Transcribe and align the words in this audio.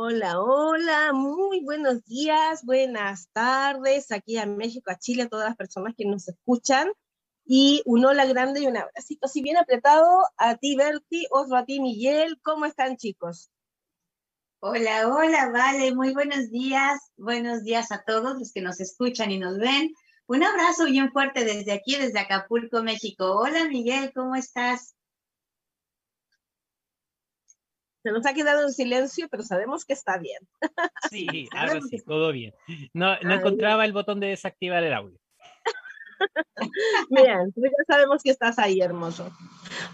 Hola, 0.00 0.40
hola, 0.40 1.12
muy 1.12 1.58
buenos 1.64 2.04
días, 2.04 2.64
buenas 2.64 3.28
tardes, 3.32 4.12
aquí 4.12 4.38
a 4.38 4.46
México, 4.46 4.92
a 4.92 4.96
Chile, 4.96 5.24
a 5.24 5.28
todas 5.28 5.48
las 5.48 5.56
personas 5.56 5.94
que 5.98 6.04
nos 6.04 6.28
escuchan. 6.28 6.92
Y 7.44 7.82
un 7.84 8.04
hola 8.04 8.24
grande 8.26 8.60
y 8.60 8.68
un 8.68 8.76
abracito 8.76 9.26
así 9.26 9.42
bien 9.42 9.56
apretado 9.56 10.22
a 10.36 10.54
ti, 10.54 10.76
Berti, 10.76 11.26
otro 11.32 11.56
a 11.56 11.64
ti, 11.64 11.80
Miguel. 11.80 12.38
¿Cómo 12.42 12.64
están, 12.64 12.96
chicos? 12.96 13.50
Hola, 14.60 15.08
hola, 15.08 15.50
vale, 15.50 15.92
muy 15.92 16.14
buenos 16.14 16.48
días. 16.48 17.00
Buenos 17.16 17.64
días 17.64 17.90
a 17.90 18.04
todos 18.06 18.38
los 18.38 18.52
que 18.52 18.60
nos 18.62 18.78
escuchan 18.78 19.32
y 19.32 19.40
nos 19.40 19.58
ven. 19.58 19.92
Un 20.28 20.44
abrazo 20.44 20.84
bien 20.84 21.10
fuerte 21.10 21.44
desde 21.44 21.72
aquí, 21.72 21.96
desde 21.96 22.20
Acapulco, 22.20 22.84
México. 22.84 23.36
Hola, 23.36 23.66
Miguel, 23.66 24.12
¿cómo 24.14 24.36
estás? 24.36 24.94
Se 28.02 28.12
nos 28.12 28.24
ha 28.26 28.34
quedado 28.34 28.62
en 28.62 28.72
silencio, 28.72 29.28
pero 29.30 29.42
sabemos 29.42 29.84
que 29.84 29.92
está 29.92 30.18
bien. 30.18 30.40
Sí, 31.10 31.48
ahora 31.52 31.80
sí, 31.88 31.98
todo 32.06 32.32
bien. 32.32 32.54
No, 32.92 33.18
no 33.20 33.34
encontraba 33.34 33.84
el 33.84 33.92
botón 33.92 34.20
de 34.20 34.28
desactivar 34.28 34.84
el 34.84 34.94
audio. 34.94 35.18
Bien, 37.10 37.52
pues 37.54 37.70
ya 37.70 37.94
sabemos 37.94 38.22
que 38.22 38.30
estás 38.30 38.58
ahí, 38.58 38.80
hermoso. 38.80 39.30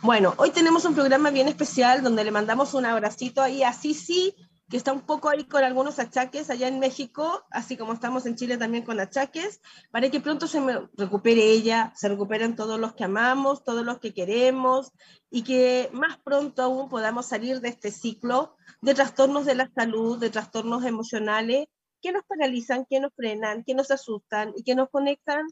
Bueno, 0.02 0.34
hoy 0.38 0.50
tenemos 0.50 0.84
un 0.86 0.95
programa 0.95 1.30
bien 1.30 1.48
especial 1.48 2.02
donde 2.02 2.24
le 2.24 2.30
mandamos 2.30 2.72
un 2.72 2.86
abracito 2.86 3.42
ahí 3.42 3.62
a 3.62 3.74
Sisi, 3.74 4.34
que 4.74 4.78
está 4.78 4.92
un 4.92 5.02
poco 5.02 5.28
ahí 5.28 5.45
con 5.45 5.62
algunos 5.62 6.01
achaques 6.01 6.51
allá 6.51 6.66
en 6.66 6.80
México, 6.80 7.45
así 7.52 7.77
como 7.77 7.92
estamos 7.92 8.27
en 8.27 8.34
Chile 8.34 8.59
también 8.59 8.84
con 8.84 8.98
achaques, 8.98 9.60
para 9.92 10.10
que 10.10 10.19
pronto 10.19 10.48
se 10.48 10.60
recupere 10.96 11.45
ella, 11.52 11.92
se 11.95 12.09
recuperen 12.09 12.56
todos 12.56 12.80
los 12.80 12.92
que 12.92 13.05
amamos, 13.05 13.62
todos 13.62 13.84
los 13.84 14.01
que 14.01 14.12
queremos, 14.12 14.91
y 15.30 15.45
que 15.45 15.91
más 15.92 16.18
pronto 16.24 16.60
aún 16.62 16.88
podamos 16.88 17.27
salir 17.27 17.60
de 17.60 17.68
este 17.68 17.92
ciclo 17.92 18.56
de 18.82 18.95
trastornos 18.95 19.46
de 19.46 19.55
la 19.55 19.70
salud, 19.70 20.18
de 20.18 20.30
trastornos 20.30 20.84
emocionales, 20.84 21.68
que 22.02 22.10
nos 22.10 22.24
paralizan, 22.24 22.84
que 22.84 22.98
nos 22.98 23.12
frenan, 23.15 23.62
que 23.62 23.76
nos 23.76 23.93
asustan 23.93 24.54
y 24.57 24.65
que 24.65 24.74
nos 24.74 24.91
conectan 24.91 25.46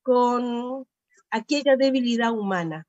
con 0.00 0.86
aquella 1.30 1.76
debilidad 1.76 2.32
humana, 2.32 2.86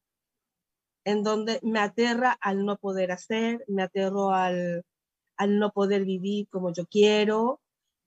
en 1.04 1.24
donde 1.24 1.60
me 1.62 1.80
aterra 1.80 2.38
al 2.40 2.64
no 2.64 2.78
poder 2.78 3.12
hacer, 3.12 3.66
me 3.68 3.84
aterro 3.84 4.32
al 4.32 4.86
al 5.38 5.60
no 5.60 5.72
poder 5.72 6.06
vivir 6.06 6.48
como 6.50 6.74
yo 6.74 6.86
quiero, 6.88 7.62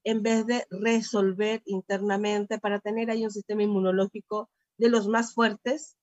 en 0.05 0.23
vez 0.23 0.47
de 0.47 0.67
resolver 0.71 1.63
internamente 1.67 2.59
para 2.59 2.81
tener 2.81 3.11
ahí 3.11 3.25
un 3.25 3.31
sistema 3.31 3.63
inmunológico 3.63 4.51
de 4.79 4.89
los 4.89 5.09
más 5.09 5.35
fuertes, 5.35 5.97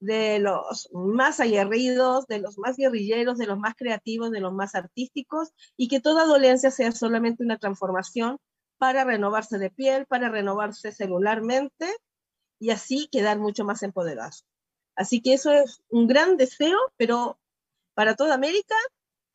de 0.00 0.38
los 0.40 0.90
más 0.92 1.40
aguerridos, 1.40 2.26
de 2.26 2.40
los 2.40 2.58
más 2.58 2.76
guerrilleros, 2.76 3.38
de 3.38 3.46
los 3.46 3.58
más 3.58 3.74
creativos, 3.76 4.30
de 4.30 4.40
los 4.40 4.52
más 4.52 4.74
artísticos, 4.74 5.52
y 5.76 5.88
que 5.88 6.00
toda 6.00 6.26
dolencia 6.26 6.70
sea 6.70 6.92
solamente 6.92 7.44
una 7.44 7.58
transformación 7.58 8.38
para 8.78 9.04
renovarse 9.04 9.58
de 9.58 9.70
piel, 9.70 10.06
para 10.06 10.28
renovarse 10.28 10.92
celularmente 10.92 11.88
y 12.58 12.70
así 12.70 13.08
quedar 13.10 13.38
mucho 13.38 13.64
más 13.64 13.82
empoderados. 13.82 14.44
Así 14.96 15.20
que 15.22 15.34
eso 15.34 15.52
es 15.52 15.82
un 15.88 16.06
gran 16.06 16.36
deseo, 16.36 16.78
pero 16.96 17.38
para 17.94 18.14
toda 18.16 18.34
América 18.34 18.74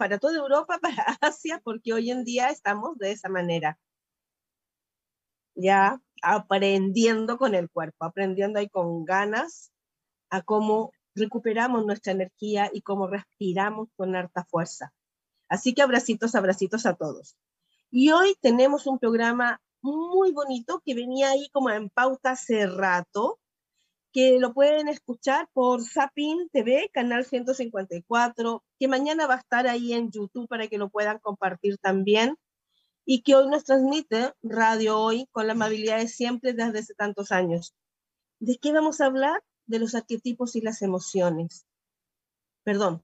para 0.01 0.17
toda 0.17 0.39
Europa, 0.39 0.79
para 0.81 1.03
Asia, 1.21 1.61
porque 1.63 1.93
hoy 1.93 2.09
en 2.09 2.23
día 2.23 2.49
estamos 2.49 2.97
de 2.97 3.11
esa 3.11 3.29
manera. 3.29 3.77
Ya 5.53 6.01
aprendiendo 6.23 7.37
con 7.37 7.53
el 7.53 7.69
cuerpo, 7.69 8.05
aprendiendo 8.05 8.57
ahí 8.57 8.67
con 8.67 9.05
ganas 9.05 9.71
a 10.31 10.41
cómo 10.41 10.91
recuperamos 11.13 11.85
nuestra 11.85 12.13
energía 12.13 12.71
y 12.73 12.81
cómo 12.81 13.05
respiramos 13.05 13.89
con 13.95 14.15
harta 14.15 14.43
fuerza. 14.45 14.91
Así 15.47 15.75
que 15.75 15.83
abracitos, 15.83 16.33
abracitos 16.33 16.87
a 16.87 16.95
todos. 16.95 17.37
Y 17.91 18.11
hoy 18.11 18.35
tenemos 18.41 18.87
un 18.87 18.97
programa 18.97 19.61
muy 19.83 20.31
bonito 20.31 20.81
que 20.83 20.95
venía 20.95 21.29
ahí 21.29 21.47
como 21.51 21.69
en 21.69 21.91
pauta 21.91 22.31
hace 22.31 22.65
rato, 22.65 23.39
que 24.11 24.39
lo 24.39 24.53
pueden 24.53 24.87
escuchar 24.87 25.47
por 25.53 25.83
Sapin 25.83 26.49
TV, 26.49 26.89
canal 26.93 27.25
154, 27.25 28.63
que 28.79 28.87
mañana 28.87 29.27
va 29.27 29.35
a 29.35 29.39
estar 29.39 29.67
ahí 29.67 29.93
en 29.93 30.11
YouTube 30.11 30.47
para 30.47 30.67
que 30.67 30.77
lo 30.77 30.89
puedan 30.89 31.19
compartir 31.19 31.77
también, 31.77 32.35
y 33.05 33.23
que 33.23 33.35
hoy 33.35 33.47
nos 33.47 33.63
transmite 33.63 34.33
Radio 34.43 34.99
Hoy 34.99 35.27
con 35.31 35.47
la 35.47 35.53
amabilidad 35.53 35.99
de 35.99 36.07
siempre 36.07 36.53
desde 36.53 36.79
hace 36.79 36.93
tantos 36.93 37.31
años. 37.31 37.73
¿De 38.39 38.57
qué 38.57 38.71
vamos 38.71 39.01
a 39.01 39.05
hablar? 39.05 39.43
De 39.65 39.79
los 39.79 39.95
arquetipos 39.95 40.55
y 40.55 40.61
las 40.61 40.81
emociones. 40.81 41.65
Perdón, 42.63 43.03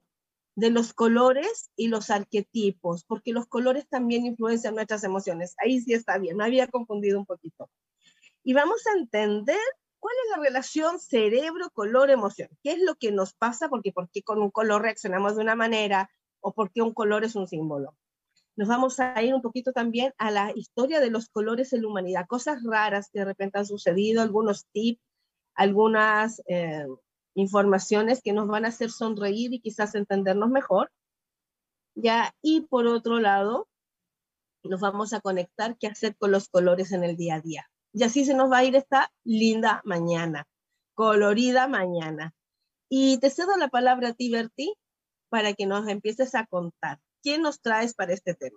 de 0.54 0.70
los 0.70 0.92
colores 0.92 1.70
y 1.76 1.88
los 1.88 2.10
arquetipos, 2.10 3.04
porque 3.04 3.32
los 3.32 3.46
colores 3.46 3.88
también 3.88 4.26
influencian 4.26 4.74
nuestras 4.74 5.04
emociones. 5.04 5.54
Ahí 5.58 5.80
sí 5.80 5.94
está 5.94 6.18
bien, 6.18 6.36
me 6.36 6.44
había 6.44 6.68
confundido 6.68 7.18
un 7.18 7.26
poquito. 7.26 7.70
Y 8.44 8.54
vamos 8.54 8.86
a 8.86 8.98
entender 8.98 9.58
¿Cuál 10.00 10.14
es 10.24 10.36
la 10.36 10.42
relación 10.42 10.98
cerebro, 10.98 11.70
color, 11.70 12.10
emoción? 12.10 12.48
¿Qué 12.62 12.72
es 12.72 12.82
lo 12.82 12.94
que 12.94 13.12
nos 13.12 13.34
pasa? 13.34 13.68
Porque 13.68 13.92
por 13.92 14.08
qué 14.10 14.22
con 14.22 14.40
un 14.40 14.50
color 14.50 14.82
reaccionamos 14.82 15.36
de 15.36 15.42
una 15.42 15.56
manera 15.56 16.10
o 16.40 16.52
por 16.52 16.70
qué 16.70 16.82
un 16.82 16.94
color 16.94 17.24
es 17.24 17.34
un 17.34 17.48
símbolo. 17.48 17.96
Nos 18.56 18.68
vamos 18.68 18.98
a 19.00 19.20
ir 19.22 19.34
un 19.34 19.42
poquito 19.42 19.72
también 19.72 20.12
a 20.18 20.30
la 20.30 20.52
historia 20.54 21.00
de 21.00 21.10
los 21.10 21.28
colores 21.28 21.72
en 21.72 21.82
la 21.82 21.88
humanidad, 21.88 22.26
cosas 22.26 22.62
raras 22.64 23.08
que 23.12 23.20
de 23.20 23.24
repente 23.24 23.58
han 23.58 23.66
sucedido, 23.66 24.20
algunos 24.20 24.66
tips, 24.72 25.00
algunas 25.54 26.42
eh, 26.48 26.86
informaciones 27.34 28.20
que 28.22 28.32
nos 28.32 28.48
van 28.48 28.64
a 28.64 28.68
hacer 28.68 28.90
sonreír 28.90 29.52
y 29.52 29.60
quizás 29.60 29.94
entendernos 29.94 30.50
mejor. 30.50 30.90
Ya, 31.94 32.34
y 32.42 32.62
por 32.62 32.86
otro 32.86 33.20
lado, 33.20 33.68
nos 34.62 34.80
vamos 34.80 35.12
a 35.12 35.20
conectar 35.20 35.76
qué 35.78 35.86
hacer 35.86 36.16
con 36.16 36.30
los 36.30 36.48
colores 36.48 36.92
en 36.92 37.04
el 37.04 37.16
día 37.16 37.36
a 37.36 37.40
día. 37.40 37.70
Y 37.98 38.04
así 38.04 38.24
se 38.24 38.32
nos 38.32 38.48
va 38.48 38.58
a 38.58 38.64
ir 38.64 38.76
esta 38.76 39.10
linda 39.24 39.82
mañana, 39.84 40.46
colorida 40.94 41.66
mañana. 41.66 42.32
Y 42.88 43.18
te 43.18 43.28
cedo 43.28 43.56
la 43.56 43.70
palabra 43.70 44.10
a 44.10 44.12
ti, 44.12 44.30
Berti, 44.30 44.72
para 45.28 45.52
que 45.54 45.66
nos 45.66 45.88
empieces 45.88 46.36
a 46.36 46.46
contar. 46.46 47.00
¿Quién 47.24 47.42
nos 47.42 47.60
traes 47.60 47.94
para 47.94 48.12
este 48.12 48.34
tema? 48.34 48.56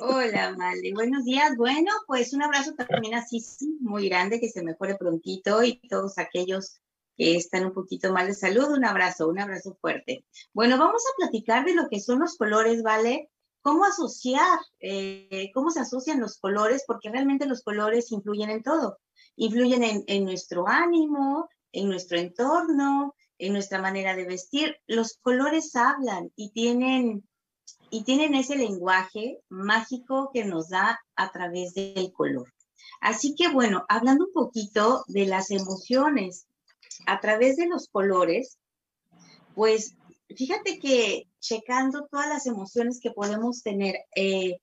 Hola, 0.00 0.54
Male. 0.54 0.92
Buenos 0.92 1.24
días. 1.24 1.56
Bueno, 1.56 1.90
pues 2.06 2.34
un 2.34 2.42
abrazo 2.42 2.74
también 2.74 3.14
así 3.14 3.42
muy 3.80 4.10
grande, 4.10 4.38
que 4.38 4.50
se 4.50 4.62
mejore 4.62 4.96
prontito 4.96 5.62
y 5.62 5.80
todos 5.88 6.18
aquellos 6.18 6.82
que 7.16 7.36
están 7.36 7.64
un 7.64 7.72
poquito 7.72 8.12
mal 8.12 8.26
de 8.26 8.34
salud, 8.34 8.68
un 8.68 8.84
abrazo, 8.84 9.28
un 9.28 9.40
abrazo 9.40 9.78
fuerte. 9.80 10.26
Bueno, 10.52 10.76
vamos 10.76 11.02
a 11.06 11.16
platicar 11.16 11.64
de 11.64 11.74
lo 11.74 11.88
que 11.88 12.00
son 12.00 12.18
los 12.18 12.36
colores, 12.36 12.82
¿vale? 12.82 13.30
Cómo 13.62 13.84
asociar, 13.84 14.58
eh, 14.80 15.50
cómo 15.54 15.70
se 15.70 15.80
asocian 15.80 16.20
los 16.20 16.38
colores, 16.38 16.84
porque 16.86 17.10
realmente 17.10 17.46
los 17.46 17.62
colores 17.62 18.12
influyen 18.12 18.50
en 18.50 18.62
todo. 18.62 18.98
Influyen 19.36 20.04
en, 20.06 20.24
nuestro 20.24 20.66
ánimo, 20.68 21.48
en 21.72 21.88
nuestro 21.88 22.18
entorno, 22.18 23.14
en 23.38 23.52
nuestra 23.52 23.80
manera 23.80 24.16
de 24.16 24.24
vestir. 24.24 24.76
Los 24.86 25.18
colores 25.20 25.74
hablan 25.76 26.32
y 26.34 26.50
tienen, 26.50 27.28
y 27.90 28.04
tienen 28.04 28.34
ese 28.34 28.56
lenguaje 28.56 29.40
mágico 29.48 30.30
que 30.32 30.44
nos 30.44 30.70
da 30.70 31.00
a 31.14 31.30
través 31.30 31.74
del 31.74 32.12
color. 32.12 32.52
Así 33.00 33.34
que 33.36 33.48
bueno, 33.48 33.84
hablando 33.88 34.26
un 34.26 34.32
poquito 34.32 35.04
de 35.06 35.26
las 35.26 35.50
emociones 35.50 36.46
a 37.06 37.20
través 37.20 37.56
de 37.56 37.68
los 37.68 37.88
colores, 37.88 38.58
pues 39.54 39.94
fíjate 40.36 40.78
que 40.78 41.28
checando 41.40 42.06
todas 42.10 42.28
las 42.28 42.46
emociones 42.46 43.00
que 43.00 43.10
podemos 43.10 43.62
tener 43.62 43.96
eh, 44.14 44.58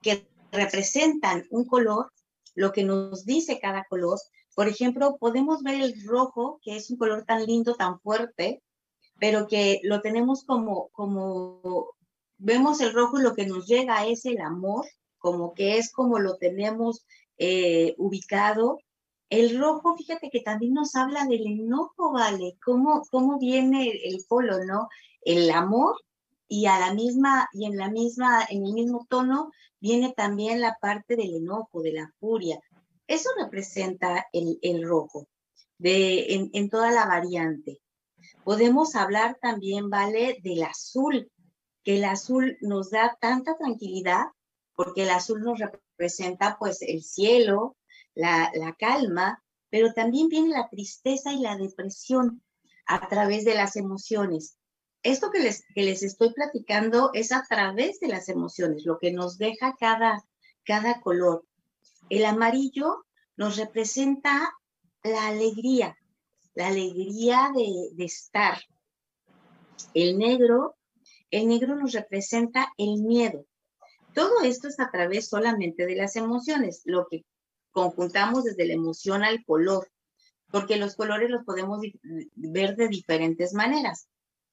que 0.00 0.26
representan 0.50 1.44
un 1.50 1.64
color, 1.64 2.12
lo 2.54 2.72
que 2.72 2.84
nos 2.84 3.24
dice 3.24 3.58
cada 3.60 3.84
color. 3.84 4.18
Por 4.54 4.68
ejemplo, 4.68 5.16
podemos 5.18 5.62
ver 5.62 5.80
el 5.80 5.94
rojo, 6.06 6.60
que 6.62 6.76
es 6.76 6.90
un 6.90 6.98
color 6.98 7.24
tan 7.24 7.46
lindo, 7.46 7.74
tan 7.74 7.98
fuerte, 8.00 8.62
pero 9.18 9.46
que 9.46 9.80
lo 9.82 10.00
tenemos 10.00 10.44
como, 10.44 10.88
como, 10.88 11.94
vemos 12.38 12.80
el 12.80 12.92
rojo 12.92 13.18
y 13.18 13.22
lo 13.22 13.34
que 13.34 13.46
nos 13.46 13.66
llega 13.66 14.06
es 14.06 14.26
el 14.26 14.40
amor, 14.40 14.84
como 15.18 15.54
que 15.54 15.78
es 15.78 15.92
como 15.92 16.18
lo 16.18 16.36
tenemos 16.36 17.06
eh, 17.38 17.94
ubicado. 17.98 18.78
El 19.32 19.58
rojo, 19.58 19.96
fíjate 19.96 20.28
que 20.28 20.42
también 20.42 20.74
nos 20.74 20.94
habla 20.94 21.24
del 21.24 21.46
enojo, 21.46 22.12
¿vale? 22.12 22.58
¿Cómo, 22.62 23.00
cómo 23.10 23.38
viene 23.38 23.90
el 24.04 24.22
polo, 24.28 24.62
no? 24.66 24.90
El 25.22 25.50
amor 25.50 25.96
y 26.48 26.66
a 26.66 26.78
la 26.78 26.92
misma 26.92 27.48
y 27.54 27.64
en 27.64 27.78
la 27.78 27.88
misma 27.88 28.44
en 28.50 28.66
el 28.66 28.74
mismo 28.74 29.06
tono 29.08 29.50
viene 29.80 30.12
también 30.14 30.60
la 30.60 30.76
parte 30.78 31.16
del 31.16 31.34
enojo, 31.36 31.80
de 31.80 31.92
la 31.92 32.12
furia. 32.20 32.60
Eso 33.06 33.30
representa 33.38 34.26
el, 34.34 34.58
el 34.60 34.86
rojo 34.86 35.26
de, 35.78 36.34
en, 36.34 36.50
en, 36.52 36.68
toda 36.68 36.90
la 36.90 37.06
variante. 37.06 37.80
Podemos 38.44 38.94
hablar 38.96 39.38
también, 39.40 39.88
¿vale? 39.88 40.40
Del 40.42 40.62
azul, 40.62 41.32
que 41.82 41.96
el 41.96 42.04
azul 42.04 42.58
nos 42.60 42.90
da 42.90 43.16
tanta 43.18 43.56
tranquilidad 43.56 44.26
porque 44.74 45.04
el 45.04 45.10
azul 45.10 45.40
nos 45.40 45.58
representa 45.58 46.58
pues 46.58 46.82
el 46.82 47.02
cielo, 47.02 47.76
la, 48.14 48.76
calma, 48.78 49.42
pero 49.70 49.92
también 49.92 50.28
viene 50.28 50.50
la 50.50 50.68
tristeza 50.68 51.32
y 51.32 51.40
la 51.40 51.56
depresión 51.56 52.42
a 52.86 53.08
través 53.08 53.44
de 53.44 53.54
las 53.54 53.76
emociones. 53.76 54.58
esto 55.02 55.30
que 55.30 55.40
les, 55.40 55.64
que 55.74 55.82
les 55.82 56.02
estoy 56.02 56.32
platicando 56.32 57.10
es 57.12 57.32
a 57.32 57.44
través 57.48 57.98
de 58.00 58.08
las 58.08 58.28
emociones, 58.28 58.84
lo 58.84 58.98
que 58.98 59.12
nos 59.12 59.38
deja 59.38 59.74
cada, 59.78 60.24
cada 60.64 61.00
color. 61.00 61.44
El 62.08 62.24
amarillo 62.24 63.04
nos 63.36 63.56
representa 63.56 64.52
la 65.02 65.26
alegría, 65.26 65.96
la 66.54 66.68
alegría 66.68 67.50
de, 67.54 67.94
de 67.94 68.04
estar. 68.04 68.60
El 69.94 70.18
negro, 70.18 70.76
el 71.30 71.48
negro 71.48 71.74
nos 71.74 71.92
representa 71.92 72.72
el 72.76 73.02
miedo. 73.02 73.46
Todo 74.14 74.42
esto 74.42 74.68
es 74.68 74.78
a 74.78 74.90
través 74.90 75.28
solamente 75.28 75.86
de 75.86 75.96
las 75.96 76.16
emociones, 76.16 76.82
lo 76.84 77.06
que 77.08 77.24
conjuntamos 77.72 78.44
desde 78.44 78.66
la 78.66 78.74
emoción 78.74 79.24
al 79.24 79.44
color, 79.44 79.90
porque 80.50 80.76
los 80.76 80.94
colores 80.94 81.30
los 81.30 81.44
podemos 81.44 81.80
ver 82.34 82.76
de 82.76 82.88
diferentes 82.88 83.54
maneras. 83.54 84.08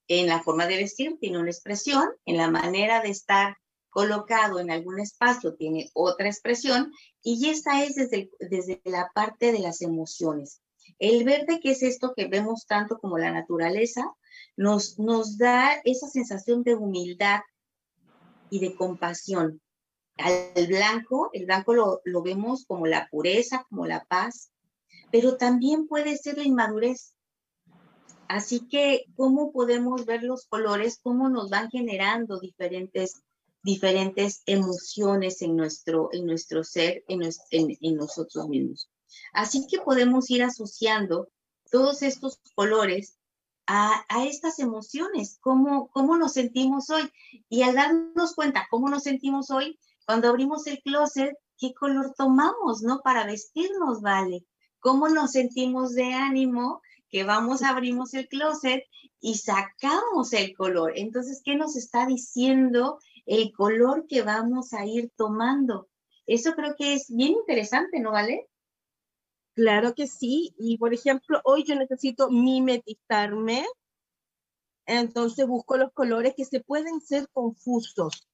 En 0.07 0.27
la 0.27 0.41
forma 0.41 0.65
de 0.65 0.77
vestir 0.77 1.17
tiene 1.19 1.37
una 1.37 1.51
expresión, 1.51 2.09
en 2.25 2.37
la 2.37 2.49
manera 2.49 3.01
de 3.01 3.09
estar 3.09 3.57
colocado 3.89 4.59
en 4.59 4.71
algún 4.71 4.99
espacio 4.99 5.55
tiene 5.55 5.89
otra 5.93 6.27
expresión 6.27 6.91
y 7.21 7.49
esta 7.49 7.83
es 7.83 7.95
desde, 7.95 8.29
desde 8.39 8.81
la 8.85 9.11
parte 9.13 9.51
de 9.51 9.59
las 9.59 9.81
emociones. 9.81 10.61
El 10.97 11.23
verde, 11.23 11.59
que 11.61 11.71
es 11.71 11.83
esto 11.83 12.13
que 12.15 12.27
vemos 12.27 12.65
tanto 12.65 12.99
como 12.99 13.17
la 13.17 13.31
naturaleza, 13.31 14.11
nos, 14.55 14.97
nos 14.99 15.37
da 15.37 15.73
esa 15.83 16.07
sensación 16.07 16.63
de 16.63 16.75
humildad 16.75 17.41
y 18.49 18.59
de 18.59 18.75
compasión. 18.75 19.61
Al 20.19 20.67
blanco, 20.67 21.29
el 21.33 21.45
blanco 21.45 21.73
lo, 21.73 22.01
lo 22.03 22.21
vemos 22.21 22.65
como 22.65 22.85
la 22.85 23.07
pureza, 23.09 23.65
como 23.69 23.85
la 23.85 24.03
paz, 24.05 24.51
pero 25.11 25.37
también 25.37 25.87
puede 25.87 26.17
ser 26.17 26.37
la 26.37 26.43
inmadurez. 26.43 27.15
Así 28.29 28.67
que, 28.67 29.05
¿cómo 29.15 29.51
podemos 29.51 30.05
ver 30.05 30.21
los 30.21 30.45
colores? 30.45 30.99
¿Cómo 31.01 31.29
nos 31.29 31.49
van 31.49 31.69
generando 31.71 32.39
diferentes, 32.39 33.23
diferentes 33.63 34.43
emociones 34.45 35.41
en 35.41 35.55
nuestro, 35.55 36.09
en 36.11 36.27
nuestro 36.27 36.63
ser, 36.63 37.03
en, 37.07 37.27
en, 37.51 37.95
nosotros 37.95 38.47
mismos? 38.47 38.87
Así 39.33 39.65
que 39.67 39.79
podemos 39.79 40.29
ir 40.29 40.43
asociando 40.43 41.29
todos 41.71 42.03
estos 42.03 42.39
colores 42.53 43.17
a, 43.65 44.05
a, 44.09 44.25
estas 44.25 44.59
emociones, 44.59 45.39
cómo, 45.41 45.89
cómo 45.89 46.15
nos 46.15 46.33
sentimos 46.33 46.91
hoy. 46.91 47.09
Y 47.49 47.63
al 47.63 47.73
darnos 47.73 48.35
cuenta 48.35 48.67
cómo 48.69 48.89
nos 48.89 49.03
sentimos 49.03 49.49
hoy, 49.49 49.79
cuando 50.09 50.29
abrimos 50.29 50.65
el 50.65 50.81
closet, 50.81 51.37
¿qué 51.59 51.71
color 51.75 52.15
tomamos, 52.17 52.81
no? 52.81 53.01
Para 53.03 53.27
vestirnos, 53.27 54.01
¿vale? 54.01 54.43
¿Cómo 54.79 55.07
nos 55.07 55.33
sentimos 55.33 55.93
de 55.93 56.13
ánimo? 56.13 56.81
Que 57.11 57.23
vamos, 57.23 57.61
abrimos 57.61 58.15
el 58.15 58.27
closet 58.27 58.81
y 59.19 59.35
sacamos 59.35 60.33
el 60.33 60.55
color. 60.57 60.93
Entonces, 60.95 61.43
¿qué 61.45 61.55
nos 61.55 61.75
está 61.75 62.07
diciendo 62.07 62.97
el 63.27 63.51
color 63.53 64.07
que 64.07 64.23
vamos 64.23 64.73
a 64.73 64.83
ir 64.83 65.11
tomando? 65.15 65.87
Eso 66.25 66.53
creo 66.55 66.73
que 66.75 66.95
es 66.95 67.05
bien 67.15 67.33
interesante, 67.33 67.99
¿no 67.99 68.13
vale? 68.13 68.47
Claro 69.53 69.93
que 69.93 70.07
sí. 70.07 70.55
Y 70.57 70.79
por 70.79 70.91
ejemplo, 70.91 71.39
hoy 71.43 71.65
yo 71.65 71.75
necesito 71.75 72.31
mimetizarme. 72.31 73.63
Entonces 74.87 75.45
busco 75.45 75.77
los 75.77 75.93
colores 75.93 76.33
que 76.35 76.45
se 76.45 76.61
pueden 76.61 76.99
ser 76.99 77.29
confusos. 77.31 78.28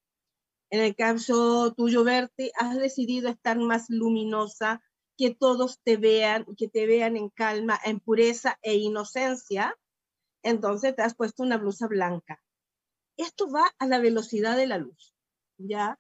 En 0.70 0.82
el 0.82 0.96
caso 0.96 1.74
tuyo, 1.74 2.04
Berti, 2.04 2.52
has 2.60 2.78
decidido 2.78 3.30
estar 3.30 3.58
más 3.60 3.86
luminosa, 3.90 4.82
que 5.18 5.34
todos 5.34 5.80
te 5.84 5.98
vean, 5.98 6.46
que 6.58 6.68
te 6.68 6.86
vean 6.86 7.16
en 7.16 7.30
calma, 7.30 7.80
en 7.86 8.00
pureza 8.00 8.60
e 8.62 8.76
inocencia, 8.76 9.78
entonces 10.44 10.96
te 10.96 11.02
has 11.02 11.16
puesto 11.16 11.44
una 11.44 11.58
blusa 11.58 11.88
blanca. 11.88 12.44
Esto 13.18 13.50
va 13.50 13.72
a 13.80 13.88
la 13.88 14.00
velocidad 14.00 14.58
de 14.58 14.68
la 14.68 14.78
luz, 14.78 15.16
¿ya? 15.58 15.98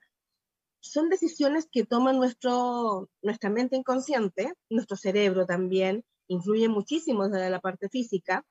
Son 0.81 1.09
decisiones 1.09 1.67
que 1.71 1.85
toma 1.85 2.13
nuestro, 2.13 3.09
nuestra 3.21 3.49
mente 3.49 3.75
inconsciente, 3.77 4.53
nuestro 4.69 4.97
cerebro 4.97 5.45
también, 5.45 6.03
influye 6.27 6.67
muchísimo 6.67 7.27
desde 7.29 7.49
la 7.49 7.61
parte 7.61 7.89
física, 7.89 8.45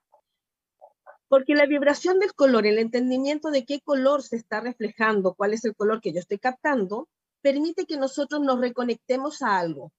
porque 1.27 1.55
la 1.55 1.65
vibración 1.65 2.19
del 2.19 2.33
color, 2.33 2.65
el 2.65 2.77
entendimiento 2.77 3.51
de 3.51 3.65
qué 3.65 3.81
color 3.81 4.23
se 4.23 4.35
está 4.35 4.61
reflejando, 4.61 5.33
cuál 5.33 5.53
es 5.53 5.65
el 5.65 5.75
color 5.75 6.01
que 6.01 6.13
yo 6.13 6.19
estoy 6.19 6.39
captando, 6.39 7.07
permite 7.41 7.85
que 7.85 7.97
nosotros 7.97 8.41
nos 8.41 8.59
reconectemos 8.59 9.41
a 9.41 9.57
algo, 9.57 9.91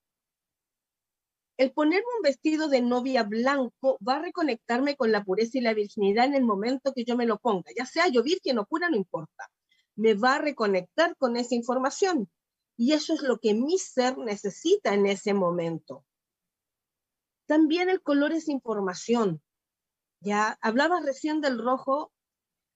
el 1.56 1.72
ponerme 1.72 2.06
un 2.16 2.22
vestido 2.22 2.68
de 2.68 2.82
novia 2.82 3.22
blanco 3.22 3.98
va 4.06 4.16
a 4.16 4.22
reconectarme 4.22 4.94
con 4.94 5.10
la 5.10 5.24
pureza 5.24 5.56
y 5.56 5.62
la 5.62 5.72
virginidad 5.72 6.26
en 6.26 6.34
el 6.34 6.44
momento 6.44 6.92
que 6.92 7.04
yo 7.04 7.16
me 7.16 7.26
lo 7.26 7.38
ponga, 7.38 7.70
ya 7.76 7.86
sea 7.86 8.08
yo 8.08 8.22
virgen 8.22 8.58
o 8.58 8.66
pura, 8.66 8.90
no 8.90 8.96
importa. 8.96 9.50
Me 9.94 10.12
va 10.12 10.34
a 10.34 10.38
reconectar 10.38 11.16
con 11.16 11.36
esa 11.36 11.54
información. 11.54 12.28
Y 12.76 12.92
eso 12.92 13.14
es 13.14 13.22
lo 13.22 13.38
que 13.38 13.54
mi 13.54 13.78
ser 13.78 14.18
necesita 14.18 14.92
en 14.92 15.06
ese 15.06 15.32
momento. 15.32 16.04
También 17.46 17.88
el 17.88 18.02
color 18.02 18.32
es 18.32 18.48
información. 18.48 19.40
Ya 20.20 20.58
hablabas 20.60 21.04
recién 21.04 21.40
del 21.40 21.58
rojo 21.58 22.12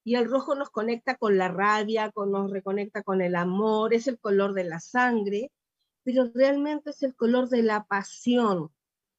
y 0.03 0.15
el 0.15 0.29
rojo 0.29 0.55
nos 0.55 0.69
conecta 0.69 1.15
con 1.15 1.37
la 1.37 1.47
rabia, 1.47 2.11
con, 2.11 2.31
nos 2.31 2.51
reconecta 2.51 3.03
con 3.03 3.21
el 3.21 3.35
amor, 3.35 3.93
es 3.93 4.07
el 4.07 4.19
color 4.19 4.53
de 4.53 4.63
la 4.63 4.79
sangre 4.79 5.51
pero 6.03 6.29
realmente 6.33 6.91
es 6.91 7.03
el 7.03 7.15
color 7.15 7.49
de 7.49 7.63
la 7.63 7.83
pasión. 7.83 8.71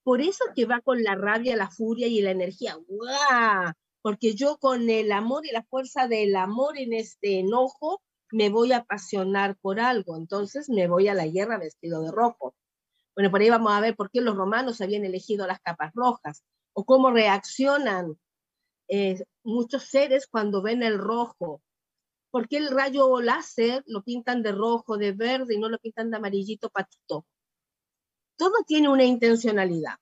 Por 0.03 0.21
eso 0.21 0.45
que 0.55 0.67
va 0.67 0.81
con 0.81 1.03
la 1.03 1.15
rabia, 1.15 1.57
la 1.57 1.71
furia 1.71 2.09
y 2.09 2.21
la 2.23 2.33
energía. 2.33 2.77
¡Guau! 2.89 3.73
Porque 4.01 4.35
yo 4.35 4.59
con 4.59 4.91
el 4.91 5.13
amor 5.13 5.47
y 5.47 5.53
la 5.53 5.63
fuerza 5.63 6.09
del 6.09 6.35
amor 6.35 6.77
en 6.77 6.93
este 6.93 7.39
enojo 7.39 8.03
me 8.33 8.49
voy 8.49 8.73
a 8.73 8.79
apasionar 8.79 9.57
por 9.61 9.79
algo. 9.79 10.17
Entonces 10.17 10.69
me 10.69 10.89
voy 10.89 11.09
a 11.09 11.15
la 11.15 11.27
guerra 11.27 11.59
vestido 11.59 12.03
de 12.03 12.11
rojo. 12.11 12.55
Bueno, 13.15 13.31
por 13.31 13.41
ahí 13.41 13.51
vamos 13.51 13.73
a 13.73 13.81
ver 13.81 13.95
por 13.95 14.11
qué 14.11 14.21
los 14.21 14.37
romanos 14.37 14.81
habían 14.81 15.05
elegido 15.05 15.47
las 15.47 15.61
capas 15.61 15.93
rojas 15.95 16.43
o 16.75 16.85
cómo 16.85 17.11
reaccionan 17.11 18.19
eh, 18.89 19.25
muchos 19.43 19.85
seres 19.85 20.27
cuando 20.27 20.63
ven 20.63 20.83
el 20.83 20.99
rojo 20.99 21.63
¿Por 22.33 22.49
qué 22.49 22.57
el 22.57 22.71
rayo 22.71 23.21
láser 23.21 23.85
lo 23.87 24.03
pintan 24.03 24.43
de 24.43 24.53
rojo, 24.53 24.97
de 24.97 25.13
verde 25.13 25.55
y 25.55 25.59
no 25.59 25.69
lo 25.69 25.79
pintan 25.79 26.11
de 26.11 26.17
amarillito 26.17 26.71
patito? 26.71 27.27
Todo 28.37 28.55
tiene 28.67 28.89
una 28.89 29.05
intencionalidad. 29.05 29.97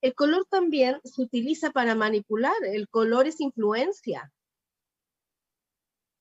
El 0.00 0.14
color 0.14 0.46
también 0.48 1.02
se 1.04 1.20
utiliza 1.20 1.70
para 1.70 1.94
manipular. 1.94 2.56
El 2.64 2.88
color 2.88 3.26
es 3.26 3.42
influencia. 3.42 4.32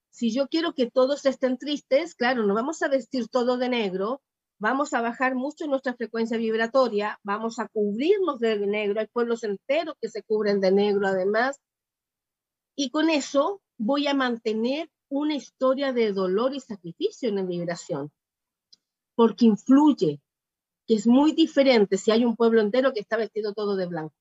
Si 0.09 0.33
yo 0.33 0.50
quiero 0.50 0.74
que 0.74 0.92
todos 0.92 1.25
estén 1.25 1.57
tristes, 1.57 2.16
claro, 2.16 2.44
no 2.44 2.54
vamos 2.54 2.81
a 2.81 2.89
vestir 2.89 3.30
todo 3.30 3.57
de 3.57 3.69
negro, 3.69 4.21
vamos 4.60 4.94
a 4.94 5.02
bajar 5.02 5.36
mucho 5.36 5.68
nuestra 5.68 5.94
frecuencia 5.94 6.38
vibratoria, 6.38 7.19
vamos 7.24 7.60
a 7.60 7.68
cubrirnos 7.68 8.40
de 8.40 8.57
negro, 8.66 9.00
hay 9.00 9.07
pueblos 9.07 9.44
enteros 9.44 9.95
que 10.02 10.10
se 10.10 10.24
cubren 10.24 10.60
de 10.60 10.72
negro 10.72 11.07
además, 11.07 11.60
y 12.76 12.90
con 12.90 13.10
eso 13.10 13.62
voy 13.78 14.07
a 14.07 14.14
mantener 14.14 14.90
una 15.10 15.36
historia 15.36 15.94
de 15.94 16.12
dolor 16.12 16.56
y 16.56 16.60
sacrificio 16.60 17.30
en 17.30 17.36
la 17.36 17.44
migración, 17.44 18.12
porque 19.16 19.45
influye, 19.45 20.19
que 20.88 20.95
es 20.95 21.07
muy 21.07 21.33
diferente 21.33 21.98
si 21.98 22.12
hay 22.12 22.26
un 22.26 22.36
pueblo 22.36 22.62
entero 22.62 22.94
que 22.94 23.00
está 23.00 23.18
vestido 23.18 23.54
todo 23.54 23.76
de 23.76 23.86
blanco. 23.86 24.16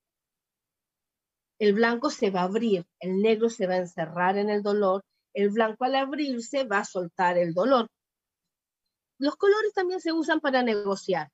El 1.58 1.74
blanco 1.74 2.10
se 2.10 2.30
va 2.30 2.40
a 2.40 2.44
abrir, 2.44 2.84
el 3.00 3.22
negro 3.22 3.48
se 3.48 3.66
va 3.66 3.74
a 3.74 3.78
encerrar 3.78 4.36
en 4.36 4.50
el 4.50 4.62
dolor, 4.62 5.02
el 5.34 5.50
blanco 5.50 5.84
al 5.84 5.94
abrirse 5.94 6.64
va 6.64 6.80
a 6.80 6.84
soltar 6.84 7.38
el 7.38 7.54
dolor. 7.54 7.88
Los 9.22 9.36
colores 9.36 9.72
también 9.72 10.00
se 10.00 10.12
usan 10.12 10.40
para 10.40 10.64
negociar. 10.64 11.30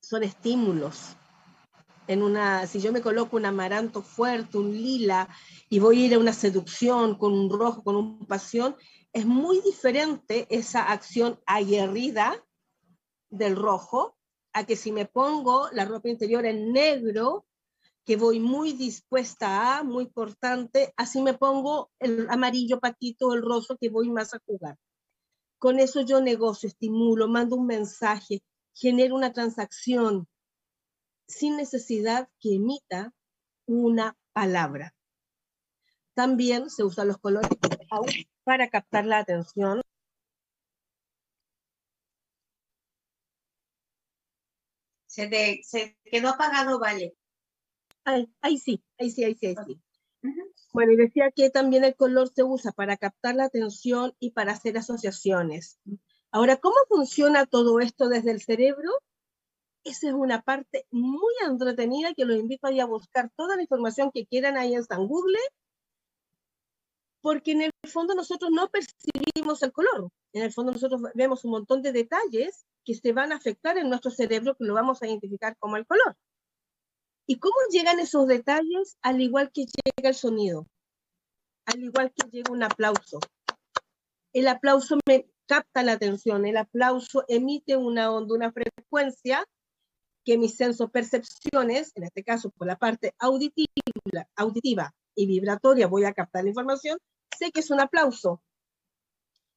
Son 0.00 0.22
estímulos, 0.22 1.14
en 2.06 2.22
una, 2.22 2.66
si 2.66 2.80
yo 2.80 2.90
me 2.90 3.02
coloco 3.02 3.36
un 3.36 3.44
amaranto 3.44 4.00
fuerte, 4.00 4.56
un 4.56 4.72
lila, 4.72 5.28
y 5.68 5.78
voy 5.78 6.00
a 6.00 6.06
ir 6.06 6.14
a 6.14 6.18
una 6.18 6.32
seducción 6.32 7.18
con 7.18 7.34
un 7.34 7.50
rojo, 7.50 7.82
con 7.82 7.96
un 7.96 8.24
pasión, 8.24 8.76
es 9.12 9.26
muy 9.26 9.60
diferente 9.60 10.46
esa 10.48 10.90
acción 10.90 11.38
aguerrida 11.44 12.42
del 13.28 13.54
rojo 13.54 14.16
a 14.54 14.64
que 14.64 14.76
si 14.76 14.90
me 14.90 15.04
pongo 15.04 15.68
la 15.72 15.84
ropa 15.84 16.08
interior 16.08 16.46
en 16.46 16.72
negro, 16.72 17.44
que 18.06 18.16
voy 18.16 18.40
muy 18.40 18.72
dispuesta 18.72 19.76
a, 19.76 19.82
muy 19.84 20.10
cortante, 20.10 20.94
así 20.96 21.20
me 21.20 21.34
pongo 21.34 21.90
el 21.98 22.26
amarillo 22.30 22.80
patito, 22.80 23.34
el 23.34 23.42
rojo, 23.42 23.76
que 23.76 23.90
voy 23.90 24.08
más 24.08 24.32
a 24.32 24.40
jugar. 24.46 24.78
Con 25.58 25.80
eso 25.80 26.02
yo 26.02 26.20
negocio, 26.20 26.68
estimulo, 26.68 27.28
mando 27.28 27.56
un 27.56 27.66
mensaje, 27.66 28.42
genero 28.74 29.16
una 29.16 29.32
transacción, 29.32 30.28
sin 31.26 31.56
necesidad 31.56 32.28
que 32.40 32.54
emita 32.54 33.12
una 33.66 34.16
palabra. 34.32 34.94
También 36.14 36.70
se 36.70 36.84
usan 36.84 37.08
los 37.08 37.18
colores 37.18 37.48
para 38.44 38.70
captar 38.70 39.04
la 39.06 39.18
atención. 39.18 39.82
Se, 45.06 45.98
quedó 46.04 46.28
apagado, 46.28 46.78
vale. 46.78 47.16
Ahí, 48.04 48.58
sí, 48.58 48.82
ahí 48.98 49.10
sí, 49.10 49.24
ahí 49.24 49.34
sí, 49.34 49.46
ahí 49.46 49.56
sí. 49.66 49.80
Bueno, 50.72 50.92
y 50.92 50.96
decía 50.96 51.30
que 51.30 51.50
también 51.50 51.84
el 51.84 51.96
color 51.96 52.28
se 52.28 52.42
usa 52.42 52.72
para 52.72 52.96
captar 52.96 53.34
la 53.34 53.44
atención 53.44 54.14
y 54.18 54.32
para 54.32 54.52
hacer 54.52 54.76
asociaciones. 54.76 55.78
Ahora, 56.30 56.56
¿cómo 56.56 56.76
funciona 56.88 57.46
todo 57.46 57.80
esto 57.80 58.08
desde 58.08 58.32
el 58.32 58.42
cerebro? 58.42 58.90
Esa 59.84 60.08
es 60.08 60.14
una 60.14 60.42
parte 60.42 60.86
muy 60.90 61.32
entretenida 61.46 62.12
que 62.14 62.24
los 62.24 62.36
invito 62.36 62.66
a 62.66 62.84
buscar 62.84 63.30
toda 63.36 63.56
la 63.56 63.62
información 63.62 64.10
que 64.12 64.26
quieran 64.26 64.56
ahí 64.56 64.74
en 64.74 65.06
Google, 65.06 65.38
porque 67.20 67.52
en 67.52 67.62
el 67.62 67.72
fondo 67.90 68.14
nosotros 68.14 68.50
no 68.50 68.68
percibimos 68.68 69.62
el 69.62 69.72
color. 69.72 70.10
En 70.32 70.42
el 70.42 70.52
fondo 70.52 70.72
nosotros 70.72 71.00
vemos 71.14 71.44
un 71.44 71.52
montón 71.52 71.82
de 71.82 71.92
detalles 71.92 72.66
que 72.84 72.94
se 72.94 73.12
van 73.12 73.32
a 73.32 73.36
afectar 73.36 73.78
en 73.78 73.88
nuestro 73.88 74.10
cerebro 74.10 74.54
que 74.56 74.64
lo 74.64 74.74
vamos 74.74 75.02
a 75.02 75.06
identificar 75.06 75.56
como 75.58 75.76
el 75.76 75.86
color. 75.86 76.16
¿Y 77.30 77.38
cómo 77.38 77.56
llegan 77.70 78.00
esos 78.00 78.26
detalles 78.26 78.96
al 79.02 79.20
igual 79.20 79.52
que 79.52 79.66
llega 79.66 80.08
el 80.08 80.14
sonido? 80.14 80.66
Al 81.66 81.84
igual 81.84 82.10
que 82.10 82.26
llega 82.30 82.50
un 82.50 82.62
aplauso. 82.62 83.20
El 84.32 84.48
aplauso 84.48 84.98
me 85.06 85.28
capta 85.44 85.82
la 85.82 85.92
atención, 85.92 86.46
el 86.46 86.56
aplauso 86.56 87.26
emite 87.28 87.76
una 87.76 88.10
onda, 88.10 88.34
una 88.34 88.50
frecuencia 88.50 89.46
que 90.24 90.38
mis 90.38 90.56
percepciones, 90.90 91.92
en 91.96 92.04
este 92.04 92.24
caso 92.24 92.48
por 92.48 92.66
la 92.66 92.76
parte 92.76 93.14
auditiva, 93.18 93.66
auditiva 94.34 94.94
y 95.14 95.26
vibratoria, 95.26 95.86
voy 95.86 96.06
a 96.06 96.14
captar 96.14 96.44
la 96.44 96.50
información, 96.50 96.98
sé 97.36 97.50
que 97.52 97.60
es 97.60 97.70
un 97.70 97.80
aplauso, 97.80 98.42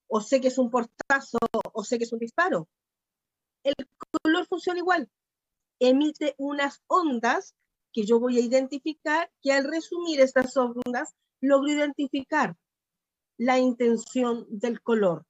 o 0.07 0.19
sé 0.19 0.41
que 0.41 0.49
es 0.49 0.57
un 0.57 0.69
portazo, 0.69 1.37
o 1.71 1.83
sé 1.85 1.97
que 1.97 2.03
es 2.03 2.11
un 2.11 2.19
disparo. 2.19 2.67
El 3.63 3.75
color 4.23 4.45
funciona 4.45 4.79
igual. 4.79 5.09
Emite 5.79 6.35
unas 6.37 6.81
ondas 6.87 7.55
que 7.93 8.05
yo 8.05 8.19
voy 8.19 8.37
a 8.37 8.41
identificar, 8.41 9.31
que 9.41 9.51
al 9.51 9.65
resumir 9.65 10.19
estas 10.21 10.55
ondas, 10.57 11.15
logro 11.41 11.71
identificar 11.71 12.55
la 13.37 13.59
intención 13.59 14.45
del 14.49 14.81
color, 14.81 15.25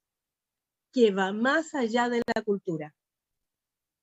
que 0.92 1.12
va 1.12 1.32
más 1.32 1.74
allá 1.74 2.08
de 2.08 2.22
la 2.34 2.42
cultura. 2.42 2.94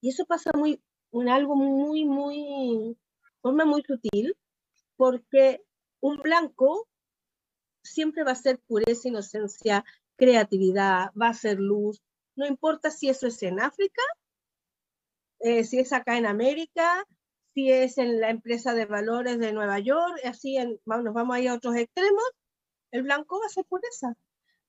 Y 0.01 0.09
eso 0.09 0.25
pasa 0.25 0.51
muy, 0.55 0.81
en 1.11 1.29
algo 1.29 1.55
muy, 1.55 2.05
muy, 2.05 2.97
forma 3.41 3.65
muy 3.65 3.83
sutil, 3.83 4.35
porque 4.95 5.61
un 6.01 6.17
blanco 6.17 6.87
siempre 7.83 8.23
va 8.23 8.31
a 8.31 8.35
ser 8.35 8.59
pureza, 8.59 9.07
inocencia, 9.07 9.85
creatividad, 10.15 11.11
va 11.19 11.29
a 11.29 11.33
ser 11.33 11.59
luz, 11.59 12.01
no 12.35 12.47
importa 12.47 12.89
si 12.89 13.09
eso 13.09 13.27
es 13.27 13.41
en 13.43 13.59
África, 13.59 14.01
eh, 15.39 15.63
si 15.63 15.79
es 15.79 15.93
acá 15.93 16.17
en 16.17 16.25
América, 16.25 17.05
si 17.53 17.71
es 17.71 17.97
en 17.97 18.19
la 18.19 18.29
empresa 18.29 18.73
de 18.73 18.85
valores 18.85 19.39
de 19.39 19.53
Nueva 19.53 19.79
York, 19.79 20.19
así 20.23 20.57
en, 20.57 20.79
nos 20.85 21.13
vamos 21.13 21.35
a 21.35 21.39
ir 21.39 21.49
a 21.49 21.55
otros 21.55 21.75
extremos, 21.75 22.23
el 22.91 23.03
blanco 23.03 23.39
va 23.39 23.45
a 23.45 23.49
ser 23.49 23.65
pureza. 23.65 24.15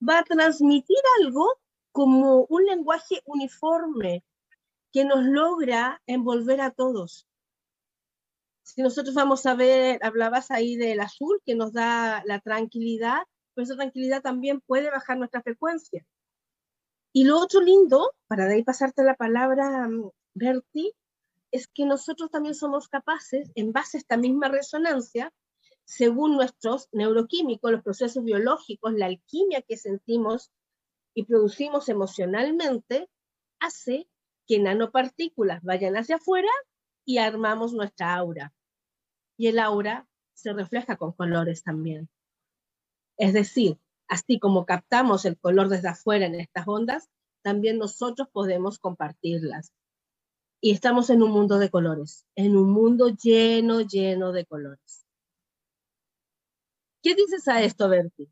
Va 0.07 0.19
a 0.19 0.25
transmitir 0.25 0.99
algo 1.21 1.47
como 1.93 2.47
un 2.49 2.65
lenguaje 2.65 3.21
uniforme 3.25 4.25
que 4.93 5.05
nos 5.05 5.25
logra 5.25 6.03
envolver 6.07 6.61
a 6.61 6.71
todos. 6.71 7.27
Si 8.63 8.83
nosotros 8.83 9.15
vamos 9.15 9.47
a 9.47 9.55
ver, 9.55 9.99
hablabas 10.03 10.51
ahí 10.51 10.77
del 10.77 11.01
azul 11.01 11.41
que 11.45 11.55
nos 11.55 11.73
da 11.73 12.23
la 12.25 12.41
tranquilidad, 12.41 13.19
pues 13.55 13.69
esa 13.69 13.77
tranquilidad 13.77 14.23
también 14.23 14.61
puede 14.61 14.91
bajar 14.91 15.19
nuestra 15.19 15.43
frecuencia. 15.43 16.05
Y 17.13 17.25
lo 17.25 17.39
otro 17.39 17.61
lindo, 17.61 18.13
para 18.29 18.47
de 18.47 18.55
ahí 18.55 18.63
pasarte 18.63 19.03
la 19.03 19.17
palabra, 19.17 19.89
mm, 19.89 20.11
Bertie, 20.35 20.93
es 21.53 21.69
que 21.69 21.85
nosotros 21.85 22.31
también 22.31 22.55
somos 22.55 22.89
capaces, 22.89 23.51
en 23.55 23.73
base 23.73 23.97
a 23.97 24.01
esta 24.01 24.17
misma 24.17 24.49
resonancia, 24.49 25.33
según 25.85 26.37
nuestros 26.37 26.89
neuroquímicos, 26.93 27.73
los 27.73 27.83
procesos 27.83 28.25
biológicos, 28.25 28.93
la 28.95 29.07
alquimia 29.07 29.63
que 29.63 29.77
sentimos 29.77 30.53
y 31.15 31.25
producimos 31.25 31.89
emocionalmente, 31.89 33.09
hace 33.59 34.09
que 34.47 34.61
nanopartículas 34.61 35.63
vayan 35.63 35.97
hacia 35.97 36.17
afuera 36.17 36.51
y 37.05 37.19
armamos 37.19 37.73
nuestra 37.73 38.15
aura. 38.15 38.55
Y 39.37 39.49
el 39.49 39.59
aura 39.59 40.09
se 40.35 40.53
refleja 40.53 40.97
con 40.97 41.13
colores 41.13 41.63
también. 41.65 42.09
Es 43.17 43.33
decir, 43.33 43.79
así 44.09 44.39
como 44.39 44.67
captamos 44.67 45.25
el 45.25 45.39
color 45.39 45.69
desde 45.69 45.89
afuera 45.89 46.27
en 46.27 46.37
estas 46.37 46.67
ondas, 46.69 47.09
también 47.43 47.79
nosotros 47.79 48.29
podemos 48.33 48.79
compartirlas 48.79 49.73
y 50.61 50.73
estamos 50.73 51.11
en 51.11 51.23
un 51.23 51.31
mundo 51.31 51.59
de 51.59 51.71
colores, 51.71 52.27
en 52.35 52.57
un 52.57 52.71
mundo 52.71 53.09
lleno, 53.09 53.81
lleno 53.81 54.33
de 54.33 54.45
colores. 54.45 55.07
¿Qué 57.03 57.15
dices 57.15 57.49
a 57.49 57.63
esto, 57.63 57.89
Berti? 57.89 58.31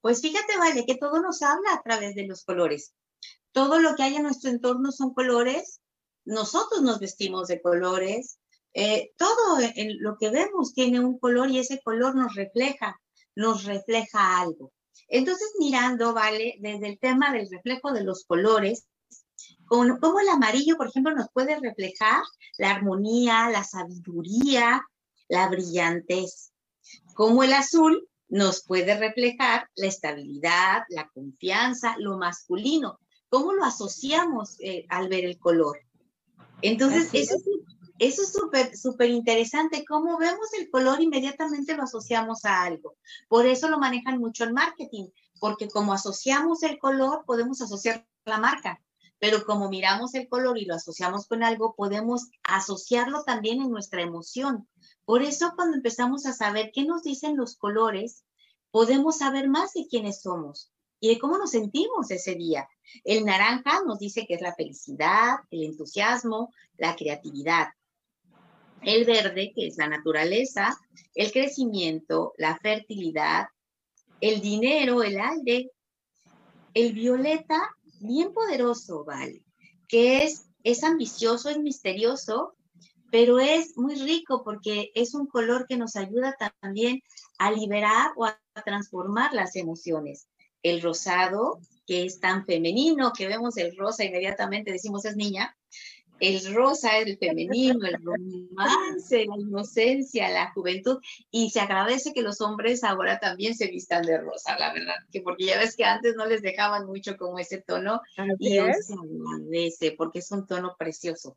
Pues 0.00 0.22
fíjate, 0.22 0.56
Vale, 0.56 0.86
que 0.86 0.96
todo 0.96 1.20
nos 1.20 1.42
habla 1.42 1.74
a 1.74 1.82
través 1.82 2.14
de 2.14 2.26
los 2.26 2.44
colores. 2.44 2.94
Todo 3.52 3.78
lo 3.78 3.94
que 3.94 4.04
hay 4.04 4.16
en 4.16 4.22
nuestro 4.22 4.50
entorno 4.50 4.90
son 4.92 5.12
colores. 5.12 5.82
Nosotros 6.24 6.80
nos 6.82 6.98
vestimos 6.98 7.48
de 7.48 7.60
colores. 7.60 8.38
Eh, 8.72 9.12
todo 9.18 9.58
lo 9.98 10.16
que 10.16 10.30
vemos 10.30 10.72
tiene 10.72 11.00
un 11.00 11.18
color 11.18 11.50
y 11.50 11.58
ese 11.58 11.80
color 11.82 12.14
nos 12.14 12.34
refleja, 12.34 12.98
nos 13.34 13.64
refleja 13.64 14.40
algo. 14.40 14.72
Entonces, 15.08 15.52
mirando, 15.58 16.14
¿vale? 16.14 16.56
Desde 16.60 16.88
el 16.88 16.98
tema 16.98 17.32
del 17.32 17.50
reflejo 17.50 17.92
de 17.92 18.04
los 18.04 18.24
colores, 18.24 18.86
cómo 19.70 20.18
el 20.20 20.28
amarillo, 20.28 20.76
por 20.76 20.88
ejemplo, 20.88 21.14
nos 21.14 21.28
puede 21.32 21.58
reflejar 21.60 22.22
la 22.58 22.72
armonía, 22.72 23.48
la 23.50 23.62
sabiduría, 23.62 24.82
la 25.28 25.48
brillantez. 25.48 26.52
Como 27.14 27.44
el 27.44 27.52
azul 27.52 28.08
nos 28.28 28.64
puede 28.64 28.98
reflejar 28.98 29.68
la 29.76 29.86
estabilidad, 29.86 30.82
la 30.88 31.08
confianza, 31.14 31.94
lo 31.98 32.18
masculino. 32.18 32.98
¿Cómo 33.28 33.52
lo 33.52 33.64
asociamos 33.64 34.56
eh, 34.58 34.86
al 34.88 35.08
ver 35.08 35.24
el 35.24 35.38
color? 35.38 35.78
Entonces, 36.62 37.08
eso 37.14 38.22
es 38.22 38.32
súper, 38.32 38.76
súper 38.76 39.10
interesante. 39.10 39.84
Cómo 39.86 40.18
vemos 40.18 40.52
el 40.58 40.68
color, 40.68 41.00
inmediatamente 41.00 41.76
lo 41.76 41.84
asociamos 41.84 42.44
a 42.44 42.64
algo. 42.64 42.96
Por 43.28 43.46
eso 43.46 43.68
lo 43.68 43.78
manejan 43.78 44.18
mucho 44.18 44.42
en 44.42 44.54
marketing, 44.54 45.10
porque 45.38 45.68
como 45.68 45.92
asociamos 45.92 46.64
el 46.64 46.76
color, 46.78 47.22
podemos 47.24 47.62
asociar 47.62 48.04
la 48.24 48.38
marca 48.38 48.80
pero 49.20 49.44
como 49.44 49.68
miramos 49.68 50.14
el 50.14 50.28
color 50.28 50.58
y 50.58 50.64
lo 50.64 50.74
asociamos 50.74 51.28
con 51.28 51.44
algo, 51.44 51.74
podemos 51.76 52.30
asociarlo 52.42 53.22
también 53.22 53.60
en 53.60 53.70
nuestra 53.70 54.02
emoción. 54.02 54.66
Por 55.04 55.22
eso 55.22 55.52
cuando 55.54 55.76
empezamos 55.76 56.24
a 56.24 56.32
saber 56.32 56.72
qué 56.74 56.84
nos 56.84 57.02
dicen 57.02 57.36
los 57.36 57.56
colores, 57.56 58.24
podemos 58.70 59.18
saber 59.18 59.48
más 59.48 59.74
de 59.74 59.86
quiénes 59.88 60.22
somos 60.22 60.72
y 61.00 61.10
de 61.10 61.18
cómo 61.18 61.36
nos 61.36 61.50
sentimos 61.50 62.10
ese 62.10 62.34
día. 62.34 62.66
El 63.04 63.26
naranja 63.26 63.82
nos 63.86 63.98
dice 63.98 64.26
que 64.26 64.34
es 64.34 64.40
la 64.40 64.54
felicidad, 64.54 65.36
el 65.50 65.64
entusiasmo, 65.64 66.52
la 66.78 66.96
creatividad. 66.96 67.68
El 68.80 69.04
verde, 69.04 69.52
que 69.54 69.66
es 69.66 69.76
la 69.76 69.88
naturaleza, 69.88 70.78
el 71.14 71.30
crecimiento, 71.30 72.32
la 72.38 72.56
fertilidad, 72.56 73.48
el 74.22 74.40
dinero, 74.40 75.02
el 75.02 75.20
aire. 75.20 75.70
El 76.72 76.92
violeta 76.92 77.76
bien 78.00 78.32
poderoso, 78.32 79.04
¿vale? 79.04 79.42
Que 79.88 80.24
es, 80.24 80.46
es 80.64 80.84
ambicioso, 80.84 81.48
es 81.48 81.58
misterioso, 81.58 82.54
pero 83.10 83.38
es 83.40 83.76
muy 83.76 83.96
rico 83.96 84.42
porque 84.44 84.90
es 84.94 85.14
un 85.14 85.26
color 85.26 85.66
que 85.68 85.76
nos 85.76 85.96
ayuda 85.96 86.36
también 86.60 87.02
a 87.38 87.50
liberar 87.50 88.12
o 88.16 88.26
a 88.26 88.38
transformar 88.64 89.32
las 89.32 89.56
emociones. 89.56 90.28
El 90.62 90.82
rosado, 90.82 91.60
que 91.86 92.04
es 92.04 92.20
tan 92.20 92.46
femenino, 92.46 93.12
que 93.12 93.26
vemos 93.26 93.56
el 93.56 93.76
rosa 93.76 94.04
inmediatamente 94.04 94.72
decimos 94.72 95.04
es 95.04 95.16
niña, 95.16 95.56
el 96.20 96.54
rosa 96.54 96.98
es 96.98 97.06
el 97.06 97.18
femenino, 97.18 97.86
el 97.86 98.02
romance, 98.02 99.26
la 99.26 99.36
inocencia, 99.38 100.30
la 100.30 100.52
juventud, 100.52 100.98
y 101.30 101.50
se 101.50 101.60
agradece 101.60 102.12
que 102.12 102.22
los 102.22 102.40
hombres 102.40 102.84
ahora 102.84 103.18
también 103.18 103.54
se 103.54 103.68
vistan 103.68 104.02
de 104.02 104.18
rosa, 104.18 104.58
la 104.58 104.72
verdad, 104.72 104.94
que 105.10 105.22
porque 105.22 105.46
ya 105.46 105.58
ves 105.58 105.76
que 105.76 105.84
antes 105.84 106.14
no 106.16 106.26
les 106.26 106.42
dejaban 106.42 106.86
mucho 106.86 107.16
como 107.16 107.38
ese 107.38 107.62
tono, 107.62 108.00
y 108.38 108.58
hoy 108.58 108.72
se 108.82 108.94
agradece 108.94 109.92
porque 109.92 110.20
es 110.20 110.30
un 110.30 110.46
tono 110.46 110.76
precioso. 110.78 111.36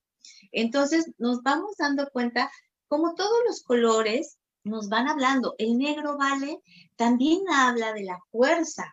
Entonces 0.52 1.12
nos 1.18 1.42
vamos 1.42 1.76
dando 1.78 2.10
cuenta 2.10 2.52
como 2.88 3.16
todos 3.16 3.40
los 3.48 3.64
colores 3.64 4.38
nos 4.64 4.90
van 4.90 5.08
hablando. 5.08 5.56
El 5.58 5.78
negro, 5.78 6.18
vale, 6.18 6.60
también 6.96 7.42
habla 7.50 7.94
de 7.94 8.04
la 8.04 8.20
fuerza, 8.32 8.92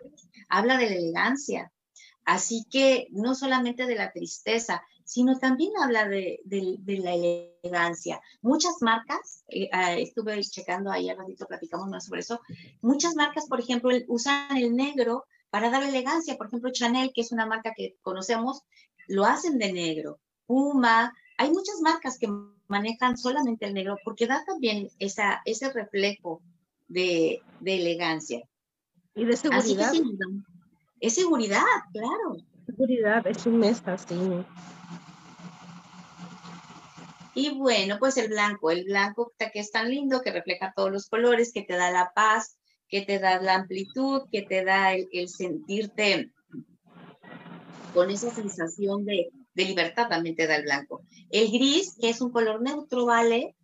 habla 0.49 0.77
de 0.77 0.91
la 0.91 0.97
elegancia. 0.97 1.73
Así 2.25 2.65
que 2.71 3.09
no 3.11 3.35
solamente 3.35 3.87
de 3.87 3.95
la 3.95 4.13
tristeza, 4.13 4.83
sino 5.11 5.41
también 5.41 5.73
habla 5.83 6.07
de, 6.07 6.39
la 6.87 7.15
elegancia. 7.15 8.21
Muchas 8.43 8.77
marcas, 8.81 9.43
eh, 9.49 9.69
ah, 9.73 9.95
estuve 9.95 10.41
checando 10.43 10.93
ahí 10.93 11.11
al 11.11 11.19
ratito, 11.19 11.47
platicamos 11.47 11.89
más 11.89 12.05
sobre 12.05 12.21
eso, 12.21 12.41
muchas 12.81 13.17
marcas, 13.17 13.49
por 13.49 13.59
ejemplo, 13.59 13.91
usan 14.07 14.57
el 14.57 14.77
negro 14.77 15.25
para 15.51 15.69
dar 15.69 15.83
elegancia. 15.83 16.39
Por 16.39 16.47
ejemplo, 16.47 16.71
Chanel, 16.71 17.11
que 17.13 17.23
es 17.23 17.33
una 17.33 17.45
marca 17.45 17.73
que 17.77 17.97
conocemos, 18.03 18.63
lo 19.09 19.25
hacen 19.25 19.59
de 19.59 19.73
negro. 19.73 20.21
Puma, 20.47 21.13
hay 21.39 21.51
muchas 21.51 21.81
marcas 21.83 22.17
que 22.17 22.29
manejan 22.69 23.19
solamente 23.19 23.67
el 23.67 23.75
negro 23.75 23.97
porque 24.05 24.29
da 24.29 24.45
también 24.45 24.91
esa, 25.01 25.43
ese 25.45 25.73
reflejo 25.73 26.41
de, 26.87 27.43
elegancia. 27.65 28.49
Y 29.17 29.25
de 29.25 29.37
seguridad. 29.37 29.93
es 31.01 31.15
seguridad, 31.17 31.65
claro. 31.93 32.37
Seguridad, 32.65 33.27
es 33.27 33.45
un 33.45 33.59
mes 33.59 33.83
así. 33.87 34.15
Y 37.35 37.51
bueno, 37.51 37.99
pues 37.99 38.17
el 38.17 38.29
blanco, 38.29 38.71
el 38.71 38.85
blanco 38.85 39.33
que 39.39 39.51
es 39.55 39.71
tan 39.71 39.91
lindo, 39.91 40.21
que 40.23 40.33
refleja 40.33 40.73
todos 40.75 40.91
los 40.91 41.09
colores, 41.09 41.53
que 41.53 41.63
te 41.63 41.77
da 41.77 41.91
la 41.91 42.13
paz, 42.15 42.59
que 42.89 43.03
te 43.03 43.19
da 43.19 43.41
la 43.41 43.55
amplitud, 43.55 44.23
que 44.31 44.43
te 44.43 44.65
da 44.65 44.95
el, 44.95 45.29
sentirte 45.29 46.33
con 47.95 48.11
esa 48.11 48.31
sensación 48.31 49.05
de, 49.05 49.31
de, 49.55 49.65
libertad, 49.65 50.09
también 50.09 50.35
te 50.35 50.47
da 50.47 50.57
el 50.57 50.65
blanco. 50.65 51.03
El 51.31 51.51
gris, 51.51 51.97
que 52.01 52.11
es 52.11 52.21
un 52.21 52.33
color 52.33 52.63
neutro, 52.63 53.07
¿vale? 53.07 53.55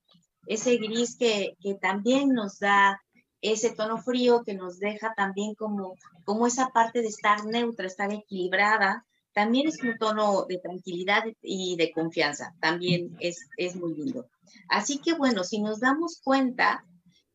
Ese 0.46 0.76
gris 0.76 1.16
que, 1.16 1.56
que 1.60 1.74
también 1.74 2.30
nos 2.30 2.60
da 2.60 3.00
ese 3.40 3.70
tono 3.70 3.98
frío, 3.98 4.42
que 4.44 4.54
nos 4.54 4.78
deja 4.78 5.12
también 5.16 5.54
como, 5.54 5.94
como 6.24 6.46
esa 6.46 6.68
parte 6.68 7.02
de 7.02 7.08
estar 7.08 7.44
neutra, 7.44 7.86
estar 7.86 8.12
equilibrada, 8.12 9.04
también 9.36 9.68
es 9.68 9.82
un 9.82 9.98
tono 9.98 10.46
de 10.48 10.56
tranquilidad 10.56 11.22
y 11.42 11.76
de 11.76 11.92
confianza, 11.92 12.56
también 12.58 13.14
es, 13.20 13.46
es 13.58 13.76
muy 13.76 13.94
lindo. 13.94 14.30
Así 14.66 14.98
que 14.98 15.12
bueno, 15.12 15.44
si 15.44 15.60
nos 15.60 15.78
damos 15.78 16.22
cuenta 16.24 16.86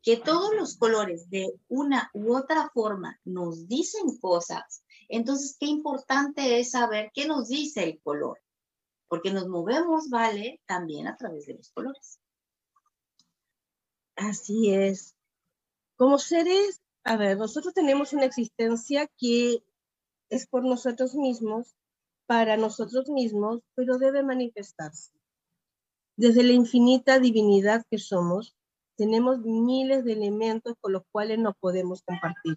que 0.01 0.17
todos 0.17 0.51
los 0.55 0.77
colores 0.77 1.29
de 1.29 1.53
una 1.67 2.10
u 2.15 2.36
otra 2.36 2.72
forma 2.74 3.20
nos 3.24 3.67
dicen 3.67 4.17
cosas, 4.20 4.84
entonces 5.10 5.55
qué 5.60 5.67
importante 5.67 6.60
es 6.60 6.72
saber 6.72 7.12
qué 7.13 7.27
nos 7.27 7.50
dice 7.50 7.84
el 7.84 8.01
color, 8.01 8.39
porque 9.08 9.31
nos 9.31 9.48
movemos, 9.48 10.10
¿vale? 10.10 10.60
También 10.65 11.08
a 11.08 11.15
través 11.17 11.46
de 11.46 11.53
los 11.53 11.70
colores. 11.70 12.20
Así 14.15 14.74
es. 14.74 15.15
Como 15.98 16.17
seres, 16.17 16.81
a 17.03 17.15
ver, 17.15 17.38
nosotros 17.38 17.75
tenemos 17.75 18.12
una 18.12 18.25
existencia 18.25 19.08
que 19.20 19.63
es 20.29 20.48
por 20.48 20.65
nosotros 20.65 21.13
mismos 21.13 21.75
para 22.32 22.56
nosotros 22.56 23.10
mismos, 23.10 23.60
pero 23.76 23.98
debe 23.98 24.24
manifestarse. 24.24 25.12
Desde 26.16 26.44
la 26.44 26.54
infinita 26.54 27.20
divinidad 27.20 27.86
que 27.92 27.98
somos, 27.98 28.56
tenemos 28.96 29.40
miles 29.40 30.06
de 30.06 30.14
elementos 30.14 30.76
con 30.80 30.94
los 30.94 31.04
cuales 31.12 31.40
nos 31.40 31.58
podemos 31.58 32.04
compartir. 32.04 32.56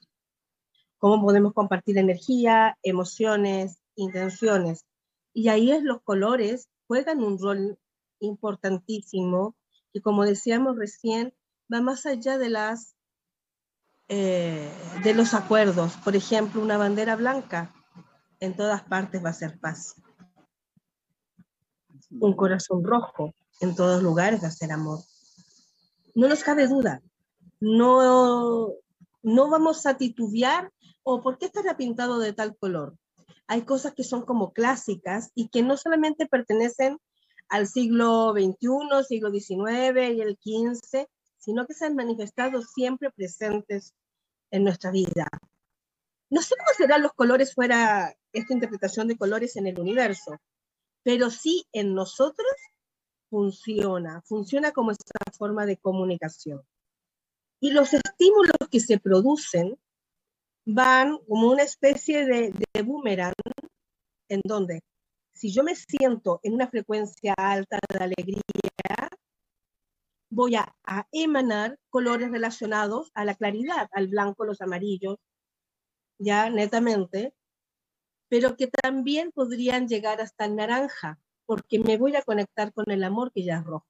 Cómo 0.99 1.21
podemos 1.21 1.55
compartir 1.55 1.99
energía, 1.99 2.79
emociones, 2.85 3.81
intenciones. 3.97 4.85
Y 5.33 5.49
ahí 5.49 5.73
es 5.73 5.83
los 5.83 6.01
colores 6.03 6.69
juegan 6.87 7.25
un 7.25 7.37
rol 7.37 7.77
importantísimo 8.21 9.57
y 9.93 10.03
como 10.03 10.25
decíamos 10.25 10.77
recién, 10.77 11.35
va 11.73 11.81
más 11.81 12.07
allá 12.07 12.39
de 12.39 12.49
las 12.49 12.95
eh, 14.07 14.71
de 15.03 15.15
los 15.15 15.35
acuerdos. 15.35 15.95
Por 16.05 16.15
ejemplo, 16.15 16.63
una 16.63 16.79
bandera 16.79 17.17
blanca 17.17 17.74
en 18.45 18.55
todas 18.55 18.83
partes 18.83 19.25
va 19.25 19.31
a 19.31 19.35
ser 19.35 19.59
paz. 19.59 19.97
Un 22.11 22.35
corazón 22.35 22.85
rojo 22.85 23.35
en 23.61 23.75
todos 23.75 24.03
lugares 24.03 24.43
va 24.43 24.49
a 24.49 24.53
ser 24.53 24.73
amor. 24.73 25.01
No 26.15 26.29
nos 26.29 26.45
cabe 26.45 26.69
duda. 26.69 27.03
No, 27.61 28.73
no 29.23 29.51
vamos 29.51 29.87
a 29.87 29.97
titubear 29.97 30.71
o 31.03 31.23
por 31.23 31.39
qué 31.39 31.47
estará 31.47 31.77
pintado 31.77 32.19
de 32.19 32.33
tal 32.33 32.57
color. 32.57 32.97
Hay 33.47 33.63
cosas 33.63 33.95
que 33.95 34.05
son 34.05 34.25
como 34.25 34.53
clásicas 34.53 35.31
y 35.35 35.49
que 35.49 35.63
no 35.63 35.77
solamente 35.77 36.27
pertenecen 36.27 36.99
al 37.49 37.67
siglo 37.67 38.33
XXI, 38.33 39.05
siglo 39.07 39.31
XIX 39.31 40.15
y 40.15 40.21
el 40.21 40.39
XV, 40.41 41.07
sino 41.39 41.67
que 41.67 41.75
se 41.75 41.87
han 41.87 41.95
manifestado 41.95 42.63
siempre 42.63 43.11
presentes 43.11 43.95
en 44.51 44.65
nuestra 44.65 44.91
vida. 44.91 45.29
No 46.31 46.41
sé 46.41 46.55
cómo 46.57 46.71
serán 46.77 47.03
los 47.03 47.13
colores 47.13 47.55
fuera 47.55 48.15
esta 48.35 48.53
interpretación 48.53 49.09
de 49.09 49.17
colores 49.17 49.57
en 49.57 49.67
el 49.67 49.81
universo, 49.81 50.37
pero 51.03 51.31
sí 51.31 51.67
en 51.73 51.95
nosotros 51.95 52.53
funciona, 53.31 54.23
funciona 54.27 54.73
como 54.73 54.91
esta 54.91 55.19
forma 55.37 55.67
de 55.67 55.77
comunicación. 55.79 56.63
Y 57.61 57.71
los 57.71 57.95
estímulos 57.95 58.57
que 58.71 58.81
se 58.81 58.99
producen 58.99 59.79
van 60.67 61.19
como 61.29 61.51
una 61.51 61.63
especie 61.63 62.27
de, 62.27 62.53
de 62.53 62.83
boomerang, 62.83 63.35
en 64.29 64.41
donde 64.45 64.81
si 65.35 65.53
yo 65.53 65.63
me 65.63 65.75
siento 65.75 66.41
en 66.43 66.55
una 66.55 66.69
frecuencia 66.69 67.35
alta 67.37 67.79
de 67.93 68.05
alegría, 68.05 68.43
voy 70.31 70.57
a, 70.57 70.75
a, 70.85 71.07
emanar 71.13 71.79
colores 71.91 72.31
relacionados 72.31 73.11
a 73.15 73.25
la 73.25 73.35
claridad, 73.35 73.89
al 73.93 74.09
blanco, 74.09 74.45
los 74.45 74.61
amarillos, 74.61 75.17
ya 76.19 76.51
netamente, 76.51 77.35
pero 78.35 78.57
que 78.57 78.67
también 78.67 79.31
podrían 79.31 79.87
llegar 79.87 80.21
hasta 80.21 80.47
el 80.47 80.57
naranja, 80.57 81.21
porque 81.47 81.79
me 81.79 81.97
voy 81.99 82.17
a 82.17 82.23
conectar 82.23 82.73
con 82.73 82.91
el 82.91 83.05
amor 83.05 83.31
que 83.31 83.45
ya 83.45 83.59
es 83.59 83.65
rojo. 83.65 83.87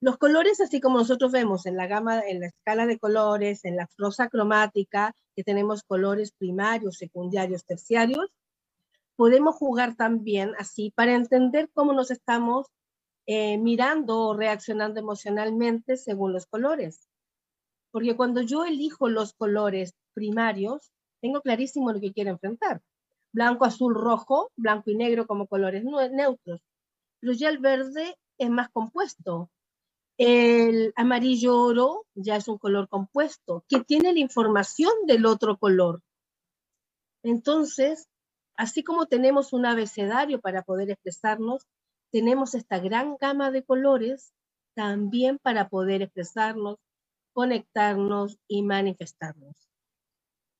Los 0.00 0.18
colores, 0.18 0.60
así 0.60 0.80
como 0.80 0.98
nosotros 0.98 1.32
vemos 1.32 1.66
en 1.66 1.76
la 1.76 1.88
gama, 1.88 2.20
en 2.20 2.38
la 2.38 2.46
escala 2.46 2.86
de 2.86 2.96
colores, 2.96 3.64
en 3.64 3.74
la 3.74 3.88
rosa 3.98 4.28
cromática, 4.28 5.16
que 5.34 5.42
tenemos 5.42 5.82
colores 5.82 6.30
primarios, 6.30 6.98
secundarios, 6.98 7.64
terciarios, 7.64 8.30
podemos 9.16 9.56
jugar 9.56 9.96
también 9.96 10.52
así 10.56 10.92
para 10.94 11.16
entender 11.16 11.68
cómo 11.74 11.94
nos 11.94 12.12
estamos 12.12 12.68
eh, 13.26 13.58
mirando 13.58 14.28
o 14.28 14.36
reaccionando 14.36 15.00
emocionalmente 15.00 15.96
según 15.96 16.32
los 16.32 16.46
colores. 16.46 17.08
Porque 17.90 18.14
cuando 18.14 18.42
yo 18.42 18.64
elijo 18.64 19.08
los 19.08 19.32
colores 19.32 19.96
primarios, 20.14 20.92
tengo 21.20 21.40
clarísimo 21.40 21.92
lo 21.92 21.98
que 21.98 22.12
quiero 22.12 22.30
enfrentar 22.30 22.80
blanco, 23.32 23.64
azul, 23.64 23.94
rojo, 23.94 24.50
blanco 24.56 24.90
y 24.90 24.96
negro 24.96 25.26
como 25.26 25.46
colores 25.46 25.84
neutros. 25.84 26.60
Pero 27.20 27.32
ya 27.32 27.48
el 27.48 27.58
verde 27.58 28.16
es 28.38 28.50
más 28.50 28.68
compuesto. 28.70 29.50
El 30.18 30.92
amarillo 30.96 31.60
oro 31.60 32.06
ya 32.14 32.36
es 32.36 32.48
un 32.48 32.58
color 32.58 32.88
compuesto 32.88 33.64
que 33.68 33.80
tiene 33.80 34.12
la 34.12 34.18
información 34.18 34.92
del 35.06 35.26
otro 35.26 35.58
color. 35.58 36.02
Entonces, 37.22 38.08
así 38.56 38.82
como 38.82 39.06
tenemos 39.06 39.52
un 39.52 39.66
abecedario 39.66 40.40
para 40.40 40.62
poder 40.62 40.90
expresarnos, 40.90 41.66
tenemos 42.10 42.54
esta 42.54 42.78
gran 42.78 43.16
gama 43.20 43.50
de 43.50 43.64
colores 43.64 44.32
también 44.74 45.38
para 45.38 45.68
poder 45.68 46.02
expresarnos, 46.02 46.78
conectarnos 47.32 48.38
y 48.48 48.62
manifestarnos. 48.62 49.67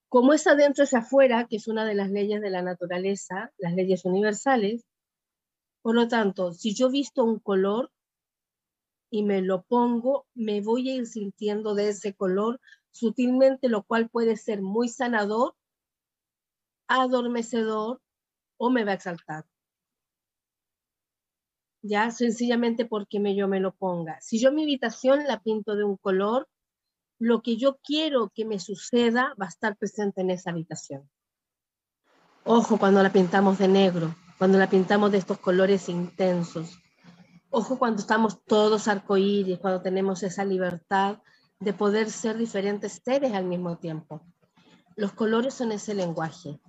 Como 0.09 0.33
es 0.33 0.47
adentro 0.47 0.85
es 0.85 0.94
afuera, 0.94 1.47
que 1.49 1.57
es 1.57 1.68
una 1.68 1.85
de 1.85 1.94
las 1.94 2.11
leyes 2.11 2.40
de 2.40 2.51
la 2.51 2.62
naturaleza, 2.62 3.53
las 3.59 3.75
leyes 3.75 4.05
universales, 4.05 4.87
por 5.83 5.94
lo 5.94 6.09
tanto, 6.09 6.53
si 6.53 6.75
yo 6.75 6.90
visto 6.90 7.25
un 7.25 7.38
color 7.38 7.90
y 9.11 9.23
me 9.23 9.42
lo 9.42 9.62
pongo, 9.62 10.27
me 10.35 10.61
voy 10.61 10.90
a 10.90 10.94
ir 10.97 11.07
sintiendo 11.07 11.75
de 11.75 11.90
ese 11.90 12.14
color 12.14 12.61
sutilmente, 12.90 13.68
lo 13.68 13.85
cual 13.85 14.09
puede 14.09 14.37
ser 14.37 14.61
muy 14.61 14.88
sanador, 14.88 15.55
adormecedor 16.88 18.01
o 18.57 18.71
me 18.71 18.85
va 18.85 18.92
a 18.92 18.94
exaltar. 18.94 19.44
Ya, 21.83 22.11
sencillamente 22.11 22.87
porque 22.87 23.18
yo 23.37 23.47
me 23.47 23.61
lo 23.61 23.73
ponga. 23.73 24.21
Si 24.21 24.40
yo 24.40 24.53
mi 24.53 24.64
habitación 24.64 25.25
la 25.27 25.40
pinto 25.40 25.77
de 25.77 25.85
un 25.85 25.97
color, 25.97 26.49
lo 27.19 27.43
que 27.43 27.57
yo 27.57 27.79
quiero 27.83 28.31
que 28.35 28.45
me 28.45 28.61
suceda 28.61 29.35
va 29.41 29.47
a 29.47 29.49
estar 29.49 29.77
presente 29.77 30.21
en 30.21 30.31
esa 30.31 30.51
habitación. 30.51 31.09
Ojo 32.45 32.79
cuando 32.79 33.03
la 33.03 33.13
pintamos 33.13 33.59
de 33.59 33.69
negro, 33.69 34.15
cuando 34.39 34.57
la 34.57 34.71
pintamos 34.71 35.11
de 35.11 35.19
estos 35.19 35.39
colores 35.39 35.89
intensos. 35.89 36.79
Ojo 37.51 37.79
cuando 37.79 38.01
estamos 38.01 38.45
todos 38.45 38.89
arcoíris, 38.89 39.59
cuando 39.59 39.83
tenemos 39.83 40.23
esa 40.23 40.45
libertad 40.45 41.19
de 41.59 41.73
poder 41.73 42.11
ser 42.11 42.39
diferentes 42.39 43.01
seres 43.05 43.33
al 43.35 43.45
mismo 43.45 43.79
tiempo. 43.79 44.23
Los 44.95 45.13
colores 45.13 45.55
son 45.55 45.73
ese 45.73 45.95
lenguaje. 45.95 46.61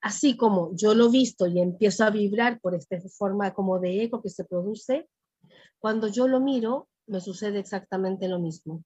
Así 0.00 0.36
como 0.36 0.70
yo 0.76 0.94
lo 0.94 1.10
visto 1.10 1.48
y 1.48 1.60
empiezo 1.60 2.04
a 2.04 2.10
vibrar 2.10 2.60
por 2.60 2.74
esta 2.74 2.96
forma 3.18 3.52
como 3.52 3.80
de 3.80 4.04
eco 4.04 4.22
que 4.22 4.30
se 4.30 4.44
produce, 4.44 5.08
cuando 5.80 6.06
yo 6.06 6.28
lo 6.28 6.38
miro, 6.38 6.88
me 7.06 7.20
sucede 7.20 7.58
exactamente 7.58 8.28
lo 8.28 8.38
mismo 8.38 8.84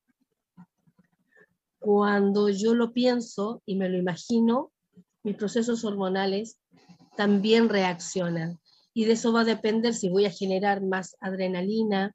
cuando 1.83 2.49
yo 2.49 2.75
lo 2.75 2.92
pienso 2.92 3.61
y 3.66 3.75
me 3.75 3.88
lo 3.88 3.99
imagino, 3.99 4.71
mis 5.25 5.37
procesos 5.37 5.85
hormonales 5.85 6.59
también 7.16 7.68
reaccionan. 7.68 8.61
Y 8.95 9.05
de 9.05 9.14
eso 9.14 9.33
va 9.33 9.40
a 9.40 9.45
depender 9.45 9.92
si 9.92 10.09
voy 10.09 10.25
a 10.27 10.31
generar 10.31 10.81
más 10.81 11.16
adrenalina 11.21 12.14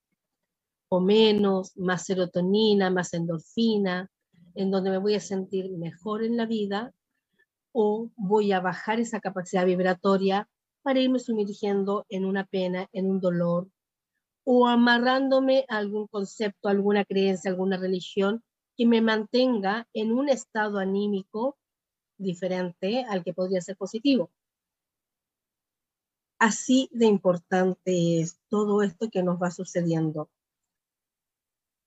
o 0.90 1.02
menos, 1.02 1.76
más 1.76 2.06
serotonina, 2.06 2.90
más 2.90 3.14
endorfina, 3.14 4.10
en 4.56 4.72
donde 4.72 4.90
me 4.90 5.00
voy 5.00 5.16
a 5.16 5.20
sentir 5.20 5.70
mejor 5.78 6.24
en 6.24 6.38
la 6.38 6.46
vida, 6.46 6.94
o 7.74 8.10
voy 8.16 8.54
a 8.54 8.62
bajar 8.62 9.02
esa 9.02 9.20
capacidad 9.20 9.66
vibratoria 9.66 10.48
para 10.82 11.02
irme 11.02 11.20
sumergiendo 11.20 12.06
en 12.08 12.24
una 12.24 12.46
pena, 12.46 12.88
en 12.94 13.12
un 13.12 13.20
dolor, 13.20 13.68
o 14.46 14.66
amarrándome 14.66 15.66
a 15.68 15.78
algún 15.78 16.08
concepto, 16.08 16.70
alguna 16.70 17.04
creencia, 17.04 17.52
alguna 17.52 17.76
religión 17.76 18.42
que 18.78 18.86
me 18.86 19.02
mantenga 19.02 19.88
en 19.94 20.12
un 20.12 20.30
estado 20.30 20.78
anímico 20.78 21.58
diferente 22.18 23.04
al 23.10 23.24
que 23.24 23.34
podría 23.34 23.62
ser 23.62 23.76
positivo. 23.76 24.32
Así 26.40 26.88
de 26.92 27.08
importante 27.08 28.20
es 28.20 28.40
todo 28.48 28.84
esto 28.84 29.10
que 29.10 29.24
nos 29.24 29.42
va 29.42 29.50
sucediendo. 29.50 30.30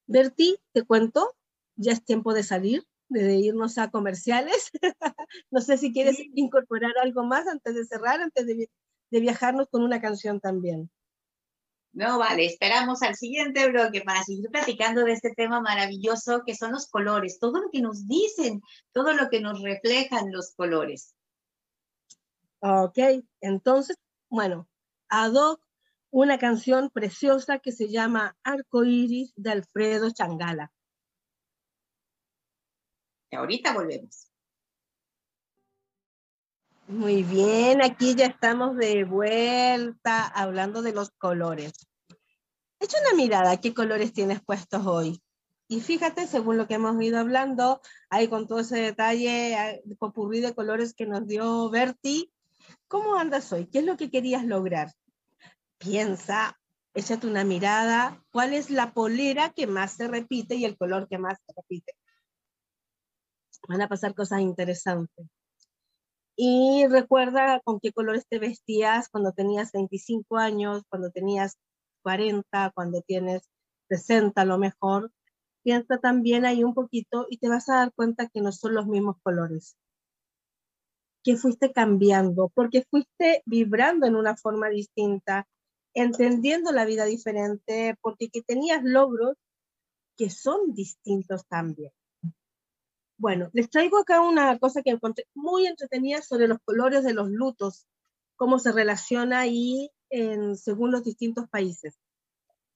Berti, 0.07 0.57
te 0.73 0.83
cuento, 0.83 1.35
ya 1.77 1.93
es 1.93 2.03
tiempo 2.03 2.33
de 2.33 2.43
salir, 2.43 2.85
de 3.07 3.37
irnos 3.37 3.77
a 3.77 3.89
comerciales. 3.89 4.71
no 5.51 5.61
sé 5.61 5.77
si 5.77 5.93
quieres 5.93 6.17
incorporar 6.35 6.91
algo 7.01 7.23
más 7.23 7.47
antes 7.47 7.75
de 7.75 7.85
cerrar, 7.85 8.19
antes 8.19 8.45
de, 8.45 8.69
de 9.09 9.19
viajarnos 9.21 9.69
con 9.69 9.83
una 9.83 10.01
canción 10.01 10.41
también. 10.41 10.91
No, 11.93 12.19
vale, 12.19 12.45
esperamos 12.45 13.01
al 13.01 13.15
siguiente 13.15 13.67
bloque 13.69 14.01
para 14.01 14.23
seguir 14.23 14.49
platicando 14.49 15.03
de 15.03 15.11
este 15.11 15.31
tema 15.35 15.59
maravilloso 15.59 16.43
que 16.45 16.55
son 16.55 16.71
los 16.71 16.87
colores, 16.89 17.37
todo 17.37 17.61
lo 17.61 17.69
que 17.69 17.81
nos 17.81 18.07
dicen, 18.07 18.61
todo 18.93 19.13
lo 19.13 19.29
que 19.29 19.41
nos 19.41 19.61
reflejan 19.61 20.31
los 20.31 20.53
colores. 20.55 21.15
Ok, 22.59 22.97
entonces, 23.41 23.97
bueno, 24.29 24.69
ad 25.09 25.33
hoc, 25.33 25.61
una 26.11 26.37
canción 26.37 26.89
preciosa 26.91 27.59
que 27.59 27.73
se 27.73 27.89
llama 27.89 28.37
Arco 28.43 28.85
Iris 28.85 29.33
de 29.35 29.51
Alfredo 29.51 30.11
Changala. 30.11 30.71
Y 33.31 33.35
ahorita 33.35 33.73
volvemos. 33.73 34.30
Muy 36.87 37.23
bien, 37.23 37.81
aquí 37.81 38.15
ya 38.15 38.25
estamos 38.25 38.75
de 38.75 39.05
vuelta 39.05 40.27
hablando 40.27 40.81
de 40.81 40.91
los 40.93 41.11
colores. 41.11 41.73
Echa 42.79 42.97
una 43.01 43.15
mirada, 43.15 43.61
¿qué 43.61 43.73
colores 43.73 44.11
tienes 44.11 44.41
puestos 44.41 44.85
hoy? 44.85 45.21
Y 45.67 45.79
fíjate, 45.79 46.27
según 46.27 46.57
lo 46.57 46.67
que 46.67 46.73
hemos 46.73 47.01
ido 47.01 47.19
hablando, 47.19 47.79
ahí 48.09 48.27
con 48.27 48.45
todo 48.45 48.59
ese 48.59 48.79
detalle, 48.79 49.81
popurrí 49.99 50.41
de 50.41 50.53
colores 50.53 50.93
que 50.93 51.05
nos 51.05 51.25
dio 51.27 51.69
Berti, 51.69 52.33
¿cómo 52.89 53.15
andas 53.15 53.53
hoy? 53.53 53.67
¿Qué 53.67 53.79
es 53.79 53.85
lo 53.85 53.95
que 53.95 54.11
querías 54.11 54.43
lograr? 54.43 54.91
Piensa, 55.77 56.59
échate 56.93 57.27
una 57.27 57.45
mirada, 57.45 58.21
¿cuál 58.31 58.53
es 58.53 58.69
la 58.69 58.93
polera 58.93 59.53
que 59.53 59.65
más 59.65 59.93
se 59.93 60.09
repite 60.09 60.55
y 60.55 60.65
el 60.65 60.75
color 60.77 61.07
que 61.07 61.19
más 61.19 61.37
se 61.45 61.53
repite? 61.55 61.93
Van 63.69 63.81
a 63.81 63.87
pasar 63.87 64.13
cosas 64.13 64.41
interesantes. 64.41 65.27
Y 66.35 66.85
recuerda 66.87 67.59
con 67.63 67.79
qué 67.79 67.91
colores 67.91 68.25
te 68.27 68.39
vestías 68.39 69.09
cuando 69.09 69.31
tenías 69.33 69.71
25 69.71 70.37
años, 70.37 70.83
cuando 70.89 71.11
tenías 71.11 71.57
40, 72.03 72.71
cuando 72.73 73.01
tienes 73.01 73.43
60 73.89 74.41
a 74.41 74.45
lo 74.45 74.57
mejor. 74.57 75.11
Piensa 75.63 75.99
también 75.99 76.45
ahí 76.45 76.63
un 76.63 76.73
poquito 76.73 77.27
y 77.29 77.37
te 77.37 77.49
vas 77.49 77.69
a 77.69 77.75
dar 77.75 77.93
cuenta 77.93 78.27
que 78.27 78.41
no 78.41 78.51
son 78.51 78.73
los 78.73 78.87
mismos 78.87 79.17
colores. 79.21 79.75
Que 81.23 81.35
fuiste 81.37 81.71
cambiando, 81.71 82.49
porque 82.55 82.83
fuiste 82.89 83.43
vibrando 83.45 84.07
en 84.07 84.15
una 84.15 84.35
forma 84.35 84.69
distinta, 84.69 85.47
entendiendo 85.93 86.71
la 86.71 86.85
vida 86.85 87.05
diferente, 87.05 87.95
porque 88.01 88.29
que 88.29 88.41
tenías 88.41 88.83
logros 88.83 89.37
que 90.17 90.29
son 90.29 90.73
distintos 90.73 91.45
también. 91.47 91.91
Bueno, 93.21 93.51
les 93.53 93.69
traigo 93.69 93.99
acá 93.99 94.19
una 94.19 94.57
cosa 94.57 94.81
que 94.81 94.89
encontré 94.89 95.27
muy 95.35 95.67
entretenida 95.67 96.23
sobre 96.23 96.47
los 96.47 96.57
colores 96.65 97.03
de 97.03 97.13
los 97.13 97.29
lutos, 97.29 97.87
cómo 98.35 98.57
se 98.57 98.71
relaciona 98.71 99.41
ahí 99.41 99.91
en, 100.09 100.57
según 100.57 100.91
los 100.91 101.03
distintos 101.03 101.47
países. 101.47 101.99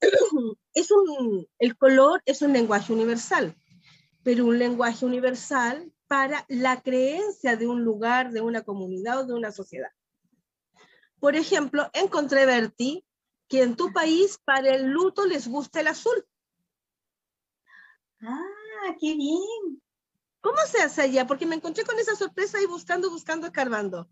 Es 0.75 0.91
un, 0.91 1.47
el 1.57 1.75
color 1.75 2.21
es 2.25 2.43
un 2.43 2.53
lenguaje 2.53 2.93
universal, 2.93 3.55
pero 4.21 4.45
un 4.45 4.59
lenguaje 4.59 5.03
universal 5.03 5.91
para 6.05 6.45
la 6.47 6.79
creencia 6.79 7.55
de 7.55 7.65
un 7.65 7.83
lugar, 7.83 8.31
de 8.31 8.41
una 8.41 8.61
comunidad 8.61 9.21
o 9.21 9.25
de 9.25 9.33
una 9.33 9.51
sociedad. 9.51 9.89
Por 11.19 11.35
ejemplo, 11.35 11.89
encontré, 11.93 12.45
Berti, 12.45 13.03
que 13.47 13.63
en 13.63 13.75
tu 13.75 13.91
país 13.91 14.37
para 14.45 14.75
el 14.75 14.91
luto 14.91 15.25
les 15.25 15.47
gusta 15.47 15.79
el 15.79 15.87
azul. 15.87 16.23
Ah, 18.21 18.95
qué 18.99 19.15
bien. 19.15 19.81
¿Cómo 20.45 20.59
se 20.67 20.79
hace 20.79 21.01
allá? 21.01 21.25
Porque 21.25 21.47
me 21.47 21.55
encontré 21.55 21.83
con 21.85 21.97
esa 21.97 22.15
sorpresa 22.15 22.61
y 22.61 22.67
buscando, 22.67 23.09
buscando, 23.09 23.47
escarbando. 23.47 24.07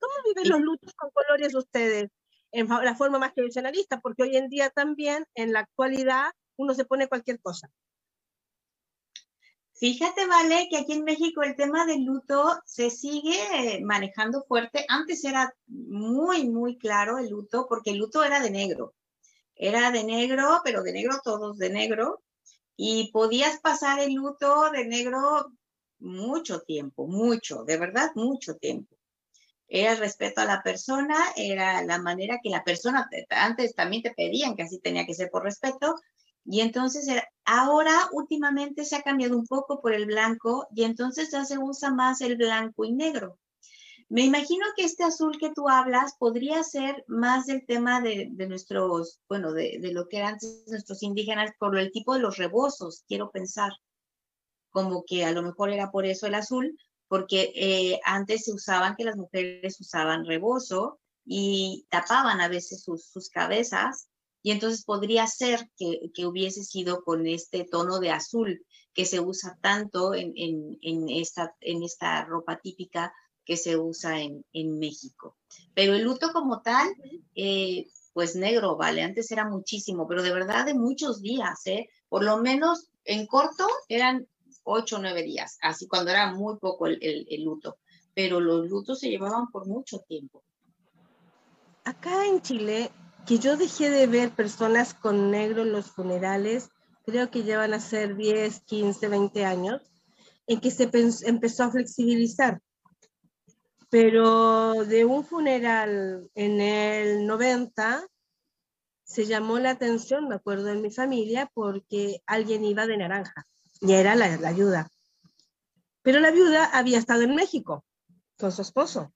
¿Cómo 0.00 0.12
viven 0.26 0.48
los 0.50 0.60
lutos 0.60 0.92
con 0.94 1.10
colores 1.10 1.54
ustedes? 1.54 2.10
En 2.50 2.66
la 2.66 2.96
forma 2.96 3.20
más 3.20 3.34
tradicionalista, 3.34 4.00
porque 4.00 4.24
hoy 4.24 4.36
en 4.36 4.48
día 4.48 4.70
también, 4.70 5.24
en 5.36 5.52
la 5.52 5.60
actualidad, 5.60 6.32
uno 6.56 6.74
se 6.74 6.84
pone 6.84 7.06
cualquier 7.06 7.40
cosa. 7.40 7.70
Fíjate, 9.74 10.26
Vale, 10.26 10.66
que 10.68 10.78
aquí 10.78 10.94
en 10.94 11.04
México 11.04 11.44
el 11.44 11.54
tema 11.54 11.86
del 11.86 12.02
luto 12.02 12.60
se 12.64 12.90
sigue 12.90 13.80
manejando 13.84 14.42
fuerte. 14.42 14.84
Antes 14.88 15.24
era 15.24 15.54
muy, 15.68 16.48
muy 16.48 16.78
claro 16.78 17.18
el 17.18 17.28
luto, 17.28 17.66
porque 17.68 17.90
el 17.90 17.98
luto 17.98 18.24
era 18.24 18.40
de 18.40 18.50
negro. 18.50 18.96
Era 19.54 19.92
de 19.92 20.02
negro, 20.02 20.62
pero 20.64 20.82
de 20.82 20.92
negro 20.92 21.20
todos 21.22 21.58
de 21.58 21.70
negro 21.70 22.24
y 22.76 23.10
podías 23.12 23.60
pasar 23.60 24.00
el 24.00 24.14
luto 24.14 24.70
de 24.70 24.86
negro 24.86 25.52
mucho 25.98 26.60
tiempo, 26.60 27.06
mucho, 27.06 27.64
de 27.64 27.78
verdad, 27.78 28.10
mucho 28.14 28.56
tiempo. 28.56 28.96
Era 29.68 29.92
el 29.92 29.98
respeto 29.98 30.40
a 30.40 30.44
la 30.44 30.62
persona, 30.62 31.16
era 31.36 31.82
la 31.82 31.98
manera 31.98 32.38
que 32.42 32.50
la 32.50 32.64
persona, 32.64 33.08
antes 33.30 33.74
también 33.74 34.02
te 34.02 34.12
pedían 34.12 34.54
que 34.56 34.64
así 34.64 34.78
tenía 34.78 35.06
que 35.06 35.14
ser 35.14 35.30
por 35.30 35.44
respeto, 35.44 35.94
y 36.44 36.60
entonces 36.60 37.06
ahora 37.44 38.08
últimamente 38.12 38.84
se 38.84 38.96
ha 38.96 39.02
cambiado 39.02 39.36
un 39.36 39.46
poco 39.46 39.80
por 39.80 39.94
el 39.94 40.04
blanco 40.06 40.66
y 40.74 40.84
entonces 40.84 41.30
ya 41.30 41.44
se 41.44 41.58
usa 41.58 41.90
más 41.90 42.20
el 42.20 42.36
blanco 42.36 42.84
y 42.84 42.92
negro. 42.92 43.38
Me 44.14 44.22
imagino 44.22 44.64
que 44.76 44.84
este 44.84 45.02
azul 45.02 45.38
que 45.40 45.50
tú 45.50 45.68
hablas 45.68 46.14
podría 46.16 46.62
ser 46.62 47.04
más 47.08 47.46
del 47.46 47.66
tema 47.66 48.00
de, 48.00 48.28
nuestros, 48.46 49.18
bueno, 49.28 49.52
de, 49.52 49.80
lo 49.92 50.06
que 50.06 50.18
eran 50.18 50.38
nuestros 50.68 51.02
indígenas 51.02 51.50
por 51.58 51.76
el 51.76 51.90
tipo 51.90 52.14
de 52.14 52.20
los 52.20 52.36
rebozos, 52.36 53.02
quiero 53.08 53.32
pensar. 53.32 53.72
Como 54.70 55.02
que 55.04 55.24
a 55.24 55.32
lo 55.32 55.42
mejor 55.42 55.70
era 55.70 55.90
por 55.90 56.06
eso 56.06 56.28
el 56.28 56.36
azul, 56.36 56.78
porque 57.08 57.50
eh, 57.56 57.98
antes 58.04 58.44
se 58.44 58.52
usaban 58.52 58.94
que 58.94 59.02
las 59.02 59.16
mujeres 59.16 59.80
usaban 59.80 60.24
rebozo 60.24 61.00
y 61.24 61.84
tapaban 61.90 62.40
a 62.40 62.46
veces 62.46 62.84
sus, 62.84 63.28
cabezas, 63.30 64.06
y 64.42 64.52
entonces 64.52 64.84
podría 64.84 65.26
ser 65.26 65.68
que, 65.76 66.24
hubiese 66.24 66.62
sido 66.62 67.02
con 67.02 67.26
este 67.26 67.64
tono 67.64 67.98
de 67.98 68.12
azul 68.12 68.64
que 68.92 69.06
se 69.06 69.18
usa 69.18 69.58
tanto 69.60 70.14
en 70.14 70.78
esta 71.10 72.24
ropa 72.26 72.60
típica 72.62 73.12
que 73.44 73.56
se 73.56 73.76
usa 73.76 74.20
en, 74.20 74.44
en 74.52 74.78
México. 74.78 75.36
Pero 75.74 75.94
el 75.94 76.02
luto 76.02 76.32
como 76.32 76.62
tal, 76.62 76.88
eh, 77.34 77.86
pues 78.12 78.36
negro, 78.36 78.76
vale, 78.76 79.02
antes 79.02 79.30
era 79.30 79.48
muchísimo, 79.48 80.06
pero 80.06 80.22
de 80.22 80.32
verdad 80.32 80.64
de 80.64 80.74
muchos 80.74 81.20
días, 81.20 81.66
¿eh? 81.66 81.88
Por 82.08 82.24
lo 82.24 82.38
menos 82.38 82.88
en 83.04 83.26
corto 83.26 83.66
eran 83.88 84.26
ocho 84.62 84.96
o 84.96 84.98
nueve 85.00 85.22
días, 85.22 85.58
así 85.60 85.86
cuando 85.86 86.10
era 86.10 86.32
muy 86.32 86.56
poco 86.58 86.86
el, 86.86 86.98
el, 87.02 87.44
luto, 87.44 87.76
pero 88.14 88.40
los 88.40 88.68
lutos 88.68 89.00
se 89.00 89.10
llevaban 89.10 89.48
por 89.50 89.66
mucho 89.66 89.98
tiempo. 90.00 90.42
Acá 91.84 92.26
en 92.26 92.40
Chile, 92.40 92.90
que 93.26 93.38
yo 93.38 93.56
dejé 93.56 93.90
de 93.90 94.06
ver 94.06 94.30
personas 94.30 94.94
con 94.94 95.30
negro 95.30 95.62
en 95.62 95.72
los 95.72 95.90
funerales, 95.90 96.70
creo 97.04 97.30
que 97.30 97.42
ya 97.42 97.58
van 97.58 97.74
a 97.74 97.80
ser 97.80 98.16
10, 98.16 98.60
15, 98.60 99.08
20 99.08 99.44
años, 99.44 99.82
en 100.46 100.60
que 100.60 100.70
se 100.70 100.88
empezó 101.26 101.64
a 101.64 101.70
flexibilizar 101.70 102.62
pero 103.94 104.84
de 104.86 105.04
un 105.04 105.24
funeral 105.24 106.28
en 106.34 106.60
el 106.60 107.28
90 107.28 108.04
se 109.04 109.24
llamó 109.24 109.60
la 109.60 109.70
atención, 109.70 110.26
me 110.26 110.34
acuerdo 110.34 110.68
en 110.70 110.82
mi 110.82 110.90
familia, 110.90 111.48
porque 111.54 112.20
alguien 112.26 112.64
iba 112.64 112.88
de 112.88 112.96
naranja 112.96 113.46
y 113.80 113.92
era 113.92 114.16
la, 114.16 114.36
la 114.36 114.48
ayuda. 114.48 114.90
Pero 116.02 116.18
la 116.18 116.32
viuda 116.32 116.64
había 116.76 116.98
estado 116.98 117.22
en 117.22 117.36
México 117.36 117.84
con 118.36 118.50
su 118.50 118.62
esposo. 118.62 119.14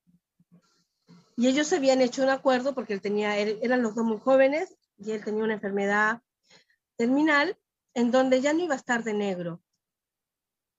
Y 1.37 1.49
ellos 1.49 1.73
habían 1.73 2.01
hecho 2.01 2.23
un 2.23 2.29
acuerdo 2.29 2.73
porque 2.73 2.93
él 2.93 3.01
tenía, 3.01 3.37
eran 3.37 3.83
los 3.83 3.97
dos 3.97 4.05
muy 4.05 4.21
jóvenes 4.21 4.77
y 4.97 5.11
él 5.11 5.25
tenía 5.25 5.43
una 5.43 5.55
enfermedad 5.55 6.23
terminal 6.97 7.59
en 7.95 8.13
donde 8.13 8.41
ya 8.41 8.53
no 8.53 8.63
iba 8.63 8.75
a 8.75 8.79
estar 8.79 9.03
de 9.03 9.15
negro, 9.15 9.61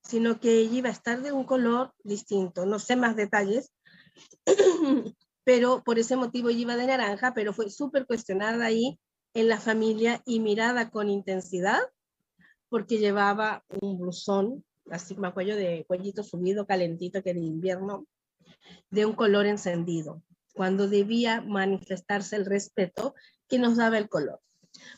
sino 0.03 0.39
que 0.39 0.53
ella 0.53 0.77
iba 0.77 0.87
a 0.87 0.93
estar 0.93 1.21
de 1.21 1.33
un 1.33 1.43
color 1.43 1.93
distinto. 2.05 2.65
No 2.65 2.79
sé 2.79 2.95
más 2.95 3.17
detalles, 3.17 3.73
pero 5.43 5.83
por 5.83 5.99
ese 5.99 6.15
motivo 6.15 6.49
iba 6.49 6.75
de 6.75 6.87
naranja, 6.87 7.33
pero 7.33 7.53
fue 7.53 7.69
súper 7.69 8.05
cuestionada 8.05 8.65
ahí 8.65 8.99
en 9.33 9.47
la 9.47 9.59
familia 9.59 10.21
y 10.25 10.39
mirada 10.39 10.89
con 10.89 11.09
intensidad 11.09 11.79
porque 12.69 12.97
llevaba 12.99 13.63
un 13.81 13.97
blusón, 13.97 14.63
así 14.91 15.15
como 15.15 15.33
cuello 15.33 15.55
de 15.55 15.85
cuellito 15.87 16.23
subido, 16.23 16.67
calentito 16.67 17.23
que 17.23 17.31
era 17.31 17.39
invierno, 17.39 18.05
de 18.91 19.05
un 19.05 19.13
color 19.13 19.47
encendido, 19.47 20.21
cuando 20.53 20.87
debía 20.87 21.41
manifestarse 21.41 22.35
el 22.35 22.45
respeto 22.45 23.15
que 23.47 23.57
nos 23.57 23.77
daba 23.77 23.97
el 23.97 24.07
color. 24.07 24.39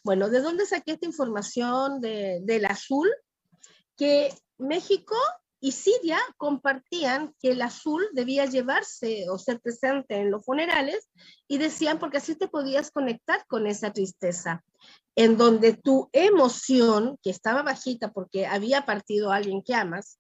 Bueno, 0.03 0.29
¿de 0.29 0.41
dónde 0.41 0.65
saqué 0.65 0.93
esta 0.93 1.05
información 1.05 2.01
de, 2.01 2.41
del 2.43 2.65
azul? 2.65 3.09
que 4.01 4.33
México 4.57 5.15
y 5.63 5.73
Siria 5.73 6.19
compartían 6.37 7.35
que 7.39 7.51
el 7.51 7.61
azul 7.61 8.03
debía 8.13 8.45
llevarse 8.47 9.29
o 9.29 9.37
ser 9.37 9.61
presente 9.61 10.15
en 10.15 10.31
los 10.31 10.43
funerales 10.43 11.07
y 11.47 11.59
decían 11.59 11.99
porque 11.99 12.17
así 12.17 12.35
te 12.35 12.47
podías 12.47 12.89
conectar 12.89 13.45
con 13.45 13.67
esa 13.67 13.93
tristeza, 13.93 14.65
en 15.15 15.37
donde 15.37 15.73
tu 15.73 16.09
emoción, 16.13 17.19
que 17.21 17.29
estaba 17.29 17.61
bajita 17.61 18.11
porque 18.11 18.47
había 18.47 18.87
partido 18.87 19.31
a 19.31 19.35
alguien 19.35 19.61
que 19.61 19.75
amas, 19.75 20.19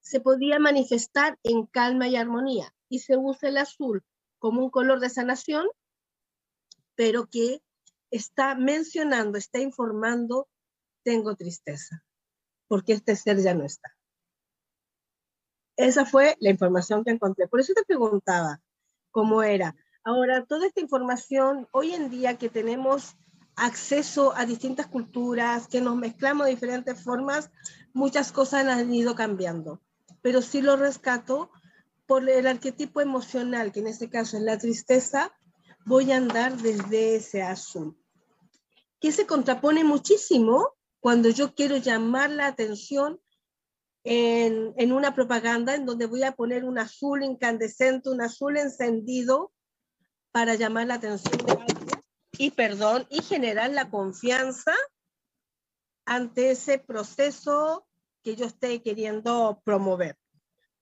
se 0.00 0.20
podía 0.20 0.58
manifestar 0.58 1.38
en 1.44 1.66
calma 1.66 2.08
y 2.08 2.16
armonía. 2.16 2.72
Y 2.88 2.98
se 3.00 3.16
usa 3.16 3.48
el 3.48 3.58
azul 3.58 4.02
como 4.40 4.64
un 4.64 4.70
color 4.70 4.98
de 4.98 5.10
sanación, 5.10 5.66
pero 6.96 7.26
que 7.26 7.62
está 8.10 8.56
mencionando, 8.56 9.38
está 9.38 9.60
informando, 9.60 10.48
tengo 11.04 11.36
tristeza, 11.36 12.04
porque 12.66 12.94
este 12.94 13.14
ser 13.14 13.40
ya 13.40 13.54
no 13.54 13.64
está. 13.64 13.95
Esa 15.76 16.06
fue 16.06 16.36
la 16.40 16.50
información 16.50 17.04
que 17.04 17.10
encontré. 17.10 17.48
Por 17.48 17.60
eso 17.60 17.74
te 17.74 17.84
preguntaba 17.84 18.60
cómo 19.10 19.42
era. 19.42 19.74
Ahora, 20.04 20.44
toda 20.44 20.66
esta 20.66 20.80
información, 20.80 21.68
hoy 21.72 21.92
en 21.92 22.10
día 22.10 22.38
que 22.38 22.48
tenemos 22.48 23.16
acceso 23.56 24.34
a 24.36 24.46
distintas 24.46 24.86
culturas, 24.86 25.66
que 25.66 25.80
nos 25.80 25.96
mezclamos 25.96 26.46
de 26.46 26.52
diferentes 26.52 27.02
formas, 27.02 27.50
muchas 27.92 28.32
cosas 28.32 28.66
han 28.66 28.92
ido 28.92 29.14
cambiando. 29.14 29.80
Pero 30.22 30.42
sí 30.42 30.62
lo 30.62 30.76
rescato 30.76 31.50
por 32.06 32.28
el 32.28 32.46
arquetipo 32.46 33.00
emocional, 33.00 33.72
que 33.72 33.80
en 33.80 33.88
este 33.88 34.08
caso 34.08 34.36
es 34.36 34.42
la 34.42 34.58
tristeza, 34.58 35.32
voy 35.84 36.12
a 36.12 36.16
andar 36.16 36.56
desde 36.56 37.16
ese 37.16 37.42
azul, 37.42 37.96
que 39.00 39.12
se 39.12 39.26
contrapone 39.26 39.84
muchísimo 39.84 40.74
cuando 41.00 41.28
yo 41.30 41.54
quiero 41.54 41.76
llamar 41.76 42.30
la 42.30 42.46
atención 42.46 43.20
en, 44.08 44.92
una 44.92 45.14
propaganda 45.14 45.74
en 45.74 45.84
donde 45.84 46.06
voy 46.06 46.22
a 46.22 46.32
poner 46.32 46.64
un 46.64 46.78
azul 46.78 47.24
incandescente, 47.24 48.08
un 48.08 48.20
azul 48.20 48.56
encendido 48.56 49.52
para 50.30 50.54
llamar 50.54 50.86
la 50.86 50.94
atención 50.94 51.44
de 51.44 51.52
alguien 51.52 52.02
y, 52.38 52.50
perdón, 52.52 53.06
y 53.10 53.22
generar 53.22 53.70
la 53.70 53.90
confianza 53.90 54.74
ante 56.04 56.52
ese 56.52 56.78
proceso 56.78 57.84
que 58.22 58.36
yo 58.36 58.46
esté 58.46 58.80
queriendo 58.80 59.60
promover 59.64 60.16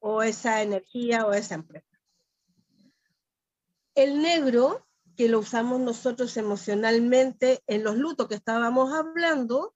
o 0.01 0.23
esa 0.23 0.63
energía 0.63 1.27
o 1.27 1.33
esa 1.33 1.55
empresa. 1.55 1.99
El 3.95 4.21
negro, 4.21 4.87
que 5.17 5.31
lo 5.31 5.39
usamos 5.39 5.81
nosotros 5.81 6.37
emocionalmente 6.37 7.63
en 7.69 7.85
los 7.85 7.97
lutos 7.97 8.29
que 8.29 8.35
estábamos 8.35 8.93
hablando, 8.93 9.75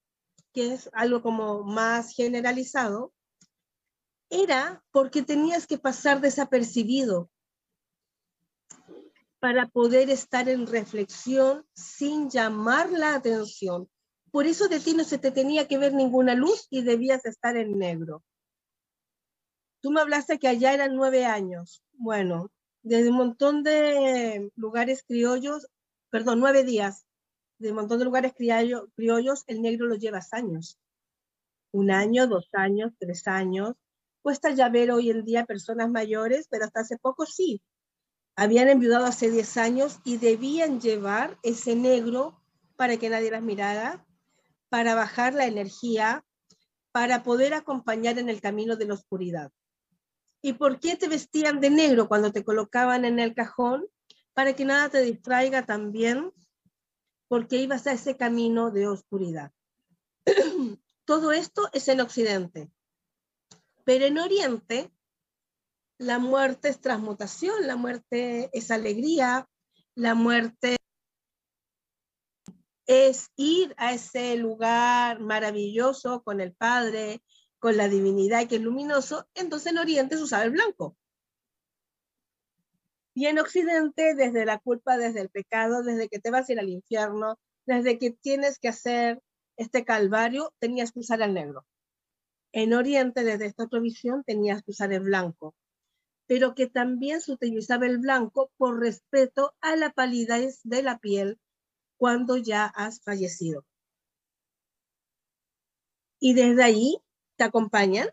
que 0.52 0.74
es 0.74 0.90
algo 0.92 1.22
como 1.22 1.62
más 1.62 2.12
generalizado, 2.12 3.14
era 4.30 4.84
porque 4.90 5.22
tenías 5.22 5.66
que 5.66 5.78
pasar 5.78 6.20
desapercibido 6.20 7.30
para 9.40 9.66
poder 9.68 10.10
estar 10.10 10.48
en 10.48 10.66
reflexión 10.66 11.64
sin 11.74 12.28
llamar 12.28 12.90
la 12.90 13.14
atención. 13.14 13.88
Por 14.30 14.46
eso 14.46 14.68
de 14.68 14.80
ti 14.80 14.94
no 14.94 15.04
se 15.04 15.18
te 15.18 15.30
tenía 15.30 15.68
que 15.68 15.78
ver 15.78 15.94
ninguna 15.94 16.34
luz 16.34 16.66
y 16.70 16.82
debías 16.82 17.24
estar 17.24 17.56
en 17.56 17.78
negro. 17.78 18.22
Tú 19.80 19.90
me 19.90 20.00
hablaste 20.00 20.38
que 20.38 20.48
allá 20.48 20.74
eran 20.74 20.96
nueve 20.96 21.24
años. 21.24 21.82
Bueno, 21.92 22.50
desde 22.82 23.10
un 23.10 23.16
montón 23.16 23.62
de 23.62 24.50
lugares 24.56 25.04
criollos, 25.06 25.68
perdón, 26.10 26.40
nueve 26.40 26.64
días, 26.64 27.06
de 27.58 27.70
un 27.70 27.76
montón 27.76 27.98
de 27.98 28.04
lugares 28.04 28.34
criollos, 28.34 29.44
el 29.46 29.62
negro 29.62 29.86
lo 29.86 29.94
llevas 29.94 30.32
años. 30.32 30.78
Un 31.70 31.90
año, 31.90 32.26
dos 32.26 32.48
años, 32.52 32.92
tres 32.98 33.26
años, 33.28 33.76
cuesta 34.28 34.50
ya 34.50 34.68
ver 34.68 34.90
hoy 34.90 35.08
en 35.08 35.24
día 35.24 35.46
personas 35.46 35.88
mayores, 35.88 36.48
pero 36.50 36.66
hasta 36.66 36.80
hace 36.80 36.98
poco 36.98 37.24
sí. 37.24 37.62
Habían 38.36 38.68
enviudado 38.68 39.06
hace 39.06 39.30
10 39.30 39.56
años 39.56 40.00
y 40.04 40.18
debían 40.18 40.82
llevar 40.82 41.38
ese 41.42 41.74
negro 41.74 42.38
para 42.76 42.98
que 42.98 43.08
nadie 43.08 43.30
las 43.30 43.40
mirara, 43.40 44.04
para 44.68 44.94
bajar 44.94 45.32
la 45.32 45.46
energía, 45.46 46.26
para 46.92 47.22
poder 47.22 47.54
acompañar 47.54 48.18
en 48.18 48.28
el 48.28 48.42
camino 48.42 48.76
de 48.76 48.84
la 48.84 48.92
oscuridad. 48.92 49.50
¿Y 50.42 50.52
por 50.52 50.78
qué 50.78 50.96
te 50.96 51.08
vestían 51.08 51.58
de 51.58 51.70
negro 51.70 52.06
cuando 52.06 52.30
te 52.30 52.44
colocaban 52.44 53.06
en 53.06 53.20
el 53.20 53.34
cajón? 53.34 53.86
Para 54.34 54.52
que 54.52 54.66
nada 54.66 54.90
te 54.90 55.00
distraiga 55.00 55.64
también, 55.64 56.34
porque 57.28 57.56
ibas 57.56 57.86
a 57.86 57.92
ese 57.92 58.18
camino 58.18 58.70
de 58.70 58.88
oscuridad. 58.88 59.52
Todo 61.06 61.32
esto 61.32 61.70
es 61.72 61.88
en 61.88 62.02
Occidente. 62.02 62.70
Pero 63.88 64.04
en 64.04 64.18
Oriente, 64.18 64.92
la 65.96 66.18
muerte 66.18 66.68
es 66.68 66.78
transmutación, 66.78 67.66
la 67.66 67.76
muerte 67.76 68.50
es 68.52 68.70
alegría, 68.70 69.48
la 69.94 70.14
muerte 70.14 70.76
es 72.86 73.30
ir 73.36 73.74
a 73.78 73.94
ese 73.94 74.36
lugar 74.36 75.20
maravilloso 75.20 76.22
con 76.22 76.42
el 76.42 76.52
Padre, 76.54 77.22
con 77.58 77.78
la 77.78 77.88
divinidad 77.88 78.46
que 78.46 78.56
es 78.56 78.60
luminoso, 78.60 79.26
entonces 79.32 79.72
en 79.72 79.78
Oriente 79.78 80.18
se 80.18 80.22
usaba 80.22 80.44
el 80.44 80.50
blanco. 80.50 80.94
Y 83.14 83.24
en 83.24 83.38
Occidente, 83.38 84.14
desde 84.14 84.44
la 84.44 84.58
culpa, 84.58 84.98
desde 84.98 85.22
el 85.22 85.30
pecado, 85.30 85.82
desde 85.82 86.10
que 86.10 86.18
te 86.18 86.30
vas 86.30 86.46
a 86.46 86.52
ir 86.52 86.60
al 86.60 86.68
infierno, 86.68 87.38
desde 87.64 87.98
que 87.98 88.10
tienes 88.10 88.58
que 88.58 88.68
hacer 88.68 89.22
este 89.56 89.86
calvario, 89.86 90.52
tenías 90.58 90.92
que 90.92 91.00
usar 91.00 91.22
el 91.22 91.32
negro. 91.32 91.64
En 92.52 92.72
Oriente, 92.72 93.24
desde 93.24 93.46
esta 93.46 93.64
otra 93.64 93.80
visión, 93.80 94.24
tenías 94.24 94.62
que 94.62 94.70
usar 94.70 94.92
el 94.92 95.00
blanco, 95.00 95.54
pero 96.26 96.54
que 96.54 96.66
también 96.66 97.20
se 97.20 97.32
utilizaba 97.32 97.86
el 97.86 97.98
blanco 97.98 98.50
por 98.56 98.80
respeto 98.80 99.54
a 99.60 99.76
la 99.76 99.90
palidez 99.90 100.60
de 100.64 100.82
la 100.82 100.98
piel 100.98 101.38
cuando 101.98 102.36
ya 102.36 102.66
has 102.66 103.00
fallecido. 103.02 103.64
Y 106.20 106.34
desde 106.34 106.62
ahí 106.62 106.98
te 107.36 107.44
acompañan, 107.44 108.08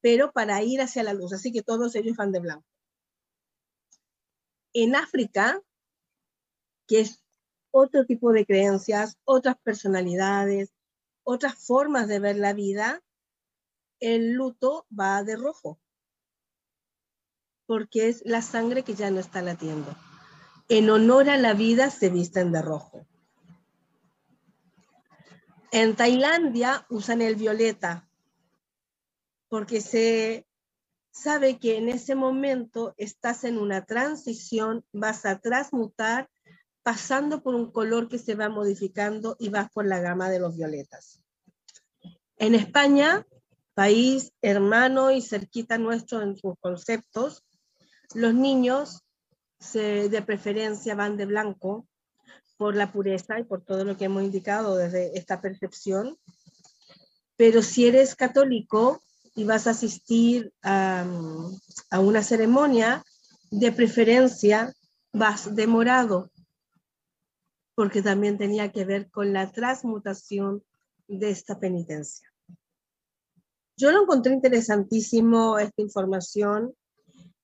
pero 0.00 0.32
para 0.32 0.62
ir 0.62 0.80
hacia 0.80 1.02
la 1.02 1.14
luz, 1.14 1.32
así 1.32 1.52
que 1.52 1.62
todos 1.62 1.94
ellos 1.94 2.16
van 2.16 2.32
de 2.32 2.40
blanco. 2.40 2.66
En 4.72 4.96
África, 4.96 5.62
que 6.86 7.00
es 7.00 7.22
otro 7.70 8.04
tipo 8.06 8.32
de 8.32 8.46
creencias, 8.46 9.18
otras 9.24 9.56
personalidades, 9.62 10.72
otras 11.22 11.54
formas 11.54 12.08
de 12.08 12.18
ver 12.18 12.36
la 12.36 12.52
vida, 12.52 13.03
el 14.00 14.32
luto 14.32 14.86
va 14.98 15.22
de 15.22 15.36
rojo, 15.36 15.78
porque 17.66 18.08
es 18.08 18.22
la 18.24 18.42
sangre 18.42 18.82
que 18.82 18.94
ya 18.94 19.10
no 19.10 19.20
está 19.20 19.42
latiendo. 19.42 19.94
En 20.68 20.90
honor 20.90 21.30
a 21.30 21.36
la 21.36 21.54
vida 21.54 21.90
se 21.90 22.08
visten 22.10 22.52
de 22.52 22.62
rojo. 22.62 23.06
En 25.72 25.96
Tailandia 25.96 26.86
usan 26.88 27.20
el 27.20 27.36
violeta, 27.36 28.08
porque 29.48 29.80
se 29.80 30.46
sabe 31.10 31.58
que 31.58 31.76
en 31.76 31.88
ese 31.88 32.14
momento 32.14 32.94
estás 32.96 33.44
en 33.44 33.58
una 33.58 33.84
transición, 33.84 34.84
vas 34.92 35.24
a 35.26 35.38
transmutar 35.38 36.28
pasando 36.82 37.42
por 37.42 37.54
un 37.54 37.72
color 37.72 38.08
que 38.08 38.18
se 38.18 38.34
va 38.34 38.48
modificando 38.48 39.36
y 39.38 39.48
vas 39.48 39.70
por 39.70 39.86
la 39.86 40.00
gama 40.00 40.28
de 40.28 40.38
los 40.38 40.56
violetas. 40.56 41.20
En 42.36 42.54
España 42.54 43.26
país 43.74 44.32
hermano 44.40 45.10
y 45.10 45.20
cerquita 45.20 45.78
nuestro 45.78 46.22
en 46.22 46.36
sus 46.36 46.54
conceptos, 46.60 47.42
los 48.14 48.34
niños 48.34 49.02
de 49.72 50.22
preferencia 50.26 50.94
van 50.94 51.16
de 51.16 51.26
blanco 51.26 51.86
por 52.56 52.76
la 52.76 52.92
pureza 52.92 53.38
y 53.38 53.44
por 53.44 53.62
todo 53.62 53.84
lo 53.84 53.96
que 53.96 54.04
hemos 54.04 54.22
indicado 54.22 54.76
desde 54.76 55.18
esta 55.18 55.40
percepción. 55.40 56.18
Pero 57.36 57.62
si 57.62 57.86
eres 57.86 58.14
católico 58.14 59.02
y 59.34 59.44
vas 59.44 59.66
a 59.66 59.70
asistir 59.70 60.52
a, 60.62 61.04
a 61.90 62.00
una 62.00 62.22
ceremonia, 62.22 63.02
de 63.50 63.70
preferencia 63.72 64.74
vas 65.12 65.54
de 65.54 65.66
morado, 65.66 66.30
porque 67.74 68.02
también 68.02 68.36
tenía 68.36 68.72
que 68.72 68.84
ver 68.84 69.10
con 69.10 69.32
la 69.32 69.50
transmutación 69.50 70.62
de 71.06 71.30
esta 71.30 71.58
penitencia. 71.58 72.33
Yo 73.76 73.90
lo 73.90 74.02
encontré 74.02 74.32
interesantísimo 74.32 75.58
esta 75.58 75.82
información 75.82 76.74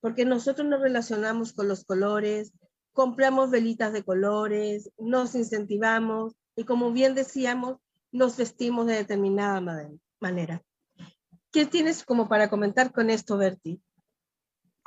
porque 0.00 0.24
nosotros 0.24 0.66
nos 0.66 0.80
relacionamos 0.80 1.52
con 1.52 1.68
los 1.68 1.84
colores, 1.84 2.52
compramos 2.92 3.50
velitas 3.50 3.92
de 3.92 4.04
colores, 4.04 4.90
nos 4.98 5.34
incentivamos 5.34 6.34
y 6.56 6.64
como 6.64 6.92
bien 6.92 7.14
decíamos, 7.14 7.78
nos 8.12 8.36
vestimos 8.36 8.86
de 8.86 8.94
determinada 8.94 9.60
manera. 10.20 10.62
¿Qué 11.52 11.66
tienes 11.66 12.04
como 12.04 12.28
para 12.28 12.48
comentar 12.48 12.92
con 12.92 13.10
esto, 13.10 13.36
Berti? 13.36 13.80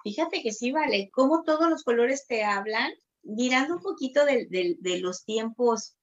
Fíjate 0.03 0.41
que 0.41 0.51
sí, 0.51 0.71
vale, 0.71 1.09
como 1.11 1.43
todos 1.43 1.69
los 1.69 1.83
colores 1.83 2.25
te 2.27 2.43
hablan, 2.43 2.91
mirando 3.21 3.75
un 3.75 3.81
poquito 3.81 4.25
de, 4.25 4.99
los 5.01 5.23
tiempos 5.23 5.95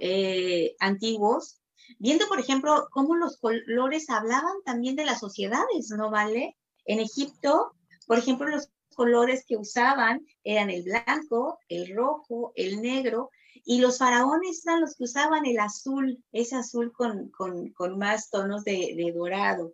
eh, 0.00 0.74
antiguos, 0.80 1.59
viendo, 1.98 2.26
por 2.28 2.40
ejemplo, 2.40 2.88
cómo 2.90 3.16
los 3.16 3.36
colores 3.38 4.08
hablaban 4.10 4.62
también 4.64 4.96
de 4.96 5.04
las 5.04 5.20
sociedades, 5.20 5.90
¿no 5.90 6.10
vale? 6.10 6.56
En 6.84 7.00
Egipto, 7.00 7.72
por 8.06 8.18
ejemplo, 8.18 8.48
los 8.48 8.68
colores 8.94 9.44
que 9.46 9.56
usaban 9.56 10.26
eran 10.44 10.70
el 10.70 10.82
blanco, 10.82 11.58
el 11.68 11.94
rojo, 11.94 12.52
el 12.54 12.82
negro, 12.82 13.30
y 13.64 13.80
los 13.80 13.98
faraones 13.98 14.66
eran 14.66 14.80
los 14.80 14.94
que 14.94 15.04
usaban 15.04 15.46
el 15.46 15.58
azul, 15.58 16.22
ese 16.32 16.56
azul 16.56 16.92
con, 16.92 17.30
con, 17.30 17.98
más 17.98 18.30
tonos 18.30 18.64
de, 18.64 19.12
dorado. 19.14 19.72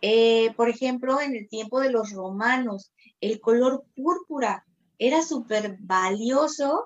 Eh, 0.00 0.52
por 0.56 0.68
ejemplo, 0.68 1.20
en 1.20 1.34
el 1.34 1.48
tiempo 1.48 1.80
de 1.80 1.90
los 1.90 2.12
romanos, 2.12 2.92
el 3.20 3.40
color 3.40 3.84
púrpura 3.96 4.64
era 4.98 5.22
súper 5.22 5.76
valioso 5.80 6.84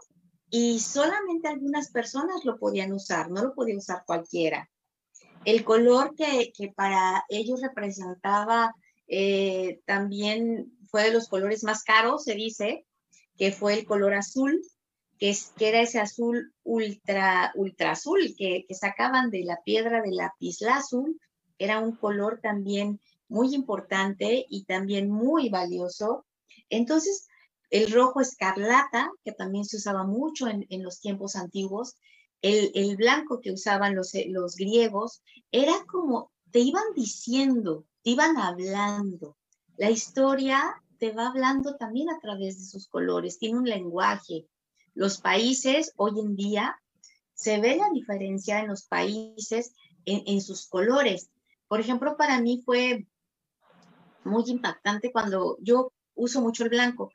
y 0.54 0.80
solamente 0.80 1.48
algunas 1.48 1.90
personas 1.90 2.44
lo 2.44 2.58
podían 2.58 2.92
usar, 2.92 3.30
no 3.30 3.42
lo 3.42 3.54
podía 3.54 3.78
usar 3.78 4.04
cualquiera. 4.04 4.70
El 5.46 5.64
color 5.64 6.14
que, 6.14 6.52
que 6.54 6.68
para 6.68 7.24
ellos 7.30 7.62
representaba 7.62 8.74
eh, 9.08 9.80
también 9.86 10.76
fue 10.90 11.04
de 11.04 11.12
los 11.12 11.28
colores 11.28 11.64
más 11.64 11.82
caros, 11.82 12.24
se 12.24 12.34
dice, 12.34 12.84
que 13.38 13.50
fue 13.50 13.72
el 13.72 13.86
color 13.86 14.12
azul, 14.12 14.60
que, 15.18 15.30
es, 15.30 15.54
que 15.56 15.70
era 15.70 15.80
ese 15.80 16.00
azul 16.00 16.52
ultra, 16.64 17.52
ultra 17.54 17.92
azul 17.92 18.34
que, 18.36 18.66
que 18.68 18.74
sacaban 18.74 19.30
de 19.30 19.44
la 19.44 19.58
piedra 19.64 20.02
de 20.02 20.70
azul. 20.70 21.18
Era 21.56 21.78
un 21.78 21.96
color 21.96 22.40
también 22.42 23.00
muy 23.26 23.54
importante 23.54 24.44
y 24.50 24.64
también 24.64 25.08
muy 25.08 25.48
valioso. 25.48 26.26
Entonces, 26.68 27.26
el 27.72 27.90
rojo 27.90 28.20
escarlata, 28.20 29.10
que 29.24 29.32
también 29.32 29.64
se 29.64 29.78
usaba 29.78 30.04
mucho 30.04 30.46
en, 30.46 30.82
los 30.82 31.00
tiempos 31.00 31.36
antiguos, 31.36 31.96
el, 32.42 32.96
blanco 32.96 33.40
que 33.40 33.50
usaban 33.50 33.96
los, 33.96 34.12
los 34.26 34.56
griegos, 34.56 35.22
era 35.50 35.72
como 35.90 36.30
te 36.50 36.58
iban 36.58 36.84
diciendo, 36.94 37.86
te 38.02 38.10
iban 38.10 38.36
hablando. 38.36 39.38
La 39.78 39.90
historia 39.90 40.82
te 40.98 41.12
va 41.12 41.28
hablando 41.28 41.76
también 41.76 42.10
a 42.10 42.20
través 42.20 42.58
de 42.58 42.66
sus 42.66 42.88
colores, 42.88 43.38
tiene 43.38 43.58
un 43.58 43.64
lenguaje. 43.64 44.46
Los 44.92 45.18
países 45.18 45.94
hoy 45.96 46.20
en 46.20 46.36
día 46.36 46.78
se 47.32 47.58
ve 47.58 47.76
la 47.76 47.88
diferencia 47.88 48.60
en 48.60 48.68
los 48.68 48.82
países 48.84 49.72
en, 50.04 50.24
en 50.26 50.42
sus 50.42 50.68
colores. 50.68 51.30
Por 51.68 51.80
ejemplo, 51.80 52.18
para 52.18 52.38
mí 52.38 52.60
fue 52.66 53.06
muy 54.24 54.44
impactante 54.48 55.10
cuando 55.10 55.56
yo 55.62 55.90
uso 56.14 56.42
mucho 56.42 56.64
el 56.64 56.68
blanco 56.68 57.10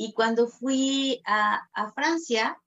y 0.00 0.14
cuando 0.14 0.48
fui 0.48 1.20
a, 1.26 1.60
a 1.74 1.92
Francia, 1.92 2.58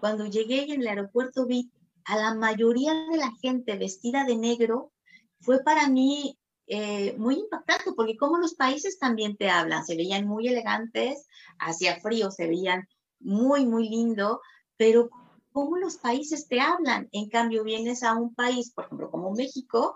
cuando 0.00 0.26
llegué 0.26 0.64
en 0.64 0.80
el 0.80 0.88
aeropuerto 0.88 1.46
vi 1.46 1.70
a 2.04 2.16
la 2.16 2.34
mayoría 2.34 2.92
de 3.12 3.16
la 3.16 3.30
gente 3.40 3.76
vestida 3.76 4.24
de 4.24 4.34
negro, 4.34 4.90
fue 5.38 5.62
para 5.62 5.88
mí 5.88 6.36
eh, 6.66 7.14
muy 7.16 7.36
impactante, 7.36 7.92
porque 7.92 8.16
como 8.16 8.38
los 8.38 8.54
países 8.54 8.98
también 8.98 9.36
te 9.36 9.48
hablan, 9.48 9.86
se 9.86 9.94
veían 9.94 10.26
muy 10.26 10.48
elegantes, 10.48 11.28
hacía 11.60 12.00
frío, 12.00 12.32
se 12.32 12.48
veían 12.48 12.88
muy, 13.20 13.64
muy 13.64 13.88
lindo, 13.88 14.40
pero 14.76 15.10
cómo 15.52 15.76
los 15.76 15.98
países 15.98 16.48
te 16.48 16.60
hablan. 16.60 17.08
En 17.12 17.28
cambio, 17.28 17.62
vienes 17.62 18.02
a 18.02 18.16
un 18.16 18.34
país, 18.34 18.72
por 18.72 18.86
ejemplo, 18.86 19.12
como 19.12 19.30
México, 19.30 19.94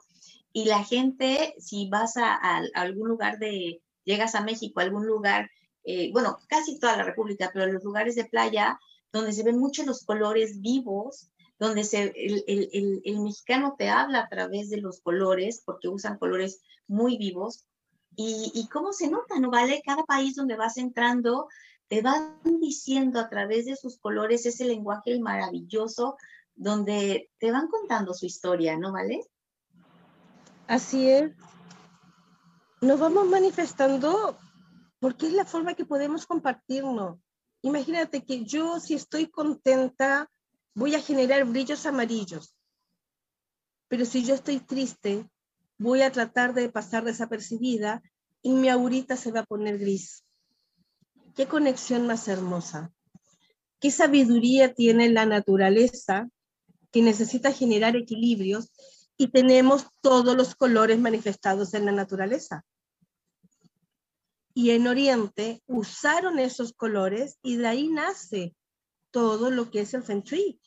y 0.52 0.66
la 0.66 0.84
gente, 0.84 1.56
si 1.58 1.88
vas 1.88 2.16
a, 2.16 2.34
a 2.34 2.62
algún 2.74 3.08
lugar 3.08 3.40
de, 3.40 3.82
llegas 4.04 4.36
a 4.36 4.42
México, 4.42 4.78
a 4.78 4.84
algún 4.84 5.08
lugar 5.08 5.50
eh, 5.84 6.10
bueno, 6.12 6.38
casi 6.48 6.78
toda 6.78 6.96
la 6.96 7.04
República, 7.04 7.50
pero 7.52 7.70
los 7.72 7.82
lugares 7.84 8.14
de 8.14 8.24
playa 8.24 8.78
donde 9.12 9.32
se 9.32 9.42
ven 9.42 9.58
mucho 9.58 9.84
los 9.84 10.04
colores 10.04 10.60
vivos, 10.60 11.30
donde 11.58 11.84
se, 11.84 12.12
el, 12.16 13.20
mexicano 13.20 13.74
te 13.78 13.88
habla 13.88 14.20
a 14.20 14.28
través 14.28 14.70
de 14.70 14.80
los 14.80 15.00
colores, 15.00 15.62
porque 15.64 15.88
usan 15.88 16.18
colores 16.18 16.62
muy 16.88 17.18
vivos, 17.18 17.66
y, 18.14 18.68
cómo 18.70 18.92
se 18.92 19.08
nota, 19.08 19.38
¿no 19.38 19.50
vale? 19.50 19.82
Cada 19.84 20.04
país 20.04 20.34
donde 20.34 20.56
vas 20.56 20.76
entrando 20.76 21.48
te 21.88 22.02
van 22.02 22.38
diciendo 22.60 23.18
a 23.20 23.30
través 23.30 23.64
de 23.64 23.76
sus 23.76 23.98
colores 23.98 24.44
ese 24.44 24.66
lenguaje 24.66 25.18
maravilloso 25.18 26.16
donde 26.54 27.30
te 27.38 27.50
van 27.50 27.68
contando 27.68 28.12
su 28.12 28.26
historia, 28.26 28.76
¿no 28.76 28.92
vale? 28.92 29.20
Así 30.66 31.08
es. 31.08 31.32
Nos 32.82 33.00
vamos 33.00 33.26
manifestando 33.28 34.36
porque 35.02 35.26
es 35.26 35.32
la 35.32 35.44
forma 35.44 35.74
que 35.74 35.84
podemos 35.84 36.26
compartirnos. 36.28 37.18
Imagínate 37.62 38.24
que 38.24 38.44
yo 38.44 38.78
si 38.78 38.94
estoy 38.94 39.26
contenta 39.26 40.30
voy 40.76 40.94
a 40.94 41.02
generar 41.02 41.44
brillos 41.44 41.86
amarillos, 41.86 42.54
pero 43.88 44.04
si 44.04 44.24
yo 44.24 44.36
estoy 44.36 44.60
triste 44.60 45.28
voy 45.76 46.02
a 46.02 46.12
tratar 46.12 46.54
de 46.54 46.68
pasar 46.68 47.02
desapercibida 47.02 48.00
y 48.42 48.52
mi 48.52 48.68
aurita 48.68 49.16
se 49.16 49.32
va 49.32 49.40
a 49.40 49.44
poner 49.44 49.76
gris. 49.78 50.24
Qué 51.34 51.48
conexión 51.48 52.06
más 52.06 52.28
hermosa. 52.28 52.92
Qué 53.80 53.90
sabiduría 53.90 54.72
tiene 54.72 55.08
la 55.08 55.26
naturaleza 55.26 56.28
que 56.92 57.02
necesita 57.02 57.50
generar 57.50 57.96
equilibrios 57.96 58.70
y 59.16 59.32
tenemos 59.32 59.88
todos 60.00 60.36
los 60.36 60.54
colores 60.54 61.00
manifestados 61.00 61.74
en 61.74 61.86
la 61.86 61.92
naturaleza 61.92 62.64
y 64.54 64.70
en 64.70 64.86
Oriente 64.86 65.62
usaron 65.66 66.38
esos 66.38 66.72
colores 66.72 67.38
y 67.42 67.56
de 67.56 67.66
ahí 67.66 67.88
nace 67.88 68.54
todo 69.10 69.50
lo 69.50 69.70
que 69.70 69.80
es 69.80 69.94
el 69.94 70.02
Feng 70.02 70.22
Shui, 70.22 70.60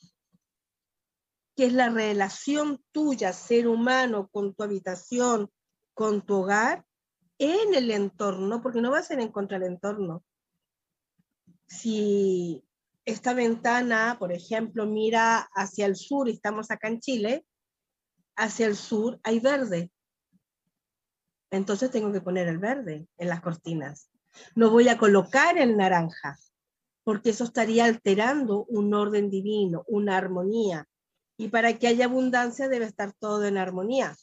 que 1.56 1.66
es 1.66 1.72
la 1.72 1.88
relación 1.88 2.82
tuya, 2.92 3.32
ser 3.32 3.68
humano, 3.68 4.28
con 4.28 4.54
tu 4.54 4.62
habitación, 4.62 5.50
con 5.94 6.24
tu 6.24 6.34
hogar, 6.34 6.84
en 7.38 7.74
el 7.74 7.90
entorno, 7.90 8.62
porque 8.62 8.80
no 8.80 8.90
va 8.90 8.98
a 8.98 9.02
ser 9.02 9.20
en 9.20 9.32
entorno. 9.62 10.24
Si 11.66 12.64
esta 13.04 13.34
ventana, 13.34 14.16
por 14.18 14.32
ejemplo, 14.32 14.86
mira 14.86 15.48
hacia 15.54 15.86
el 15.86 15.96
sur, 15.96 16.28
y 16.28 16.32
estamos 16.32 16.70
acá 16.70 16.88
en 16.88 17.00
Chile, 17.00 17.46
hacia 18.36 18.66
el 18.66 18.76
sur 18.76 19.18
hay 19.22 19.40
verde 19.40 19.90
entonces 21.50 21.90
tengo 21.90 22.12
que 22.12 22.20
poner 22.20 22.48
el 22.48 22.58
verde 22.58 23.06
en 23.18 23.28
las 23.28 23.40
cortinas. 23.40 24.10
No 24.54 24.70
voy 24.70 24.88
a 24.88 24.98
colocar 24.98 25.58
el 25.58 25.76
naranja, 25.76 26.38
porque 27.04 27.30
eso 27.30 27.44
estaría 27.44 27.84
alterando 27.84 28.64
un 28.64 28.92
orden 28.94 29.30
divino, 29.30 29.84
una 29.86 30.16
armonía. 30.16 30.86
Y 31.36 31.48
para 31.48 31.78
que 31.78 31.86
haya 31.86 32.06
abundancia 32.06 32.68
debe 32.68 32.86
estar 32.86 33.12
todo 33.12 33.44
en 33.44 33.58
armonía. 33.58 34.16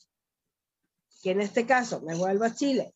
Que 1.21 1.31
en 1.31 1.41
este 1.41 1.65
caso, 1.65 2.01
me 2.01 2.15
vuelvo 2.15 2.43
a 2.43 2.53
Chile, 2.53 2.93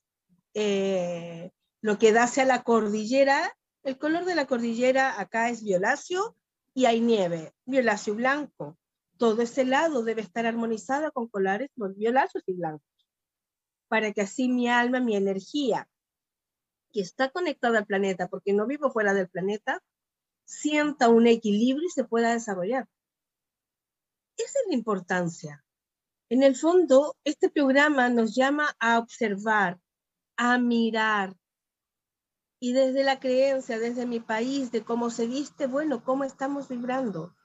eh, 0.54 1.52
lo 1.82 1.98
que 1.98 2.12
da 2.12 2.24
hacia 2.24 2.46
la 2.46 2.64
cordillera, 2.64 3.56
el 3.84 3.98
color 3.98 4.26
de 4.26 4.36
la 4.36 4.48
cordillera 4.48 5.20
acá 5.20 5.50
es 5.50 5.64
violáceo 5.64 6.36
y 6.74 6.86
hay 6.86 7.00
nieve, 7.00 7.54
violáceo 7.66 8.16
blanco. 8.16 8.78
Todo 9.18 9.42
ese 9.42 9.66
lado 9.66 10.04
debe 10.04 10.22
estar 10.22 10.46
armonizado 10.46 11.12
con 11.12 11.28
colores 11.28 11.70
violáceos 11.76 12.44
y 12.48 12.54
blancos 12.54 12.97
para 13.88 14.12
que 14.14 14.22
así 14.22 14.50
mi 14.50 14.68
alma, 14.70 15.00
mi 15.00 15.16
energía, 15.16 15.88
que 16.92 17.02
está 17.02 17.30
conectada 17.30 17.80
al 17.80 17.86
planeta, 17.86 18.28
porque 18.28 18.54
no 18.54 18.66
vivo 18.66 18.92
fuera 18.92 19.14
del 19.14 19.30
planeta, 19.30 19.84
sienta 20.46 21.10
un 21.10 21.28
equilibrio 21.28 21.88
y 21.88 21.92
se 21.92 22.04
pueda 22.04 22.34
desarrollar. 22.34 22.88
Esa 24.38 24.60
es 24.60 24.66
la 24.70 24.76
importancia. 24.76 25.66
En 26.30 26.44
el 26.44 26.56
fondo, 26.56 27.16
este 27.24 27.50
programa 27.50 28.10
nos 28.10 28.36
llama 28.36 28.76
a 28.80 29.00
observar, 29.00 29.80
a 30.36 30.58
mirar. 30.58 31.36
Y 32.60 32.74
desde 32.74 33.04
la 33.04 33.20
creencia, 33.20 33.80
desde 33.80 34.06
mi 34.06 34.20
país, 34.20 34.72
de 34.72 34.84
cómo 34.84 35.10
se 35.10 35.28
viste, 35.28 35.68
bueno, 35.68 36.04
cómo 36.04 36.24
estamos 36.24 36.68
vibrando. 36.68 37.36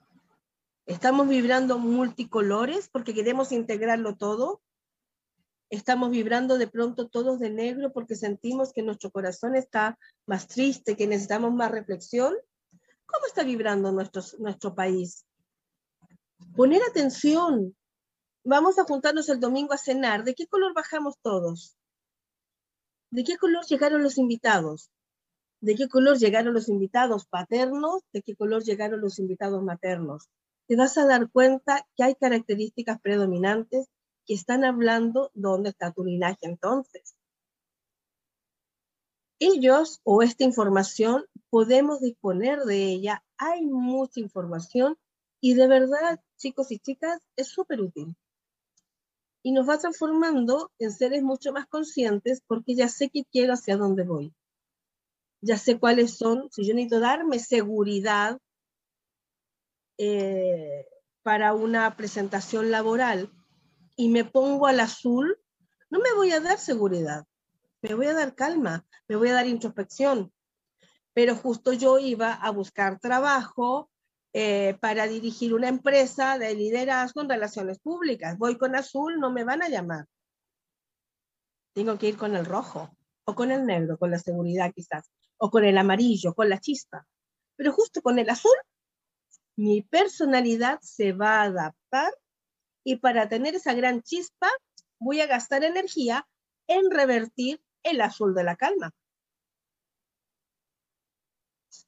Estamos 0.86 1.28
vibrando 1.28 1.78
multicolores 1.78 2.88
porque 2.88 3.14
queremos 3.14 3.52
integrarlo 3.52 4.16
todo 4.16 4.60
estamos 5.72 6.10
vibrando 6.10 6.58
de 6.58 6.66
pronto 6.66 7.08
todos 7.08 7.38
de 7.38 7.48
negro 7.48 7.92
porque 7.92 8.14
sentimos 8.14 8.74
que 8.74 8.82
nuestro 8.82 9.10
corazón 9.10 9.56
está 9.56 9.98
más 10.26 10.46
triste, 10.46 10.96
que 10.96 11.06
necesitamos 11.06 11.52
más 11.54 11.70
reflexión. 11.70 12.34
¿Cómo 13.06 13.26
está 13.26 13.42
vibrando 13.42 13.90
nuestro, 13.90 14.22
nuestro 14.38 14.74
país? 14.74 15.24
Poner 16.54 16.82
atención. 16.82 17.74
Vamos 18.44 18.78
a 18.78 18.84
juntarnos 18.84 19.30
el 19.30 19.40
domingo 19.40 19.72
a 19.72 19.78
cenar. 19.78 20.24
¿De 20.24 20.34
qué 20.34 20.46
color 20.46 20.74
bajamos 20.74 21.14
todos? 21.22 21.74
¿De 23.10 23.24
qué 23.24 23.38
color 23.38 23.64
llegaron 23.64 24.02
los 24.02 24.18
invitados? 24.18 24.90
¿De 25.62 25.74
qué 25.74 25.88
color 25.88 26.18
llegaron 26.18 26.52
los 26.52 26.68
invitados 26.68 27.26
paternos? 27.26 28.02
¿De 28.12 28.20
qué 28.20 28.36
color 28.36 28.62
llegaron 28.62 29.00
los 29.00 29.18
invitados 29.18 29.62
maternos? 29.62 30.28
Te 30.66 30.76
vas 30.76 30.98
a 30.98 31.06
dar 31.06 31.30
cuenta 31.30 31.86
que 31.96 32.04
hay 32.04 32.14
características 32.14 33.00
predominantes 33.00 33.88
que 34.26 34.34
están 34.34 34.64
hablando 34.64 35.30
dónde 35.34 35.70
está 35.70 35.92
tu 35.92 36.04
linaje 36.04 36.46
entonces. 36.46 37.14
Ellos 39.38 40.00
o 40.04 40.22
esta 40.22 40.44
información 40.44 41.26
podemos 41.50 42.00
disponer 42.00 42.60
de 42.60 42.84
ella. 42.84 43.24
Hay 43.36 43.66
mucha 43.66 44.20
información 44.20 44.96
Y 45.44 45.54
de 45.54 45.66
verdad, 45.66 46.20
chicos 46.38 46.70
y 46.70 46.78
chicas, 46.78 47.20
es 47.36 47.48
súper 47.48 47.80
útil. 47.80 48.16
Y 49.42 49.52
nos 49.52 49.68
va 49.68 49.78
transformando 49.78 50.70
en 50.78 50.92
seres 50.92 51.22
mucho 51.24 51.52
más 51.52 51.66
conscientes 51.66 52.42
porque 52.46 52.76
ya 52.76 52.88
sé 52.88 53.10
qué 53.10 53.24
quiero, 53.24 53.54
hacia 53.54 53.76
dónde 53.76 54.04
voy. 54.04 54.32
Ya 55.42 55.58
sé 55.58 55.80
cuáles 55.80 56.16
son, 56.16 56.48
si 56.52 56.64
yo 56.64 56.74
necesito 56.74 57.00
darme 57.00 57.40
seguridad 57.40 58.38
eh, 59.98 60.86
para 61.24 61.52
una 61.54 61.96
presentación 61.96 62.70
laboral 62.70 63.30
y 63.96 64.08
me 64.08 64.24
pongo 64.24 64.66
al 64.66 64.80
azul, 64.80 65.38
no 65.90 65.98
me 65.98 66.12
voy 66.14 66.32
a 66.32 66.40
dar 66.40 66.58
seguridad, 66.58 67.24
me 67.82 67.94
voy 67.94 68.06
a 68.06 68.14
dar 68.14 68.34
calma, 68.34 68.86
me 69.08 69.16
voy 69.16 69.28
a 69.28 69.34
dar 69.34 69.46
introspección. 69.46 70.32
Pero 71.14 71.36
justo 71.36 71.72
yo 71.72 71.98
iba 71.98 72.32
a 72.32 72.50
buscar 72.50 72.98
trabajo 72.98 73.90
eh, 74.32 74.78
para 74.80 75.06
dirigir 75.06 75.52
una 75.52 75.68
empresa 75.68 76.38
de 76.38 76.54
liderazgo 76.54 77.20
en 77.20 77.28
relaciones 77.28 77.78
públicas. 77.80 78.38
Voy 78.38 78.56
con 78.56 78.74
azul, 78.74 79.20
no 79.20 79.30
me 79.30 79.44
van 79.44 79.62
a 79.62 79.68
llamar. 79.68 80.06
Tengo 81.74 81.98
que 81.98 82.08
ir 82.08 82.16
con 82.16 82.34
el 82.34 82.46
rojo 82.46 82.96
o 83.24 83.34
con 83.34 83.50
el 83.50 83.66
negro, 83.66 83.98
con 83.98 84.10
la 84.10 84.18
seguridad 84.18 84.72
quizás, 84.74 85.10
o 85.36 85.50
con 85.50 85.64
el 85.64 85.76
amarillo, 85.76 86.34
con 86.34 86.48
la 86.48 86.58
chispa. 86.58 87.06
Pero 87.56 87.72
justo 87.72 88.00
con 88.00 88.18
el 88.18 88.30
azul, 88.30 88.56
mi 89.56 89.82
personalidad 89.82 90.80
se 90.80 91.12
va 91.12 91.40
a 91.40 91.44
adaptar 91.44 92.12
y 92.84 92.96
para 92.96 93.28
tener 93.28 93.54
esa 93.54 93.74
gran 93.74 94.02
chispa 94.02 94.50
voy 94.98 95.20
a 95.20 95.26
gastar 95.26 95.64
energía 95.64 96.26
en 96.66 96.90
revertir 96.90 97.62
el 97.82 98.00
azul 98.00 98.34
de 98.34 98.44
la 98.44 98.56
calma. 98.56 98.92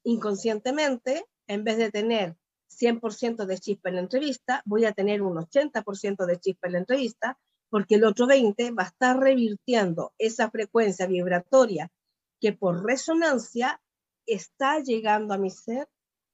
Inconscientemente 0.03 1.25
en 1.47 1.63
vez 1.63 1.77
de 1.77 1.91
tener 1.91 2.35
100% 2.69 3.45
de 3.45 3.57
chispa 3.57 3.89
en 3.89 3.95
la 3.95 4.01
entrevista, 4.01 4.61
voy 4.65 4.85
a 4.85 4.93
tener 4.93 5.21
un 5.21 5.37
80% 5.37 6.25
de 6.25 6.39
chispa 6.39 6.67
en 6.67 6.73
la 6.73 6.79
entrevista, 6.79 7.39
porque 7.69 7.95
el 7.95 8.03
otro 8.03 8.27
20 8.27 8.71
va 8.71 8.83
a 8.83 8.87
estar 8.87 9.17
revirtiendo 9.17 10.13
esa 10.17 10.49
frecuencia 10.49 11.07
vibratoria 11.07 11.91
que 12.39 12.53
por 12.53 12.83
resonancia 12.83 13.81
está 14.25 14.79
llegando 14.79 15.33
a 15.33 15.37
mi 15.37 15.49
ser, 15.49 15.87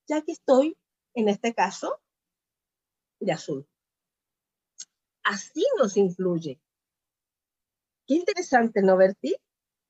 ya 0.07 0.21
que 0.21 0.31
estoy, 0.31 0.77
en 1.13 1.29
este 1.29 1.53
caso, 1.53 2.01
de 3.19 3.31
azul. 3.31 3.67
Así 5.23 5.63
nos 5.77 5.97
influye. 5.97 6.59
Qué 8.07 8.15
interesante, 8.15 8.81
¿no, 8.81 8.97
Berti? 8.97 9.35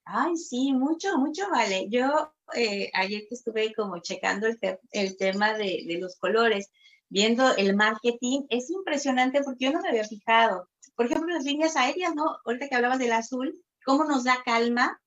Ay, 0.06 0.36
sí, 0.36 0.74
mucho, 0.74 1.18
mucho 1.18 1.50
vale. 1.50 1.88
Yo 1.90 2.34
eh, 2.54 2.90
ayer 2.94 3.24
que 3.28 3.36
estuve 3.36 3.74
como 3.74 4.00
checando 4.00 4.48
el, 4.48 5.18
tema 5.18 5.54
de, 5.54 5.84
de, 5.88 6.00
los 6.00 6.18
colores, 6.18 6.70
viendo 7.10 7.56
el 7.56 7.76
marketing, 7.76 8.42
es 8.50 8.70
impresionante 8.70 9.44
porque 9.44 9.66
yo 9.66 9.72
no 9.72 9.82
me 9.82 9.90
había 9.90 10.04
fijado. 10.04 10.68
Por 10.96 11.06
ejemplo, 11.06 11.34
las 11.34 11.46
líneas 11.46 11.76
aéreas, 11.76 12.14
¿no? 12.16 12.38
Ahorita 12.46 12.68
que 12.68 12.76
hablabas 12.76 13.00
del 13.00 13.14
azul, 13.14 13.64
cómo 13.86 14.04
nos 14.04 14.24
da 14.24 14.42
calma. 14.44 15.00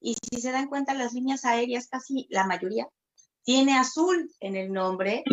Y 0.00 0.14
si 0.14 0.40
se 0.40 0.50
dan 0.50 0.68
cuenta, 0.68 0.94
las 0.94 1.12
líneas 1.12 1.44
aéreas, 1.44 1.88
casi 1.88 2.26
la 2.30 2.46
mayoría, 2.46 2.88
tiene 3.44 3.76
azul 3.76 4.30
en 4.40 4.56
el 4.56 4.72
nombre 4.72 5.24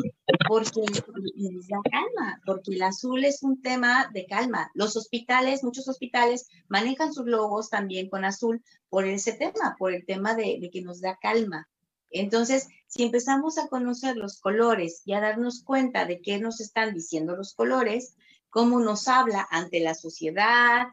porque 0.47 0.82
da 0.82 1.80
calma, 1.91 2.41
porque 2.45 2.76
el 2.76 2.82
azul 2.82 3.24
es 3.24 3.43
un 3.43 3.62
tema 3.62 4.10
de 4.14 4.26
calma. 4.26 4.72
Los 4.74 4.95
hospitales, 4.95 5.64
muchos 5.64 5.88
hospitales 5.88 6.47
manejan 6.68 7.14
sus 7.14 7.26
logos 7.26 7.70
también 7.70 8.10
con 8.10 8.26
azul 8.26 8.64
por 8.89 9.05
ese 9.05 9.34
tema, 9.34 9.76
por 9.78 9.93
el 9.93 10.05
tema 10.05 10.36
de, 10.36 10.57
de 10.60 10.70
que 10.70 10.82
nos 10.82 11.01
da 11.01 11.18
calma. 11.22 11.68
Entonces, 12.12 12.68
si 12.88 13.03
empezamos 13.03 13.57
a 13.57 13.68
conocer 13.68 14.18
los 14.18 14.39
colores 14.39 15.03
y 15.05 15.14
a 15.14 15.22
darnos 15.22 15.64
cuenta 15.64 16.05
de 16.05 16.22
qué 16.22 16.39
nos 16.39 16.60
están 16.60 16.93
diciendo 16.93 17.36
los 17.36 17.53
colores, 17.53 18.16
cómo 18.49 18.80
nos 18.80 19.07
habla 19.07 19.47
ante 19.51 19.80
la 19.80 19.93
sociedad, 19.93 20.88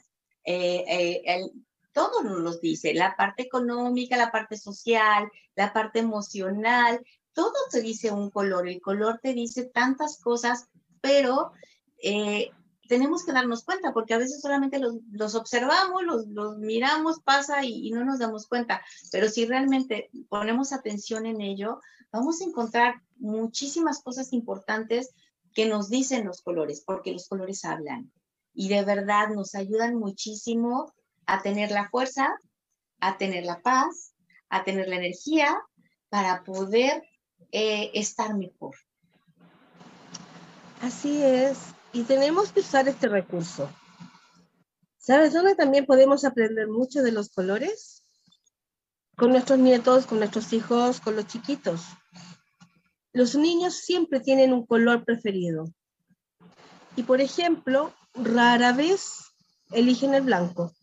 eh, 0.44 0.84
eh, 0.86 1.22
el, 1.24 1.50
todo 1.96 2.22
nos 2.22 2.40
los 2.40 2.60
dice, 2.60 2.92
la 2.92 3.16
parte 3.16 3.42
económica, 3.42 4.18
la 4.18 4.30
parte 4.30 4.58
social, 4.58 5.32
la 5.54 5.72
parte 5.72 6.00
emocional, 6.00 7.02
todo 7.32 7.54
te 7.70 7.80
dice 7.80 8.10
un 8.10 8.28
color, 8.28 8.68
el 8.68 8.82
color 8.82 9.18
te 9.22 9.32
dice 9.32 9.64
tantas 9.64 10.20
cosas, 10.20 10.68
pero 11.00 11.52
eh, 12.02 12.50
tenemos 12.86 13.24
que 13.24 13.32
darnos 13.32 13.64
cuenta, 13.64 13.94
porque 13.94 14.12
a 14.12 14.18
veces 14.18 14.42
solamente 14.42 14.78
los, 14.78 15.34
observamos, 15.34 16.02
los, 16.26 16.58
miramos, 16.58 17.20
pasa 17.20 17.64
y, 17.64 17.90
no 17.92 18.04
nos 18.04 18.18
damos 18.18 18.46
cuenta, 18.46 18.82
pero 19.10 19.30
si 19.30 19.46
realmente 19.46 20.10
ponemos 20.28 20.74
atención 20.74 21.24
en 21.24 21.40
ello, 21.40 21.80
vamos 22.12 22.42
a 22.42 22.44
encontrar 22.44 22.96
muchísimas 23.16 24.02
cosas 24.02 24.34
importantes 24.34 25.14
que 25.54 25.64
nos 25.64 25.88
dicen 25.88 26.26
los 26.26 26.42
colores, 26.42 26.82
porque 26.84 27.12
los 27.12 27.26
colores 27.26 27.64
hablan 27.64 28.12
y 28.52 28.68
de 28.68 28.84
verdad 28.84 29.30
nos 29.30 29.54
ayudan 29.54 29.94
muchísimo 29.94 30.92
a 31.26 31.42
tener 31.42 31.70
la 31.70 31.88
fuerza, 31.88 32.34
a 33.00 33.16
tener 33.18 33.44
la 33.44 33.60
paz, 33.60 34.14
a 34.48 34.64
tener 34.64 34.88
la 34.88 34.96
energía 34.96 35.56
para 36.08 36.44
poder 36.44 37.02
eh, 37.52 37.90
estar 37.94 38.34
mejor. 38.34 38.76
Así 40.80 41.22
es, 41.22 41.58
y 41.92 42.02
tenemos 42.02 42.52
que 42.52 42.60
usar 42.60 42.88
este 42.88 43.08
recurso. 43.08 43.70
¿Sabes 44.98 45.32
dónde 45.32 45.54
también 45.54 45.86
podemos 45.86 46.24
aprender 46.24 46.68
mucho 46.68 47.02
de 47.02 47.12
los 47.12 47.30
colores? 47.30 48.04
Con 49.16 49.30
nuestros 49.30 49.58
nietos, 49.58 50.04
con 50.04 50.18
nuestros 50.18 50.52
hijos, 50.52 51.00
con 51.00 51.16
los 51.16 51.26
chiquitos. 51.26 51.82
Los 53.12 53.34
niños 53.34 53.76
siempre 53.76 54.20
tienen 54.20 54.52
un 54.52 54.66
color 54.66 55.04
preferido. 55.04 55.72
Y 56.96 57.04
por 57.04 57.20
ejemplo, 57.20 57.94
rara 58.14 58.72
vez 58.72 59.32
eligen 59.70 60.12
el 60.12 60.22
blanco. 60.22 60.75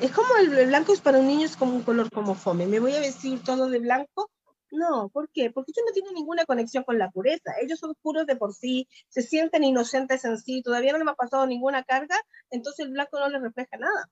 Es 0.00 0.12
como 0.12 0.28
el, 0.36 0.66
blanco 0.68 0.92
es 0.92 1.00
para 1.00 1.18
un 1.18 1.26
niño, 1.26 1.44
es 1.44 1.56
como 1.56 1.74
un 1.74 1.82
color 1.82 2.08
como 2.10 2.36
fome. 2.36 2.66
¿Me 2.66 2.78
voy 2.78 2.94
a 2.94 3.00
vestir 3.00 3.42
todo 3.42 3.68
de 3.68 3.80
blanco? 3.80 4.30
No, 4.70 5.08
¿por 5.08 5.28
qué? 5.30 5.50
Porque 5.50 5.72
ellos 5.72 5.84
no 5.88 5.92
tienen 5.92 6.14
ninguna 6.14 6.44
conexión 6.44 6.84
con 6.84 6.98
la 6.98 7.10
pureza. 7.10 7.52
Ellos 7.60 7.80
son 7.80 7.94
puros 8.00 8.24
de 8.26 8.36
por 8.36 8.54
sí, 8.54 8.86
se 9.08 9.22
sienten 9.22 9.64
inocentes 9.64 10.24
en 10.24 10.38
sí, 10.38 10.62
todavía 10.62 10.92
no 10.92 10.98
les 10.98 11.08
ha 11.08 11.14
pasado 11.14 11.46
ninguna 11.46 11.82
carga, 11.82 12.16
entonces 12.50 12.86
el 12.86 12.92
blanco 12.92 13.18
no 13.18 13.28
les 13.28 13.42
refleja 13.42 13.76
nada. 13.76 14.08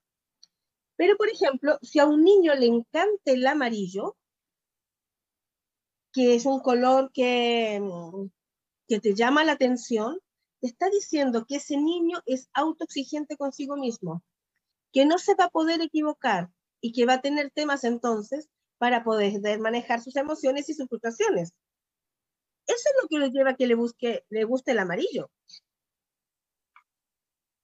Pero, 0.97 1.17
por 1.17 1.29
ejemplo, 1.29 1.79
si 1.83 2.01
a 2.01 2.07
un 2.07 2.25
niño 2.25 2.55
le 2.55 2.67
encanta 2.67 3.33
el 3.33 3.47
amarillo, 3.47 4.17
que 6.13 6.35
es 6.35 6.47
un 6.47 6.61
color 6.61 7.13
que, 7.13 7.81
que 8.89 8.99
te 8.99 9.15
llama 9.15 9.45
la 9.45 9.53
atención, 9.53 10.19
te 10.61 10.67
está 10.67 10.91
diciendo 10.91 11.45
que 11.47 11.57
ese 11.57 11.77
niño 11.77 12.23
es 12.27 12.49
autoexigente 12.55 13.37
consigo 13.37 13.77
mismo 13.77 14.25
que 14.97 15.05
no 15.05 15.19
se 15.19 15.35
va 15.35 15.45
a 15.45 15.51
poder 15.51 15.83
equivocar 15.83 16.49
y 16.81 16.93
que 16.93 17.05
va 17.05 17.15
a 17.15 17.21
tener 17.21 17.51
temas 17.51 17.85
entonces 17.85 18.49
para 18.79 19.05
poder 19.05 19.61
manejar 19.61 20.01
sus 20.01 20.17
emociones 20.17 20.71
y 20.71 20.73
sus 20.73 20.89
frustraciones. 20.89 21.53
Eso 22.67 22.79
es 22.79 22.95
lo 23.03 23.07
que 23.07 23.19
le 23.19 23.31
lleva 23.31 23.51
a 23.51 23.57
que 23.57 23.67
le, 23.67 23.75
busque, 23.75 24.25
le 24.31 24.45
guste 24.45 24.71
el 24.71 24.79
amarillo. 24.79 25.31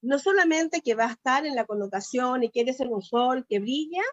No 0.03 0.19
solamente 0.19 0.81
que 0.81 0.93
va 0.93 1.05
a 1.05 1.13
estar 1.13 1.47
en 1.47 1.55
la 1.55 1.65
connotación 1.65 2.43
y 2.43 2.51
quiere 2.51 2.71
ser 2.71 2.89
un 2.89 3.01
sol 3.01 3.47
que 3.49 3.57
brilla, 3.57 4.03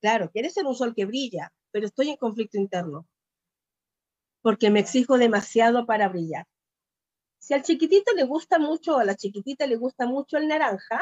claro, 0.00 0.32
quiere 0.32 0.50
ser 0.50 0.66
un 0.66 0.74
sol 0.74 0.96
que 0.96 1.04
brilla, 1.04 1.52
pero 1.70 1.86
estoy 1.86 2.10
en 2.10 2.16
conflicto 2.16 2.58
interno, 2.58 3.06
porque 4.42 4.70
me 4.70 4.80
exijo 4.80 5.16
demasiado 5.16 5.86
para 5.86 6.08
brillar. 6.08 6.48
Si 7.38 7.54
al 7.54 7.62
chiquitito 7.62 8.12
le 8.14 8.24
gusta 8.24 8.58
mucho 8.58 8.98
a 8.98 9.04
la 9.04 9.14
chiquitita 9.14 9.64
le 9.68 9.76
gusta 9.76 10.06
mucho 10.08 10.38
el 10.38 10.48
naranja, 10.48 11.00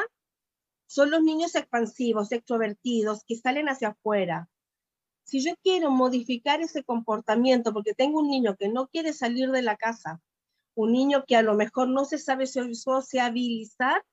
son 0.93 1.09
los 1.09 1.23
niños 1.23 1.55
expansivos, 1.55 2.31
extrovertidos, 2.31 3.23
que 3.25 3.35
salen 3.35 3.67
hacia 3.67 3.87
afuera. 3.89 4.47
Si 5.23 5.43
yo 5.43 5.55
quiero 5.63 5.89
modificar 5.89 6.61
ese 6.61 6.83
comportamiento, 6.83 7.73
porque 7.73 7.95
tengo 7.95 8.19
un 8.19 8.29
niño 8.29 8.55
que 8.55 8.69
no 8.69 8.87
quiere 8.89 9.11
salir 9.11 9.49
de 9.49 9.63
la 9.63 9.75
casa, 9.75 10.21
un 10.75 10.91
niño 10.91 11.23
que 11.25 11.35
a 11.35 11.41
lo 11.41 11.55
mejor 11.55 11.87
no 11.87 12.05
se 12.05 12.19
sabe 12.19 12.45
sociabilizar, 12.45 14.03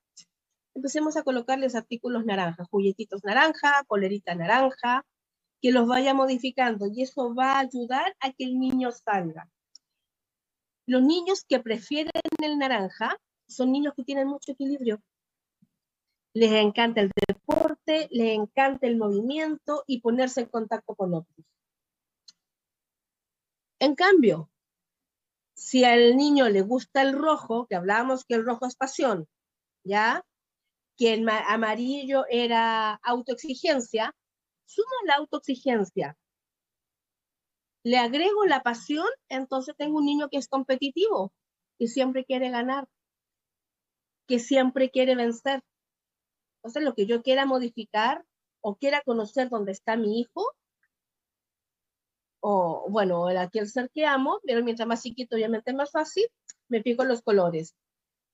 empecemos 0.75 1.19
a 1.19 1.23
colocarles 1.23 1.75
artículos 1.75 2.25
naranjas, 2.25 2.67
juguetitos 2.71 3.25
naranja, 3.25 3.85
colerita 3.87 4.35
naranja, 4.35 5.05
que 5.61 5.73
los 5.73 5.87
vaya 5.87 6.15
modificando 6.15 6.87
y 6.87 7.03
eso 7.03 7.35
va 7.35 7.57
a 7.57 7.59
ayudar 7.59 8.17
a 8.21 8.33
que 8.33 8.45
el 8.45 8.59
niño 8.59 8.91
salga. 8.91 9.51
Los 10.87 11.03
niños 11.03 11.45
que 11.47 11.61
prefieren 11.61 12.23
el 12.43 12.57
naranja 12.57 13.19
son 13.47 13.71
niños 13.71 13.93
que 13.95 14.05
tienen 14.05 14.29
mucho 14.29 14.53
equilibrio 14.53 15.03
les 16.35 16.53
encanta 16.53 17.01
el 17.01 17.11
deporte, 17.29 18.09
les 18.11 18.35
encanta 18.35 18.87
el 18.87 18.97
movimiento 18.97 19.85
y 19.87 20.01
ponerse 20.01 20.43
en 20.43 20.47
contacto 20.47 20.95
con 20.95 21.15
otros. 21.15 21.47
En 23.81 23.95
cambio, 23.95 24.51
si 25.55 25.85
al 25.85 26.17
niño 26.17 26.49
le 26.49 26.63
gusta 26.63 27.03
el 27.03 27.13
rojo, 27.13 27.67
que 27.67 27.77
hablábamos 27.77 28.25
que 28.25 28.35
el 28.35 28.45
rojo 28.45 28.67
es 28.67 28.77
pasión, 28.77 29.27
¿ya? 29.85 30.25
Que 30.97 31.15
el 31.15 31.29
amarillo 31.29 32.25
era 32.29 32.95
autoexigencia, 33.03 34.15
suma 34.67 34.97
la 35.07 35.15
autoexigencia 35.17 36.17
le 37.83 37.99
agrego 37.99 38.45
la 38.45 38.63
pasión, 38.63 39.07
entonces 39.29 39.75
tengo 39.77 39.99
un 39.99 40.07
niño 40.07 40.29
que 40.29 40.39
es 40.39 40.49
competitivo, 40.49 41.33
que 41.79 41.89
siempre 41.89 42.25
quiere 42.25 42.51
ganar, 42.51 42.87
que 44.27 44.39
siempre 44.39 44.91
quiere 44.91 45.15
vencer. 45.17 45.63
Entonces, 46.63 46.83
lo 46.83 46.95
que 46.95 47.07
yo 47.07 47.23
quiera 47.23 47.47
modificar 47.47 48.25
o 48.61 48.77
quiera 48.77 49.03
conocer 49.03 49.49
dónde 49.49 49.73
está 49.73 49.97
mi 49.97 50.21
hijo, 50.21 50.45
o 52.41 52.87
bueno, 52.89 53.29
el, 53.31 53.37
aquel 53.39 53.69
ser 53.69 53.91
que 53.91 54.07
amo, 54.07 54.41
pero 54.45 54.63
mientras 54.65 54.89
más 54.89 55.03
chiquito, 55.03 55.37
obviamente 55.37 55.73
más 55.73 55.91
fácil, 55.91 56.27
me 56.69 56.83
fijo 56.83 57.05
los 57.05 57.23
colores. 57.23 57.75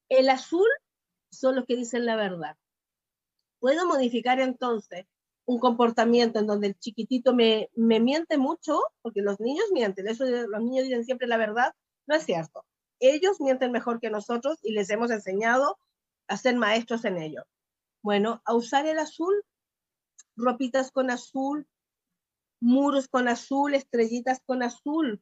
El 0.08 0.28
azul 0.28 0.68
son 1.30 1.56
los 1.56 1.66
que 1.66 1.76
dicen 1.76 2.06
la 2.06 2.16
verdad. 2.16 2.56
Puedo 3.60 3.86
modificar 3.86 4.40
entonces 4.40 5.06
un 5.44 5.58
comportamiento 5.60 6.40
en 6.40 6.46
donde 6.46 6.68
el 6.68 6.78
chiquitito 6.78 7.34
me, 7.34 7.70
me 7.74 8.00
miente 8.00 8.36
mucho, 8.38 8.80
porque 9.02 9.22
los 9.22 9.38
niños 9.40 9.66
mienten, 9.72 10.08
eso 10.08 10.24
los 10.24 10.62
niños 10.62 10.84
dicen 10.84 11.04
siempre 11.04 11.28
la 11.28 11.36
verdad, 11.36 11.72
no 12.06 12.16
es 12.16 12.24
cierto. 12.24 12.64
Ellos 12.98 13.40
mienten 13.40 13.72
mejor 13.72 14.00
que 14.00 14.10
nosotros 14.10 14.58
y 14.62 14.72
les 14.72 14.90
hemos 14.90 15.10
enseñado 15.10 15.78
a 16.28 16.36
ser 16.36 16.56
maestros 16.56 17.04
en 17.04 17.18
ello. 17.18 17.44
Bueno, 18.06 18.40
a 18.44 18.54
usar 18.54 18.86
el 18.86 19.00
azul, 19.00 19.34
ropitas 20.36 20.92
con 20.92 21.10
azul, 21.10 21.66
muros 22.60 23.08
con 23.08 23.26
azul, 23.26 23.74
estrellitas 23.74 24.38
con 24.46 24.62
azul. 24.62 25.20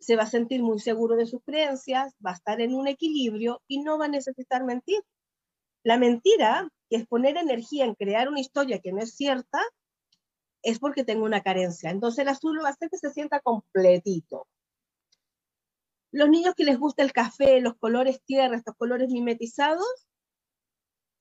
Se 0.00 0.16
va 0.16 0.24
a 0.24 0.26
sentir 0.26 0.64
muy 0.64 0.80
seguro 0.80 1.14
de 1.14 1.26
sus 1.26 1.44
creencias, 1.44 2.12
va 2.14 2.32
a 2.32 2.34
estar 2.34 2.60
en 2.60 2.74
un 2.74 2.88
equilibrio 2.88 3.62
y 3.68 3.82
no 3.84 3.98
va 3.98 4.06
a 4.06 4.08
necesitar 4.08 4.64
mentir. 4.64 5.00
La 5.84 5.96
mentira, 5.96 6.68
que 6.90 6.96
es 6.96 7.06
poner 7.06 7.36
energía 7.36 7.84
en 7.84 7.94
crear 7.94 8.28
una 8.28 8.40
historia 8.40 8.80
que 8.80 8.90
no 8.90 9.00
es 9.00 9.14
cierta, 9.14 9.62
es 10.62 10.80
porque 10.80 11.04
tengo 11.04 11.24
una 11.24 11.42
carencia. 11.42 11.90
Entonces 11.90 12.18
el 12.22 12.30
azul 12.30 12.58
va 12.64 12.70
a 12.70 12.72
hacer 12.72 12.90
que 12.90 12.98
se 12.98 13.10
sienta 13.10 13.38
completito. 13.38 14.48
Los 16.10 16.28
niños 16.28 16.56
que 16.56 16.64
les 16.64 16.80
gusta 16.80 17.04
el 17.04 17.12
café, 17.12 17.60
los 17.60 17.76
colores 17.76 18.20
tierra, 18.24 18.56
estos 18.56 18.74
colores 18.74 19.08
mimetizados, 19.08 20.08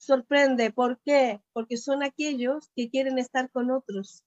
sorprende. 0.02 0.72
¿Por 0.72 1.00
qué? 1.06 1.42
Porque 1.54 1.78
son 1.78 2.04
aquellos 2.04 2.70
que 2.76 2.90
quieren 2.90 3.18
estar 3.20 3.50
con 3.52 3.72
otros, 3.72 4.26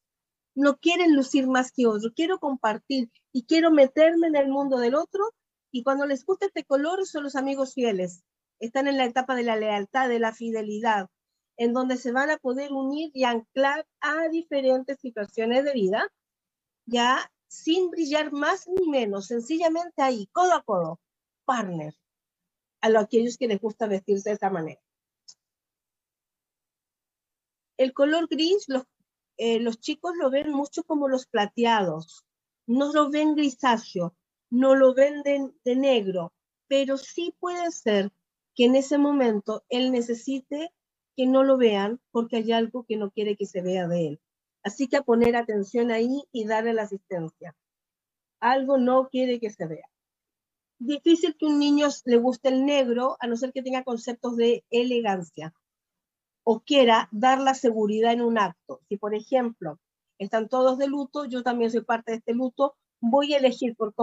no 0.55 0.79
quieren 0.79 1.17
lucir 1.17 1.49
más 1.49 1.73
que 1.73 1.87
otro, 1.87 2.13
quiero 2.15 2.39
compartir 2.39 3.11
y 3.33 3.45
quiero 3.45 3.71
meterme 3.73 4.29
en 4.29 4.37
el 4.37 4.49
mundo 4.49 4.79
del 4.79 4.95
otro 4.95 5.25
y 5.73 5.83
cuando 5.83 6.07
les 6.07 6.25
gusta 6.25 6.47
este 6.47 6.65
color 6.65 7.05
son 7.07 7.25
los 7.25 7.35
amigos 7.35 7.75
fieles, 7.75 8.23
están 8.61 8.87
en 8.87 8.97
la 8.97 9.05
etapa 9.05 9.35
de 9.35 9.43
la 9.43 9.57
lealtad, 9.57 10.09
de 10.09 10.21
la 10.21 10.33
fidelidad, 10.33 11.09
en 11.57 11.73
donde 11.73 11.97
se 11.97 12.13
van 12.13 12.31
a 12.31 12.37
poder 12.37 12.73
unir 12.73 13.11
y 13.13 13.25
anclar 13.25 13.85
a 14.01 14.29
diferentes 14.29 15.01
situaciones 15.01 15.65
de 15.65 15.73
vida, 15.73 16.09
ya 16.87 17.33
sin 17.49 17.91
brillar 17.91 18.33
más 18.33 18.69
ni 18.69 18.89
menos, 18.89 19.27
sencillamente 19.27 20.03
ahí, 20.03 20.29
codo 20.33 20.55
a 20.55 20.63
codo, 20.63 21.01
partner, 21.45 21.95
a 22.81 22.89
los 22.91 23.03
aquellos 23.03 23.37
que 23.37 23.49
les 23.49 23.61
gusta 23.61 23.89
vestirse 23.89 24.31
de 24.31 24.37
esa 24.37 24.51
manera. 24.51 24.81
El 27.77 27.93
color 27.93 28.29
gris, 28.29 28.65
los 28.69 28.85
eh, 29.37 29.59
los 29.59 29.81
chicos 29.81 30.13
lo 30.17 30.31
ven 30.31 30.53
mucho 30.53 30.85
como 30.85 31.09
los 31.09 31.27
plateados, 31.27 32.25
no 32.67 32.93
lo 32.93 33.11
ven 33.11 33.35
grisáceo, 33.35 34.15
no 34.51 34.77
lo 34.77 34.95
ven 34.95 35.23
de, 35.23 35.77
negro, 35.77 36.33
pero 36.69 36.97
sí 36.97 37.35
puede 37.41 37.73
ser 37.73 38.13
que 38.55 38.67
en 38.67 38.77
ese 38.77 38.97
momento 38.97 39.65
él 39.69 39.91
necesite 39.91 40.73
que 41.17 41.27
no 41.27 41.43
lo 41.43 41.57
vean 41.57 42.01
porque 42.13 42.37
hay 42.37 42.53
algo 42.53 42.85
que 42.85 42.97
no 42.97 43.11
quiere 43.11 43.37
que 43.37 43.47
se 43.47 43.61
vea 43.61 43.89
de 43.89 44.09
él. 44.09 44.21
Así 44.63 44.89
que 44.89 44.97
a 44.97 45.03
poner 45.03 45.37
atención 45.37 45.91
ahí 45.91 46.23
y 46.33 46.47
darle 46.47 46.73
la 46.73 46.83
asistencia. 46.83 47.57
Algo 48.41 48.79
no 48.79 49.09
quiere 49.09 49.41
que 49.41 49.51
se 49.51 49.67
vea. 49.67 49.87
Difícil 50.79 51.37
que 51.37 51.47
un 51.47 51.59
niño 51.59 51.89
le 52.05 52.17
guste 52.19 52.49
el 52.49 52.65
negro 52.65 53.17
a 53.19 53.27
no 53.27 53.37
ser 53.37 53.53
que 53.53 53.63
tenga 53.63 53.83
conceptos 53.83 54.37
de 54.37 54.65
elegancia 54.71 55.53
o 56.45 56.61
quiera 56.61 57.09
dar 57.11 57.41
la 57.41 57.55
seguridad 57.55 58.13
en 58.13 58.23
un 58.23 58.39
acto. 58.39 58.81
Si, 58.89 58.97
por 58.97 59.15
ejemplo, 59.15 59.81
están 60.19 60.49
todos 60.49 60.79
de 60.79 60.87
luto, 60.87 61.25
yo 61.25 61.43
también 61.43 61.71
soy 61.71 61.81
parte 61.81 62.13
de 62.13 62.19
este 62.19 62.35
luto, 62.35 62.77
voy 63.01 63.35
a 63.35 63.39
elegir 63.39 63.75
por, 63.77 63.95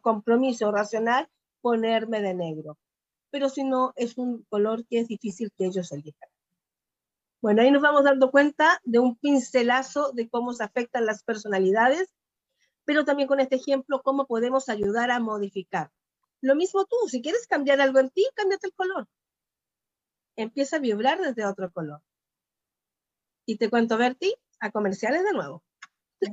compromiso 0.00 0.70
racional 0.70 1.28
ponerme 1.60 2.20
de 2.20 2.34
negro. 2.34 2.78
Pero 3.30 3.48
si 3.48 3.64
no, 3.64 3.92
es 3.96 4.16
un 4.18 4.44
color 4.48 4.86
que 4.86 5.00
es 5.00 5.08
difícil 5.08 5.50
que 5.56 5.66
ellos 5.66 5.90
elijan. 5.90 6.28
Bueno, 7.40 7.62
ahí 7.62 7.70
nos 7.70 7.82
vamos 7.82 8.04
dando 8.04 8.30
cuenta 8.30 8.80
de 8.84 8.98
un 8.98 9.16
pincelazo 9.16 10.12
de 10.12 10.28
cómo 10.28 10.52
se 10.52 10.64
afectan 10.64 11.04
las 11.04 11.22
personalidades, 11.24 12.14
pero 12.84 13.04
también 13.04 13.28
con 13.28 13.40
este 13.40 13.56
ejemplo, 13.56 14.02
cómo 14.02 14.26
podemos 14.26 14.68
ayudar 14.68 15.10
a 15.10 15.20
modificar. 15.20 15.90
Lo 16.40 16.54
mismo 16.54 16.84
tú, 16.84 16.96
si 17.08 17.22
quieres 17.22 17.46
cambiar 17.46 17.80
algo 17.80 17.98
en 17.98 18.10
ti, 18.10 18.26
cámbiate 18.34 18.68
el 18.68 18.74
color 18.74 19.08
empieza 20.36 20.76
a 20.76 20.80
vibrar 20.80 21.20
desde 21.20 21.46
otro 21.46 21.70
color. 21.72 22.00
Y 23.46 23.56
te 23.56 23.68
cuento, 23.68 23.98
Berti, 23.98 24.34
a 24.60 24.70
comerciales 24.70 25.24
de 25.24 25.32
nuevo. 25.32 25.62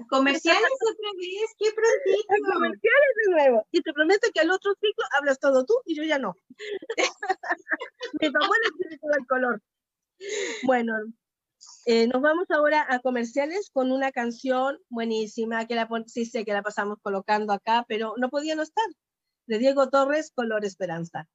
Comerciales 0.09 0.61
otra 0.63 1.11
vez, 1.17 1.53
qué 1.57 1.71
prontito. 1.73 2.53
comerciales 2.53 3.09
de 3.25 3.31
nuevo. 3.31 3.67
Y 3.71 3.81
te 3.81 3.93
prometo 3.93 4.27
que 4.33 4.39
al 4.39 4.51
otro 4.51 4.73
ciclo 4.79 5.03
hablas 5.17 5.39
todo 5.39 5.65
tú 5.65 5.73
y 5.85 5.95
yo 5.95 6.03
ya 6.03 6.17
no. 6.17 6.35
Mi 8.21 8.29
papá 8.29 8.47
tiene 8.77 8.97
todo 8.97 9.11
el 9.17 9.27
color. 9.27 9.61
Bueno, 10.63 10.93
eh, 11.85 12.07
nos 12.07 12.21
vamos 12.21 12.49
ahora 12.51 12.85
a 12.89 12.99
comerciales 12.99 13.69
con 13.71 13.91
una 13.91 14.11
canción 14.11 14.77
buenísima 14.89 15.65
que 15.67 15.75
la 15.75 15.89
sí 16.07 16.25
sé 16.25 16.45
que 16.45 16.53
la 16.53 16.61
pasamos 16.61 16.99
colocando 17.01 17.53
acá, 17.53 17.85
pero 17.87 18.13
no 18.17 18.29
podía 18.29 18.55
no 18.55 18.63
estar. 18.63 18.85
De 19.47 19.57
Diego 19.57 19.89
Torres, 19.89 20.31
Color 20.33 20.63
Esperanza. 20.63 21.27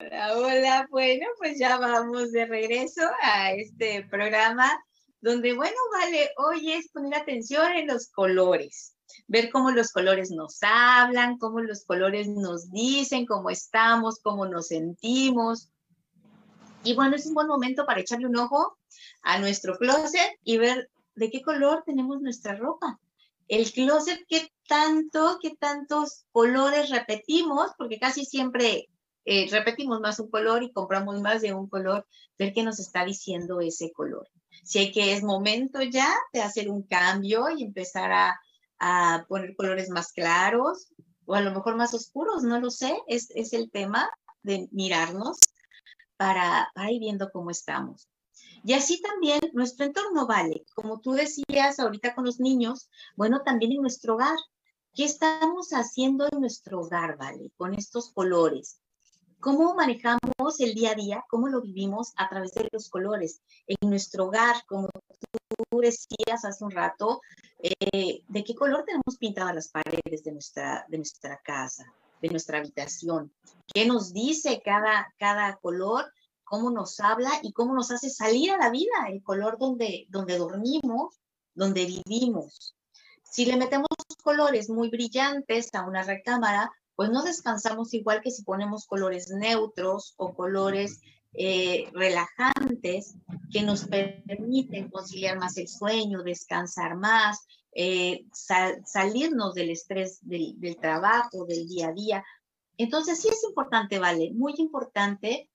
Hola, 0.00 0.86
bueno, 0.92 1.26
pues 1.38 1.58
ya 1.58 1.76
vamos 1.76 2.30
de 2.30 2.46
regreso 2.46 3.02
a 3.20 3.50
este 3.50 4.06
programa 4.08 4.80
donde, 5.20 5.54
bueno, 5.54 5.76
vale, 5.90 6.30
hoy 6.36 6.72
es 6.72 6.88
poner 6.92 7.16
atención 7.16 7.72
en 7.72 7.88
los 7.88 8.08
colores, 8.08 8.94
ver 9.26 9.50
cómo 9.50 9.72
los 9.72 9.90
colores 9.90 10.30
nos 10.30 10.58
hablan, 10.62 11.36
cómo 11.38 11.58
los 11.58 11.84
colores 11.84 12.28
nos 12.28 12.70
dicen 12.70 13.26
cómo 13.26 13.50
estamos, 13.50 14.20
cómo 14.22 14.46
nos 14.46 14.68
sentimos. 14.68 15.68
Y 16.84 16.94
bueno, 16.94 17.16
es 17.16 17.26
un 17.26 17.34
buen 17.34 17.48
momento 17.48 17.84
para 17.84 18.00
echarle 18.00 18.28
un 18.28 18.36
ojo 18.36 18.78
a 19.22 19.40
nuestro 19.40 19.76
closet 19.78 20.38
y 20.44 20.58
ver 20.58 20.88
de 21.16 21.28
qué 21.28 21.42
color 21.42 21.82
tenemos 21.84 22.20
nuestra 22.20 22.54
ropa. 22.54 23.00
El 23.48 23.68
closet, 23.72 24.24
qué 24.28 24.48
tanto, 24.68 25.40
qué 25.42 25.56
tantos 25.56 26.24
colores 26.30 26.88
repetimos, 26.90 27.72
porque 27.76 27.98
casi 27.98 28.24
siempre 28.24 28.88
eh, 29.30 29.46
repetimos 29.50 30.00
más 30.00 30.18
un 30.20 30.30
color 30.30 30.62
y 30.62 30.72
compramos 30.72 31.20
más 31.20 31.42
de 31.42 31.52
un 31.52 31.68
color, 31.68 32.06
ver 32.38 32.54
qué 32.54 32.62
nos 32.62 32.80
está 32.80 33.04
diciendo 33.04 33.60
ese 33.60 33.92
color. 33.92 34.26
Si 34.64 34.90
que 34.90 35.12
es 35.12 35.22
momento 35.22 35.82
ya 35.82 36.08
de 36.32 36.40
hacer 36.40 36.70
un 36.70 36.82
cambio 36.84 37.50
y 37.50 37.62
empezar 37.62 38.10
a, 38.10 38.40
a 38.78 39.26
poner 39.28 39.54
colores 39.54 39.90
más 39.90 40.12
claros 40.12 40.88
o 41.26 41.34
a 41.34 41.42
lo 41.42 41.52
mejor 41.52 41.76
más 41.76 41.92
oscuros, 41.92 42.42
no 42.42 42.58
lo 42.58 42.70
sé, 42.70 42.96
es, 43.06 43.30
es 43.34 43.52
el 43.52 43.70
tema 43.70 44.10
de 44.42 44.66
mirarnos 44.72 45.36
para, 46.16 46.70
para 46.74 46.90
ir 46.90 47.00
viendo 47.00 47.30
cómo 47.30 47.50
estamos. 47.50 48.08
Y 48.64 48.72
así 48.72 48.98
también 49.02 49.40
nuestro 49.52 49.84
entorno 49.84 50.26
vale, 50.26 50.64
como 50.74 51.00
tú 51.00 51.12
decías 51.12 51.78
ahorita 51.78 52.14
con 52.14 52.24
los 52.24 52.40
niños, 52.40 52.88
bueno, 53.14 53.42
también 53.44 53.72
en 53.72 53.82
nuestro 53.82 54.14
hogar. 54.14 54.38
¿Qué 54.94 55.04
estamos 55.04 55.74
haciendo 55.74 56.26
en 56.32 56.40
nuestro 56.40 56.80
hogar, 56.80 57.18
vale? 57.18 57.52
Con 57.58 57.74
estos 57.74 58.10
colores 58.14 58.80
cómo 59.40 59.74
manejamos 59.74 60.60
el 60.60 60.74
día 60.74 60.92
a 60.92 60.94
día, 60.94 61.24
cómo 61.28 61.48
lo 61.48 61.60
vivimos 61.60 62.12
a 62.16 62.28
través 62.28 62.52
de 62.54 62.68
los 62.72 62.88
colores. 62.88 63.40
En 63.66 63.88
nuestro 63.88 64.26
hogar, 64.26 64.56
como 64.66 64.88
tú 65.70 65.80
decías 65.80 66.44
hace 66.44 66.64
un 66.64 66.70
rato, 66.70 67.20
eh, 67.60 68.22
¿de 68.26 68.44
qué 68.44 68.54
color 68.54 68.84
tenemos 68.84 69.16
pintadas 69.18 69.54
las 69.54 69.68
paredes 69.68 70.24
de 70.24 70.32
nuestra, 70.32 70.84
de 70.88 70.98
nuestra 70.98 71.40
casa, 71.44 71.92
de 72.20 72.28
nuestra 72.28 72.58
habitación? 72.58 73.32
¿Qué 73.72 73.86
nos 73.86 74.12
dice 74.12 74.60
cada, 74.64 75.14
cada 75.18 75.56
color? 75.56 76.12
¿Cómo 76.44 76.70
nos 76.70 76.98
habla 77.00 77.30
y 77.42 77.52
cómo 77.52 77.74
nos 77.74 77.90
hace 77.90 78.08
salir 78.08 78.50
a 78.52 78.56
la 78.56 78.70
vida? 78.70 79.08
El 79.08 79.22
color 79.22 79.58
donde, 79.58 80.06
donde 80.08 80.38
dormimos, 80.38 81.20
donde 81.54 81.84
vivimos. 81.84 82.74
Si 83.22 83.44
le 83.44 83.56
metemos 83.56 83.88
colores 84.22 84.68
muy 84.68 84.88
brillantes 84.88 85.68
a 85.74 85.86
una 85.86 86.02
recámara, 86.02 86.70
pues 86.98 87.10
no 87.10 87.22
descansamos 87.22 87.94
igual 87.94 88.20
que 88.22 88.32
si 88.32 88.42
ponemos 88.42 88.84
colores 88.84 89.30
neutros 89.30 90.14
o 90.16 90.34
colores 90.34 91.00
eh, 91.32 91.88
relajantes 91.92 93.14
que 93.52 93.62
nos 93.62 93.86
permiten 93.86 94.90
conciliar 94.90 95.38
más 95.38 95.56
el 95.58 95.68
sueño, 95.68 96.24
descansar 96.24 96.96
más, 96.96 97.46
eh, 97.70 98.26
salirnos 98.32 99.54
del 99.54 99.70
estrés 99.70 100.18
del, 100.22 100.58
del, 100.58 100.76
trabajo, 100.76 101.44
del 101.44 101.68
día 101.68 101.90
a 101.90 101.92
día. 101.92 102.24
Entonces 102.76 103.20
sí 103.20 103.28
es 103.28 103.44
importante, 103.44 104.00
vale, 104.00 104.32
muy 104.34 104.54
importante 104.56 105.48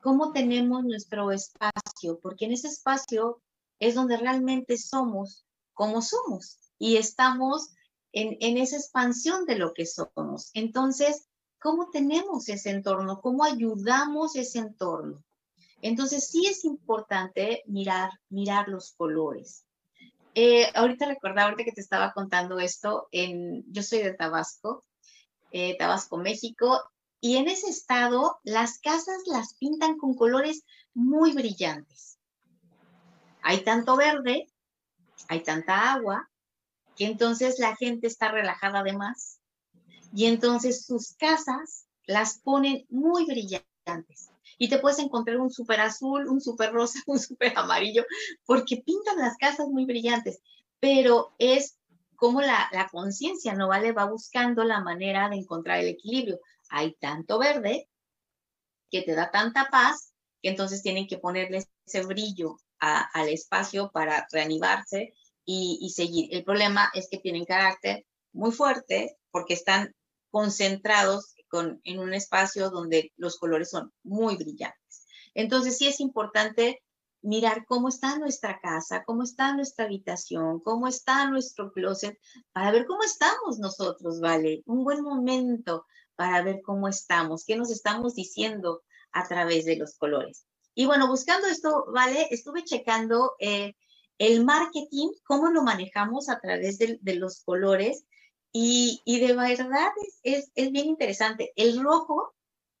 cómo 0.00 0.32
tenemos 0.32 0.82
nuestro 0.82 1.30
espacio, 1.30 2.18
porque 2.22 2.46
en 2.46 2.52
ese 2.52 2.68
espacio 2.68 3.42
es 3.80 3.94
donde 3.96 4.16
realmente 4.16 4.78
somos 4.78 5.44
como 5.74 6.00
somos 6.00 6.58
y 6.78 6.96
estamos 6.96 7.75
en, 8.16 8.56
esa 8.56 8.76
expansión 8.76 9.44
de 9.44 9.58
lo 9.58 9.74
que 9.74 9.84
somos. 9.84 10.50
Entonces, 10.54 11.28
¿cómo 11.60 11.90
tenemos 11.90 12.48
ese 12.48 12.70
entorno? 12.70 13.20
¿Cómo 13.20 13.44
ayudamos 13.44 14.36
ese 14.36 14.60
entorno? 14.60 15.22
Entonces, 15.82 16.26
sí 16.28 16.46
es 16.46 16.64
importante 16.64 17.62
mirar, 17.66 18.10
mirar 18.30 18.68
los 18.68 18.94
colores. 18.94 19.66
Eh, 20.34 20.70
ahorita 20.74 21.06
recordaba, 21.06 21.50
ahorita 21.50 21.64
que 21.64 21.72
te 21.72 21.82
estaba 21.82 22.14
contando 22.14 22.58
esto, 22.58 23.06
en, 23.12 23.64
yo 23.70 23.82
soy 23.82 23.98
de 23.98 24.14
Tabasco, 24.14 24.82
eh, 25.50 25.76
Tabasco, 25.76 26.16
México, 26.16 26.80
y 27.20 27.36
en 27.36 27.48
ese 27.48 27.68
estado 27.68 28.38
las 28.44 28.78
casas 28.78 29.22
las 29.26 29.54
pintan 29.54 29.98
con 29.98 30.14
colores 30.14 30.64
muy 30.94 31.32
brillantes. 31.32 32.18
Hay 33.42 33.62
tanto 33.62 33.94
verde, 33.96 34.50
hay 35.28 35.42
tanta 35.42 35.92
agua, 35.92 36.30
que 36.96 37.06
entonces 37.06 37.58
la 37.58 37.76
gente 37.76 38.06
está 38.06 38.30
relajada 38.30 38.80
además, 38.80 39.40
y 40.12 40.26
entonces 40.26 40.86
sus 40.86 41.14
casas 41.14 41.86
las 42.06 42.38
ponen 42.38 42.86
muy 42.88 43.26
brillantes 43.26 44.30
y 44.58 44.68
te 44.68 44.78
puedes 44.78 44.98
encontrar 44.98 45.38
un 45.38 45.50
súper 45.50 45.80
azul, 45.80 46.26
un 46.28 46.40
súper 46.40 46.72
rosa, 46.72 46.98
un 47.06 47.18
súper 47.18 47.52
amarillo, 47.56 48.04
porque 48.44 48.82
pintan 48.84 49.18
las 49.18 49.36
casas 49.36 49.68
muy 49.68 49.84
brillantes, 49.84 50.40
pero 50.80 51.34
es 51.38 51.78
como 52.16 52.40
la, 52.40 52.68
la 52.72 52.88
conciencia, 52.88 53.54
¿no 53.54 53.68
vale? 53.68 53.92
Va 53.92 54.06
buscando 54.06 54.64
la 54.64 54.80
manera 54.80 55.28
de 55.28 55.36
encontrar 55.36 55.80
el 55.80 55.88
equilibrio. 55.88 56.40
Hay 56.70 56.94
tanto 56.94 57.38
verde 57.38 57.88
que 58.90 59.02
te 59.02 59.14
da 59.14 59.30
tanta 59.30 59.68
paz 59.70 60.14
que 60.42 60.48
entonces 60.48 60.82
tienen 60.82 61.06
que 61.06 61.18
ponerle 61.18 61.64
ese 61.86 62.06
brillo 62.06 62.56
al 62.78 63.28
espacio 63.28 63.90
para 63.90 64.26
reanimarse 64.32 65.14
y, 65.46 65.90
seguir. 65.94 66.28
El 66.34 66.44
problema 66.44 66.90
es 66.92 67.08
que 67.08 67.18
tienen 67.18 67.44
carácter 67.44 68.04
muy 68.32 68.50
fuerte 68.52 69.16
porque 69.30 69.54
están 69.54 69.94
concentrados 70.30 71.34
en 71.84 71.98
un 72.00 72.12
espacio 72.12 72.68
donde 72.68 73.12
los 73.16 73.38
colores 73.38 73.70
son 73.70 73.92
muy 74.02 74.36
brillantes. 74.36 75.06
Entonces 75.32 75.78
sí 75.78 75.86
es 75.86 76.00
importante 76.00 76.82
mirar 77.22 77.64
cómo 77.66 77.88
está 77.88 78.18
nuestra 78.18 78.60
casa, 78.60 79.04
cómo 79.04 79.22
está 79.22 79.54
nuestra 79.54 79.86
habitación, 79.86 80.60
cómo 80.60 80.86
está 80.86 81.30
nuestro 81.30 81.72
closet, 81.72 82.18
para 82.52 82.72
ver 82.72 82.86
cómo 82.86 83.02
estamos 83.02 83.58
nosotros, 83.58 84.20
¿vale? 84.20 84.62
Un 84.66 84.84
buen 84.84 85.02
momento 85.02 85.86
para 86.14 86.42
ver 86.42 86.60
cómo 86.64 86.88
estamos, 86.88 87.44
qué 87.44 87.56
nos 87.56 87.70
estamos 87.70 88.14
diciendo 88.14 88.82
a 89.12 89.26
través 89.26 89.64
de 89.64 89.76
los 89.76 89.96
colores. 89.96 90.46
Y 90.74 90.86
bueno, 90.86 91.08
buscando 91.08 91.46
esto, 91.46 91.86
¿vale? 91.92 92.28
Estuve 92.30 92.62
checando 92.64 93.32
eh, 93.38 93.74
el 94.18 94.44
marketing, 94.44 95.08
cómo 95.24 95.50
lo 95.50 95.62
manejamos 95.62 96.28
a 96.28 96.40
través 96.40 96.78
de, 96.78 96.98
de 97.00 97.14
los 97.16 97.42
colores 97.42 98.04
y, 98.58 99.02
de 99.20 99.34
verdad 99.34 99.90
es, 100.22 100.50
es, 100.54 100.72
bien 100.72 100.86
interesante. 100.86 101.52
El 101.56 101.82
rojo, 101.82 102.34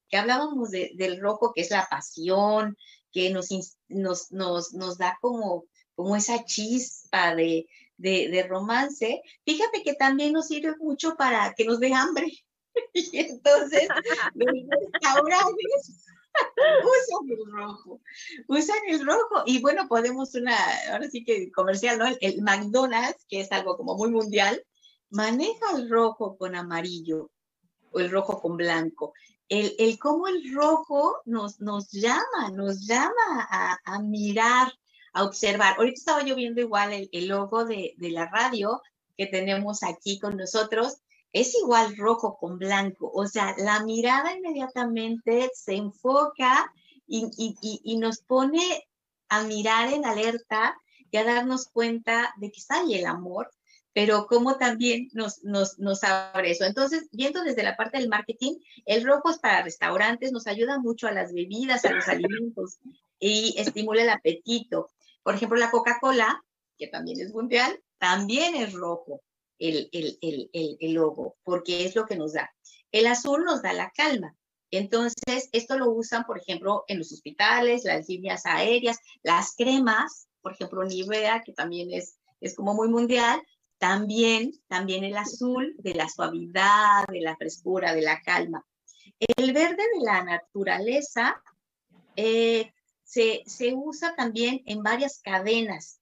que 0.08 0.16
hablábamos 0.16 0.70
del 0.70 1.20
rojo, 1.20 1.52
que 1.54 1.60
es 1.60 1.70
la 1.70 1.86
pasión, 1.90 2.78
que 3.12 3.28
nos, 3.30 3.48
nos, 3.88 4.32
nos, 4.32 4.72
nos 4.72 4.96
da 4.96 5.18
como, 5.20 5.64
como 5.94 6.16
esa 6.16 6.44
chispa 6.44 7.34
de, 7.34 7.66
de, 7.98 8.46
romance, 8.48 9.20
fíjate 9.44 9.82
que 9.82 9.92
también 9.94 10.32
nos 10.32 10.46
sirve 10.46 10.74
mucho 10.78 11.14
para 11.16 11.52
que 11.54 11.66
nos 11.66 11.78
dé 11.78 11.92
hambre. 11.92 12.32
y 12.94 13.18
entonces, 13.18 13.86
los 14.34 14.54
restaurantes 14.70 16.06
usan 16.84 17.30
el 17.30 17.52
rojo, 17.52 18.00
usan 18.48 18.78
el 18.88 19.06
rojo. 19.06 19.42
Y 19.46 19.60
bueno, 19.60 19.88
podemos 19.88 20.34
una, 20.34 20.56
ahora 20.90 21.08
sí 21.08 21.24
que 21.24 21.50
comercial, 21.52 21.98
¿no? 21.98 22.06
el 22.20 22.42
McDonald's, 22.42 23.24
que 23.28 23.40
es 23.40 23.52
algo 23.52 23.76
como 23.76 23.96
muy 23.96 24.10
mundial, 24.10 24.64
maneja 25.10 25.72
el 25.76 25.88
rojo 25.88 26.36
con 26.36 26.54
amarillo 26.54 27.30
o 27.92 28.00
el 28.00 28.10
rojo 28.10 28.40
con 28.40 28.56
blanco. 28.56 29.12
El, 29.48 29.74
el 29.78 29.98
cómo 29.98 30.26
el 30.26 30.52
rojo 30.52 31.18
nos, 31.24 31.60
nos 31.60 31.90
llama, 31.92 32.50
nos 32.52 32.86
llama 32.86 33.46
a, 33.48 33.78
a 33.84 34.02
mirar, 34.02 34.72
a 35.12 35.24
observar. 35.24 35.76
Ahorita 35.76 35.98
estaba 35.98 36.24
yo 36.24 36.34
viendo 36.34 36.60
igual 36.60 36.92
el, 36.92 37.08
el 37.12 37.28
logo 37.28 37.64
de, 37.64 37.94
de, 37.96 38.10
la 38.10 38.26
radio 38.26 38.82
que 39.16 39.26
tenemos 39.26 39.82
aquí 39.82 40.18
con 40.18 40.36
nosotros. 40.36 40.98
Es 41.36 41.54
igual 41.54 41.94
rojo 41.98 42.38
con 42.38 42.56
blanco. 42.56 43.10
O 43.12 43.26
sea, 43.26 43.54
la 43.58 43.84
mirada 43.84 44.34
inmediatamente 44.34 45.50
se 45.52 45.74
enfoca 45.74 46.72
y, 47.06 47.98
nos 47.98 48.20
pone 48.20 48.88
a 49.28 49.42
mirar 49.42 49.92
en 49.92 50.06
alerta 50.06 50.74
y 51.10 51.18
a 51.18 51.24
darnos 51.24 51.68
cuenta 51.68 52.32
de 52.38 52.50
que 52.50 52.58
está 52.58 52.80
ahí 52.80 52.94
el 52.94 53.04
amor, 53.04 53.50
pero 53.92 54.26
cómo 54.26 54.56
también 54.56 55.10
nos, 55.12 55.44
nos, 55.44 55.78
nos 55.78 56.04
abre 56.04 56.52
eso. 56.52 56.64
Entonces, 56.64 57.06
viendo 57.12 57.42
desde 57.42 57.62
la 57.62 57.76
parte 57.76 57.98
del 57.98 58.08
marketing, 58.08 58.54
el 58.86 59.04
rojo 59.04 59.28
es 59.28 59.38
para 59.38 59.62
restaurantes, 59.62 60.32
nos 60.32 60.46
ayuda 60.46 60.78
mucho 60.78 61.06
a 61.06 61.12
las 61.12 61.34
bebidas, 61.34 61.84
a 61.84 61.92
los 61.92 62.08
alimentos 62.08 62.78
y 63.20 63.54
estimula 63.58 64.04
el 64.04 64.08
apetito. 64.08 64.88
Por 65.22 65.34
ejemplo, 65.34 65.58
la 65.58 65.70
Coca-Cola, 65.70 66.42
que 66.78 66.86
también 66.86 67.20
es 67.20 67.34
mundial, 67.34 67.78
también 67.98 68.54
es 68.54 68.72
rojo 68.72 69.20
el, 69.58 69.88
el, 69.92 70.18
el, 70.20 70.50
el, 70.80 70.92
logo, 70.92 71.36
porque 71.42 71.84
es 71.84 71.94
lo 71.94 72.06
que 72.06 72.16
nos 72.16 72.34
da. 72.34 72.50
El 72.92 73.06
azul 73.06 73.44
nos 73.44 73.62
da 73.62 73.72
la 73.72 73.90
calma. 73.90 74.34
Entonces, 74.70 75.48
esto 75.52 75.78
lo 75.78 75.90
usan, 75.90 76.24
por 76.24 76.38
ejemplo, 76.38 76.84
en 76.88 76.98
los 76.98 77.12
hospitales, 77.12 77.84
las 77.84 78.08
líneas 78.08 78.46
aéreas, 78.46 78.98
las 79.22 79.54
cremas, 79.56 80.28
por 80.40 80.52
ejemplo, 80.52 80.84
Nivea, 80.84 81.42
que 81.44 81.52
también 81.52 81.92
es, 81.92 82.18
es 82.40 82.54
como 82.54 82.74
muy 82.74 82.88
mundial, 82.88 83.40
también, 83.78 84.52
también 84.68 85.04
el 85.04 85.16
azul 85.16 85.74
de 85.78 85.94
la 85.94 86.08
suavidad, 86.08 87.04
de 87.08 87.20
la 87.20 87.36
frescura, 87.36 87.94
de 87.94 88.02
la 88.02 88.20
calma. 88.22 88.64
El 89.18 89.52
verde 89.52 89.82
de 89.94 90.04
la 90.04 90.24
naturaleza 90.24 91.42
eh, 92.16 92.72
se, 93.04 93.42
se, 93.46 93.72
usa 93.74 94.14
también 94.16 94.62
en 94.66 94.82
varias 94.82 95.20
cadenas. 95.20 96.00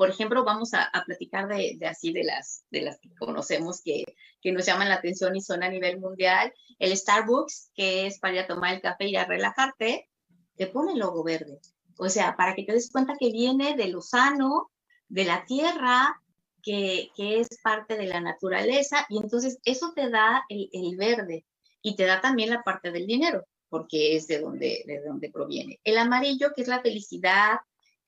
Por 0.00 0.08
ejemplo, 0.08 0.44
vamos 0.44 0.72
a, 0.72 0.90
platicar 1.04 1.46
de, 1.46 1.76
de, 1.78 1.86
así 1.86 2.10
de 2.10 2.24
las, 2.24 2.64
de 2.70 2.80
las 2.80 2.98
que 3.00 3.14
conocemos 3.16 3.82
que, 3.82 4.04
que 4.40 4.50
nos 4.50 4.64
llaman 4.64 4.88
la 4.88 4.94
atención 4.94 5.36
y 5.36 5.42
son 5.42 5.62
a 5.62 5.68
nivel 5.68 6.00
mundial. 6.00 6.54
El 6.78 6.96
Starbucks, 6.96 7.70
que 7.74 8.06
es 8.06 8.18
para 8.18 8.32
ir 8.32 8.40
a 8.40 8.46
tomar 8.46 8.72
el 8.72 8.80
café 8.80 9.08
y 9.08 9.16
a 9.16 9.26
relajarte, 9.26 10.08
te 10.56 10.66
pone 10.68 10.92
el 10.92 11.00
logo 11.00 11.22
verde. 11.22 11.60
O 11.98 12.08
sea, 12.08 12.34
para 12.34 12.54
que 12.54 12.62
te 12.62 12.72
des 12.72 12.90
cuenta 12.90 13.18
que 13.20 13.30
viene 13.30 13.76
de 13.76 13.88
lo 13.88 14.00
sano, 14.00 14.70
de 15.10 15.26
la 15.26 15.44
tierra, 15.44 16.18
que, 16.62 17.10
es 17.18 17.48
parte 17.62 17.98
de 17.98 18.06
la 18.06 18.22
naturaleza 18.22 19.04
y 19.10 19.18
entonces 19.18 19.58
eso 19.66 19.92
te 19.94 20.08
da 20.08 20.44
el, 20.48 20.96
verde 20.96 21.44
y 21.82 21.94
te 21.94 22.06
da 22.06 22.22
también 22.22 22.48
la 22.48 22.62
parte 22.62 22.90
del 22.90 23.06
dinero, 23.06 23.44
porque 23.68 24.16
es 24.16 24.26
de 24.28 24.40
donde, 24.40 24.82
de 24.86 25.02
donde 25.02 25.30
proviene. 25.30 25.78
El 25.84 25.98
amarillo, 25.98 26.52
que 26.56 26.62
es 26.62 26.68
la 26.68 26.80
felicidad, 26.80 27.58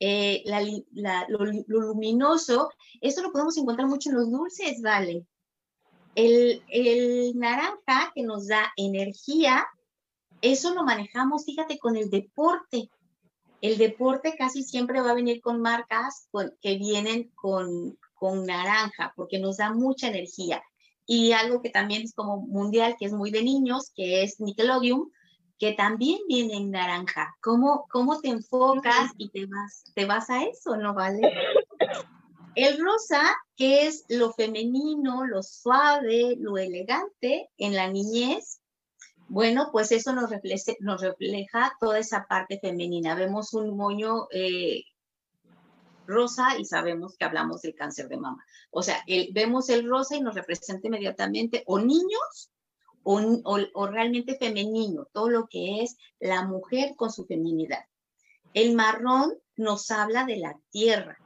eh, 0.05 0.43
lo, 1.29 1.45
luminoso, 1.69 2.71
eso 3.01 3.23
lo 3.23 3.31
podemos 3.31 3.57
encontrar 3.57 3.87
mucho 3.87 4.11
en 4.11 4.17
los 4.17 4.33
dulces, 4.33 4.83
¿vale? 4.83 5.25
El, 6.17 6.61
el 6.69 7.39
naranja, 7.39 8.11
que 8.13 8.25
nos 8.25 8.49
da 8.49 8.73
energía, 8.77 9.65
eso 10.41 10.75
lo 10.75 10.83
manejamos, 10.83 11.45
fíjate, 11.45 11.79
con 11.79 11.97
el 11.97 12.11
deporte. 12.11 12.91
El 13.61 13.79
deporte 13.79 14.35
casi 14.37 14.65
siempre 14.65 15.01
va 15.01 15.13
a 15.13 15.15
venir 15.15 15.41
con 15.41 15.61
marcas 15.61 16.29
que 16.61 16.79
vienen 16.79 17.31
con, 17.37 17.97
con 18.15 18.45
naranja, 18.45 19.13
porque 19.15 19.39
nos 19.39 19.59
da 19.59 19.73
mucha 19.73 20.09
energía. 20.09 20.65
Y 21.07 21.31
algo 21.31 21.63
que 21.63 21.71
también 21.71 22.03
es 22.03 22.13
como 22.13 22.39
mundial, 22.39 22.97
que 22.99 23.07
es 23.07 23.13
muy 23.13 23.31
de 23.31 23.45
niños, 23.45 23.93
que 23.95 24.25
es 24.25 24.41
Nickelodeon, 24.41 25.13
que 25.63 25.75
también 25.75 26.19
viene 26.27 26.57
en 26.57 26.73
naranja. 26.73 27.37
¿Cómo, 27.41 27.87
cómo 27.89 28.21
te 28.21 28.31
enfocas 28.31 29.13
y 29.17 29.29
te 29.29 29.47
vas, 29.47 29.85
te 29.95 30.07
vas 30.07 30.29
a 30.29 30.43
eso, 30.43 30.75
no 30.77 30.93
vale? 30.93 31.21
El 32.57 32.85
rosa, 32.85 33.23
que 33.55 33.87
es 33.87 34.05
lo 34.09 34.33
femenino, 34.33 35.25
lo 35.25 35.41
suave, 35.45 36.35
lo 36.37 36.59
elegante 36.59 37.49
en 37.59 37.77
la 37.77 37.89
niñez, 37.89 38.61
bueno, 39.29 39.69
pues 39.71 39.93
eso 39.93 40.13
nos 40.13 40.31
refleja, 40.31 40.73
nos 40.81 41.01
refleja 41.01 41.77
toda 41.79 42.01
esa 42.01 42.27
parte 42.27 42.59
femenina. 42.59 43.15
Vemos 43.15 43.55
un 43.55 43.77
moño 43.77 44.27
eh, 44.33 44.83
rosa 46.09 46.59
y 46.59 46.65
sabemos 46.65 47.17
que 47.17 47.25
hablamos 47.25 47.63
del 47.63 47.77
cáncer 47.77 48.09
de 48.09 48.17
mama. 48.17 48.45
O 48.73 48.83
sea, 48.83 49.05
vemos 49.33 49.69
el 49.69 49.89
rosa 49.89 50.17
y 50.17 50.23
nos 50.23 50.35
representa 50.35 50.89
inmediatamente 50.89 51.63
o 51.67 51.79
niños 51.79 52.52
o, 53.05 53.87
realmente 53.87 54.37
femenino, 54.37 55.07
todo 55.13 55.29
lo 55.29 55.47
que 55.49 55.83
es 55.83 55.97
la 56.21 56.45
mujer 56.45 56.95
con 56.97 57.13
su 57.13 57.27
feminidad. 57.27 57.85
El 58.55 58.75
marrón 58.75 59.39
nos 59.57 59.91
habla 59.91 60.25
de 60.25 60.37
la 60.37 60.59
tierra, 60.71 61.19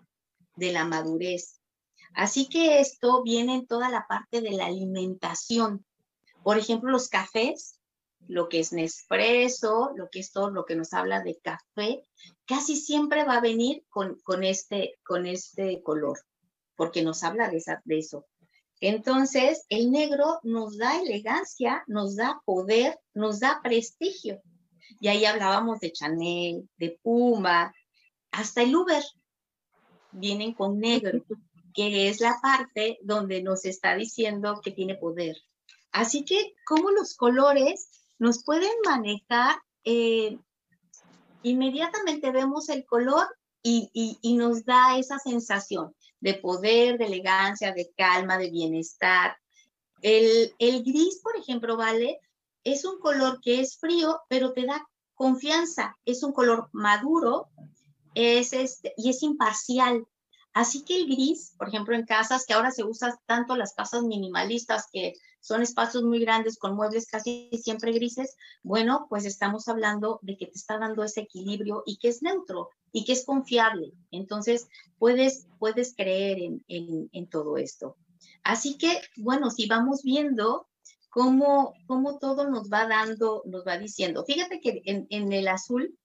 de 0.57 0.73
la 0.73 0.85
madurez. 0.85 1.61
Así 2.15 2.49
que 2.49 2.81
esto 2.81 3.23
viene 3.23 3.55
en 3.55 3.67
toda 3.67 3.91
la 3.91 4.07
parte 4.07 4.41
de 4.41 4.53
la 4.53 4.67
alimentación. 4.67 5.85
Por 6.43 6.57
ejemplo, 6.59 6.91
los 6.91 7.09
cafés 7.09 7.77
lo 8.29 8.49
que 8.49 8.61
es 8.61 8.73
Nespresso, 8.73 9.93
lo 9.97 10.09
que 10.11 10.21
es 10.21 10.33
todo 10.33 10.51
lo 10.51 10.65
que 10.65 10.77
nos 10.77 10.93
habla 10.93 11.23
de 11.23 11.39
café, 11.39 12.03
casi 12.47 12.77
siempre 12.77 13.25
va 13.25 13.37
a 13.37 13.41
venir 13.41 13.85
con, 13.89 14.19
con, 14.21 14.45
este, 14.45 14.99
con 15.05 15.27
este 15.27 15.83
color, 15.83 16.19
porque 16.75 17.03
nos 17.03 17.23
habla 17.23 17.49
de, 17.49 17.59
esa, 17.59 17.81
de 17.85 17.99
eso. 17.99 18.27
Entonces, 18.81 19.65
el 19.69 19.91
negro 19.91 20.39
nos 20.43 20.77
da 20.77 21.01
elegancia, 21.01 21.83
nos 21.87 22.17
da 22.17 22.41
poder, 22.45 22.99
nos 23.15 23.41
da 23.41 23.61
prestigio. 23.63 24.43
Y 25.01 25.09
ahí 25.09 25.25
hablábamos 25.25 25.81
de 25.81 25.93
Chanel, 25.93 26.69
de 26.77 26.99
Puma, 27.03 27.73
hasta 28.31 28.63
el 28.63 28.77
Uber. 28.77 29.03
Vienen 30.13 30.53
con 30.53 30.79
negro, 30.79 31.25
que 31.75 32.09
es 32.09 32.21
la 32.21 32.39
parte 32.43 32.99
donde 33.03 33.43
nos 33.43 33.65
está 33.65 33.95
diciendo 33.97 34.61
que 34.63 34.71
tiene 34.71 34.95
poder. 34.97 35.37
Así 35.93 36.25
que, 36.25 36.55
¿cómo 36.67 36.91
los 36.91 37.15
colores 37.15 37.89
nos 38.19 38.45
pueden 38.45 38.73
manejar? 38.85 39.57
Eh, 39.85 40.39
inmediatamente 41.43 42.31
vemos 42.31 42.69
el 42.69 42.85
color 42.85 43.27
y, 43.63 44.37
nos 44.37 44.65
da 44.65 44.99
esa 44.99 45.19
sensación 45.19 45.95
de 46.21 46.35
poder, 46.35 46.99
de 46.99 47.07
elegancia, 47.07 47.73
de 47.73 47.93
calma, 47.97 48.39
de 48.39 48.51
bienestar. 48.51 49.37
El, 50.03 50.55
el 50.59 50.83
gris, 50.83 51.21
por 51.23 51.37
ejemplo, 51.37 51.77
¿vale? 51.77 52.21
Es 52.65 52.85
un 52.85 52.99
color 52.99 53.41
que 53.41 53.61
es 53.61 53.79
frío, 53.79 54.21
pero 54.29 54.53
te 54.53 54.67
da 54.67 54.87
confianza. 55.15 55.97
Es 56.05 56.23
un 56.23 56.33
color 56.33 56.69
maduro 56.73 57.49
es 58.17 58.53
este, 58.55 58.95
y 58.97 59.11
es 59.11 59.23
imparcial. 59.23 60.07
Así 60.55 60.83
que 60.85 60.97
el 60.97 61.07
gris, 61.07 61.55
por 61.59 61.69
ejemplo, 61.69 61.95
en 61.95 62.07
casas 62.07 62.47
que 62.47 62.55
ahora 62.55 62.71
se 62.71 62.83
usan 62.83 63.15
tanto 63.27 63.57
las 63.57 63.75
casas 63.75 64.03
minimalistas 64.03 64.89
que 64.91 65.13
son 65.47 65.63
espacios 65.63 66.03
muy 66.03 66.19
grandes 66.19 66.59
con 66.59 66.75
muebles 66.75 67.07
casi 67.07 67.49
siempre 67.63 67.93
grises, 67.93 68.37
bueno, 68.65 69.07
pues 69.09 69.25
estamos 69.25 69.69
hablando 69.69 70.19
de 70.23 70.37
que 70.37 70.47
te 70.47 70.59
está 70.59 70.77
dando 70.77 71.05
ese 71.05 71.21
equilibrio 71.21 71.85
y 71.87 71.99
que 71.99 72.09
es 72.09 72.21
neutro 72.21 72.71
y 72.91 73.05
que 73.05 73.13
es 73.13 73.25
confiable. 73.25 73.93
Entonces, 74.11 74.67
puedes, 74.99 75.47
puedes 75.61 75.95
creer 75.95 76.39
en, 76.41 77.09
en, 77.13 77.29
todo 77.29 77.59
esto. 77.59 77.97
Así 78.43 78.77
que, 78.77 79.01
bueno, 79.19 79.53
si 79.53 79.69
vamos 79.69 80.03
viendo 80.03 80.67
cómo, 81.11 81.75
cómo 81.87 82.19
todo 82.19 82.51
nos 82.51 82.69
va 82.69 82.89
dando, 82.89 83.45
nos 83.47 83.65
va 83.65 83.79
diciendo. 83.79 84.25
Fíjate 84.25 84.61
que 84.61 84.83
en, 84.85 85.07
en 85.11 85.33
el 85.33 85.47
azul, 85.47 85.97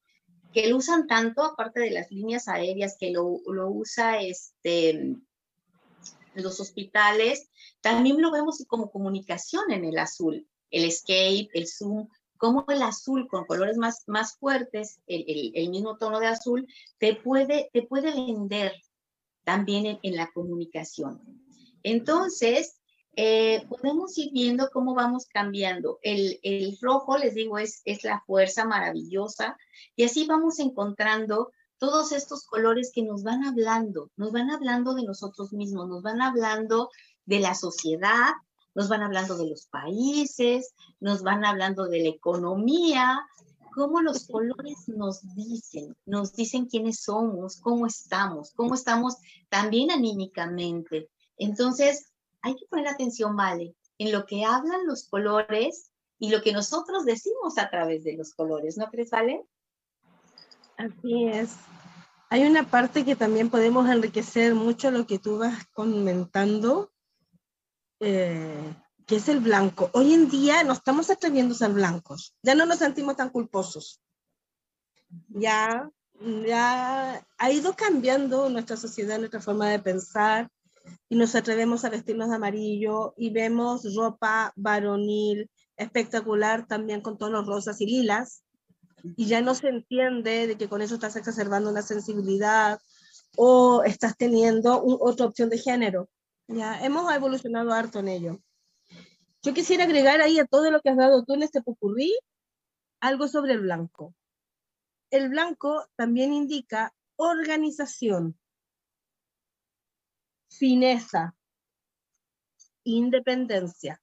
que 0.54 0.70
lo 0.70 0.78
usan 0.78 1.08
tanto, 1.08 1.44
aparte 1.44 1.80
de 1.80 1.90
las 1.90 2.12
líneas 2.12 2.48
aéreas, 2.48 2.96
que 3.00 3.10
lo, 3.10 3.40
lo 3.48 3.72
usa 3.72 4.22
este, 4.22 5.16
los 6.36 6.60
hospitales, 6.60 7.50
también 7.82 8.22
lo 8.22 8.32
vemos 8.32 8.64
como 8.68 8.92
comunicación 8.92 9.72
en 9.72 9.86
el 9.86 9.98
azul, 9.98 10.48
el 10.70 10.86
escape, 10.86 11.50
el 11.54 11.68
zoom, 11.68 12.08
como 12.38 12.66
el 12.70 12.82
azul 12.82 13.28
con 13.28 13.46
colores 13.46 13.78
más, 13.78 14.04
más 14.08 14.38
fuertes, 14.38 15.00
el, 15.06 15.52
el, 15.54 15.70
mismo 15.70 15.98
tono 15.98 16.20
de 16.20 16.28
azul, 16.28 16.68
te 16.98 17.16
puede, 17.16 17.70
te 17.72 17.84
puede 17.84 18.12
vender 18.16 18.74
también 19.44 19.86
en, 19.86 20.00
en 20.02 20.16
la 20.16 20.32
comunicación. 20.32 21.22
Entonces, 21.84 22.82
eh, 23.16 23.66
podemos 23.68 24.18
ir 24.18 24.32
viendo 24.32 24.70
cómo 24.72 24.96
vamos 24.96 25.26
cambiando. 25.26 26.00
El, 26.02 26.40
el, 26.44 26.78
rojo, 26.82 27.18
les 27.18 27.36
digo, 27.36 27.58
es, 27.58 27.82
es 27.86 28.04
la 28.04 28.24
fuerza 28.26 28.66
maravillosa 28.66 29.58
y 29.96 30.04
así 30.04 30.26
vamos 30.26 30.60
encontrando 30.60 31.52
todos 31.78 32.12
estos 32.12 32.46
colores 32.46 32.92
que 32.94 33.02
nos 33.02 33.24
van 33.24 33.44
hablando, 33.44 34.12
nos 34.16 34.32
van 34.32 34.52
hablando 34.52 34.94
de 34.94 35.04
nosotros 35.04 35.52
mismos, 35.52 35.90
nos 35.90 36.04
van 36.04 36.22
hablando 36.22 36.90
de 37.26 37.40
la 37.40 37.56
sociedad, 37.56 38.30
nos 38.74 38.90
van 38.90 39.02
hablando 39.02 39.38
de 39.38 39.50
los 39.50 39.66
países, 39.68 40.74
nos 41.00 41.24
van 41.24 41.46
hablando 41.46 41.88
de 41.88 42.00
la 42.02 42.10
economía, 42.10 43.22
cómo 43.74 44.02
los 44.02 44.28
colores 44.28 44.88
nos 44.88 45.22
dicen, 45.36 45.96
nos 46.06 46.34
dicen 46.34 46.66
quiénes 46.66 47.02
somos, 47.02 47.60
cómo 47.60 47.88
estamos, 47.88 48.54
cómo 48.56 48.76
estamos 48.76 49.18
también 49.50 49.92
anímicamente. 49.92 51.10
Entonces, 51.38 52.12
hay 52.42 52.56
que 52.56 52.66
poner 52.70 52.88
atención, 52.88 53.36
Vale, 53.36 53.76
en 53.98 54.12
lo 54.12 54.26
que 54.26 54.46
hablan 54.46 54.86
los 54.86 55.08
colores 55.08 55.92
y 56.20 56.30
lo 56.30 56.42
que 56.42 56.54
nosotros 56.54 57.06
decimos 57.06 57.58
a 57.58 57.70
través 57.70 58.04
de 58.04 58.16
los 58.16 58.34
colores, 58.34 58.78
¿no 58.78 58.90
crees, 58.90 59.10
Vale? 59.10 59.44
Así 60.78 61.26
es. 61.26 61.56
Hay 62.30 62.44
una 62.44 62.70
parte 62.70 63.04
que 63.04 63.16
también 63.16 63.50
podemos 63.50 63.90
enriquecer 63.90 64.56
mucho 64.56 64.90
lo 64.90 65.06
que 65.06 65.20
tú 65.20 65.40
vas 65.40 65.66
comentando, 65.74 66.91
eh, 68.02 68.74
es 69.16 69.30
el 69.30 69.40
blanco. 69.40 69.90
Hoy 69.94 70.14
en 70.14 70.30
día 70.30 70.64
no 70.64 70.74
estamos 70.74 71.10
atreviendo 71.10 71.54
a 71.54 71.58
ser 71.58 71.72
blancos, 71.72 72.34
ya 72.42 72.56
no 72.56 72.66
nos 72.66 72.80
sentimos 72.80 73.16
tan 73.16 73.30
culposos. 73.30 74.02
Ya, 75.28 75.90
ya 76.46 77.26
ha 77.38 77.52
ido 77.52 77.76
cambiando 77.76 78.50
nuestra 78.50 78.78
sociedad, 78.78 79.20
nuestra 79.20 79.42
forma 79.42 79.70
de 79.70 79.80
pensar, 79.80 80.50
y 81.10 81.16
nos 81.16 81.36
atrevemos 81.36 81.84
a 81.84 81.90
vestirnos 81.90 82.30
de 82.30 82.36
amarillo 82.36 83.14
y 83.18 83.30
vemos 83.30 83.96
ropa 83.96 84.52
varonil 84.56 85.50
espectacular 85.78 86.66
también 86.66 87.02
con 87.02 87.18
tonos 87.18 87.46
rosas 87.46 87.82
y 87.82 87.86
lilas 87.86 88.44
y 89.16 89.26
ya 89.26 89.42
no 89.42 89.56
se 89.56 89.68
entiende 89.68 90.48
de 90.48 90.58
que 90.58 90.70
con 90.70 90.82
eso 90.82 90.96
estás 90.96 91.16
exacerbando 91.16 91.70
una 91.70 91.82
sensibilidad 91.82 92.80
o 93.36 93.84
estás 93.84 94.16
teniendo 94.18 94.84
otra 94.84 95.26
opción 95.26 95.50
de 95.50 95.58
género. 95.58 96.10
Ya 96.54 96.84
hemos 96.84 97.12
evolucionado 97.14 97.72
harto 97.72 98.00
en 98.00 98.08
ello. 98.10 98.40
Yo 99.42 99.54
quisiera 99.54 99.86
agregar 99.86 100.22
ahí 100.22 100.38
a 100.38 100.46
todo 100.46 100.70
lo 100.70 100.82
que 100.82 100.90
has 100.90 100.98
dado 100.98 101.24
tú 101.24 101.34
en 101.34 101.44
este 101.44 101.62
popurrí 101.62 102.14
algo 103.00 103.28
sobre 103.28 103.54
el 103.54 103.62
blanco. 103.62 104.14
El 105.10 105.30
blanco 105.30 105.88
también 105.96 106.34
indica 106.34 106.94
organización, 107.16 108.38
fineza, 110.50 111.36
independencia. 112.84 114.02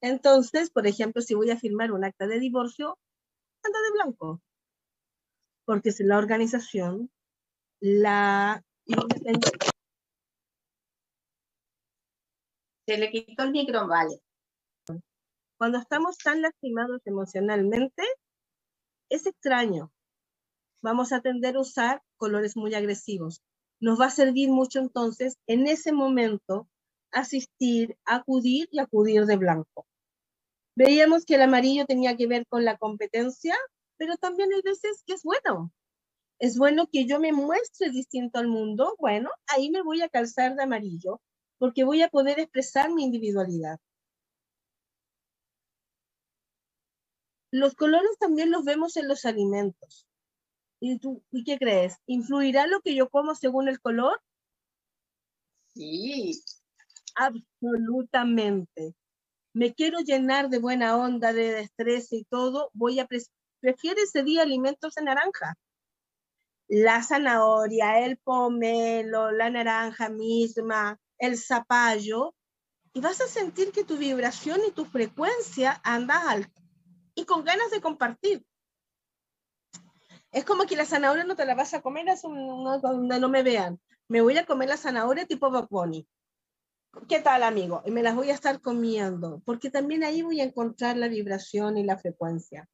Entonces, 0.00 0.70
por 0.70 0.86
ejemplo, 0.86 1.22
si 1.22 1.34
voy 1.34 1.50
a 1.50 1.58
firmar 1.58 1.90
un 1.90 2.04
acta 2.04 2.26
de 2.26 2.38
divorcio, 2.38 2.98
de 3.64 3.92
blanco, 3.92 4.40
porque 5.64 5.88
es 5.88 5.98
la 6.00 6.18
organización, 6.18 7.10
la 7.80 8.62
Se 12.86 12.96
le 12.96 13.10
quitó 13.10 13.42
el 13.42 13.50
micro, 13.50 13.88
vale. 13.88 14.20
Cuando 15.58 15.78
estamos 15.78 16.18
tan 16.18 16.40
lastimados 16.40 17.00
emocionalmente, 17.04 18.04
es 19.10 19.26
extraño. 19.26 19.90
Vamos 20.82 21.12
a 21.12 21.20
tender 21.20 21.56
a 21.56 21.60
usar 21.60 22.02
colores 22.16 22.56
muy 22.56 22.74
agresivos. 22.74 23.42
Nos 23.80 24.00
va 24.00 24.06
a 24.06 24.10
servir 24.10 24.50
mucho 24.50 24.78
entonces 24.78 25.36
en 25.48 25.66
ese 25.66 25.92
momento 25.92 26.68
asistir, 27.10 27.96
acudir 28.04 28.68
y 28.70 28.78
acudir 28.78 29.26
de 29.26 29.36
blanco. 29.36 29.86
Veíamos 30.76 31.24
que 31.24 31.34
el 31.34 31.42
amarillo 31.42 31.86
tenía 31.86 32.16
que 32.16 32.28
ver 32.28 32.46
con 32.46 32.64
la 32.64 32.76
competencia, 32.76 33.56
pero 33.96 34.16
también 34.16 34.52
hay 34.52 34.62
veces 34.62 35.02
que 35.06 35.14
es 35.14 35.22
bueno. 35.24 35.72
Es 36.38 36.56
bueno 36.56 36.86
que 36.92 37.06
yo 37.06 37.18
me 37.18 37.32
muestre 37.32 37.90
distinto 37.90 38.38
al 38.38 38.46
mundo. 38.46 38.94
Bueno, 38.98 39.30
ahí 39.48 39.70
me 39.70 39.82
voy 39.82 40.02
a 40.02 40.08
calzar 40.08 40.54
de 40.54 40.62
amarillo 40.62 41.20
porque 41.58 41.84
voy 41.84 42.02
a 42.02 42.08
poder 42.08 42.40
expresar 42.40 42.92
mi 42.92 43.04
individualidad. 43.04 43.78
Los 47.50 47.74
colores 47.74 48.18
también 48.18 48.50
los 48.50 48.64
vemos 48.64 48.96
en 48.96 49.08
los 49.08 49.24
alimentos. 49.24 50.06
¿Y 50.80 50.98
tú 50.98 51.22
¿y 51.30 51.44
qué 51.44 51.58
crees? 51.58 51.96
¿Influirá 52.06 52.66
lo 52.66 52.80
que 52.80 52.94
yo 52.94 53.08
como 53.08 53.34
según 53.34 53.68
el 53.68 53.80
color? 53.80 54.20
Sí. 55.74 56.42
Absolutamente 57.14 58.94
me 59.56 59.72
quiero 59.72 60.00
llenar 60.00 60.50
de 60.50 60.58
buena 60.58 60.98
onda, 60.98 61.32
de 61.32 61.50
destreza 61.50 62.14
y 62.14 62.24
todo, 62.24 62.70
voy 62.74 63.00
a 63.00 63.08
prefiero 63.60 64.02
ese 64.02 64.22
día 64.22 64.42
alimentos 64.42 64.94
de 64.96 65.02
naranja. 65.04 65.54
La 66.68 67.02
zanahoria, 67.02 68.04
el 68.04 68.18
pomelo, 68.18 69.32
la 69.32 69.48
naranja 69.48 70.10
misma, 70.10 71.00
el 71.18 71.38
zapallo, 71.38 72.34
y 72.92 73.00
vas 73.00 73.20
a 73.20 73.28
sentir 73.28 73.72
que 73.72 73.84
tu 73.84 73.98
vibración 73.98 74.60
y 74.66 74.72
tu 74.72 74.86
frecuencia 74.86 75.80
anda 75.84 76.30
alta 76.30 76.62
y 77.14 77.26
con 77.26 77.44
ganas 77.44 77.70
de 77.70 77.82
compartir. 77.82 78.42
Es 80.32 80.46
como 80.46 80.64
que 80.64 80.76
la 80.76 80.86
zanahoria 80.86 81.24
no 81.24 81.36
te 81.36 81.44
la 81.44 81.54
vas 81.54 81.74
a 81.74 81.82
comer 81.82 82.08
es 82.08 82.22
donde 82.22 83.20
no 83.20 83.28
me 83.28 83.42
vean. 83.42 83.78
Me 84.08 84.22
voy 84.22 84.38
a 84.38 84.46
comer 84.46 84.70
la 84.70 84.78
zanahoria 84.78 85.26
tipo 85.26 85.50
Baponi. 85.50 86.08
¿Qué 87.06 87.20
tal, 87.20 87.42
amigo? 87.42 87.82
Y 87.84 87.90
me 87.90 88.02
las 88.02 88.14
voy 88.14 88.30
a 88.30 88.34
estar 88.34 88.62
comiendo, 88.62 89.42
porque 89.44 89.70
también 89.70 90.02
ahí 90.02 90.22
voy 90.22 90.40
a 90.40 90.44
encontrar 90.44 90.96
la 90.96 91.08
vibración 91.08 91.76
y 91.76 91.84
la 91.84 91.98
frecuencia. 91.98 92.66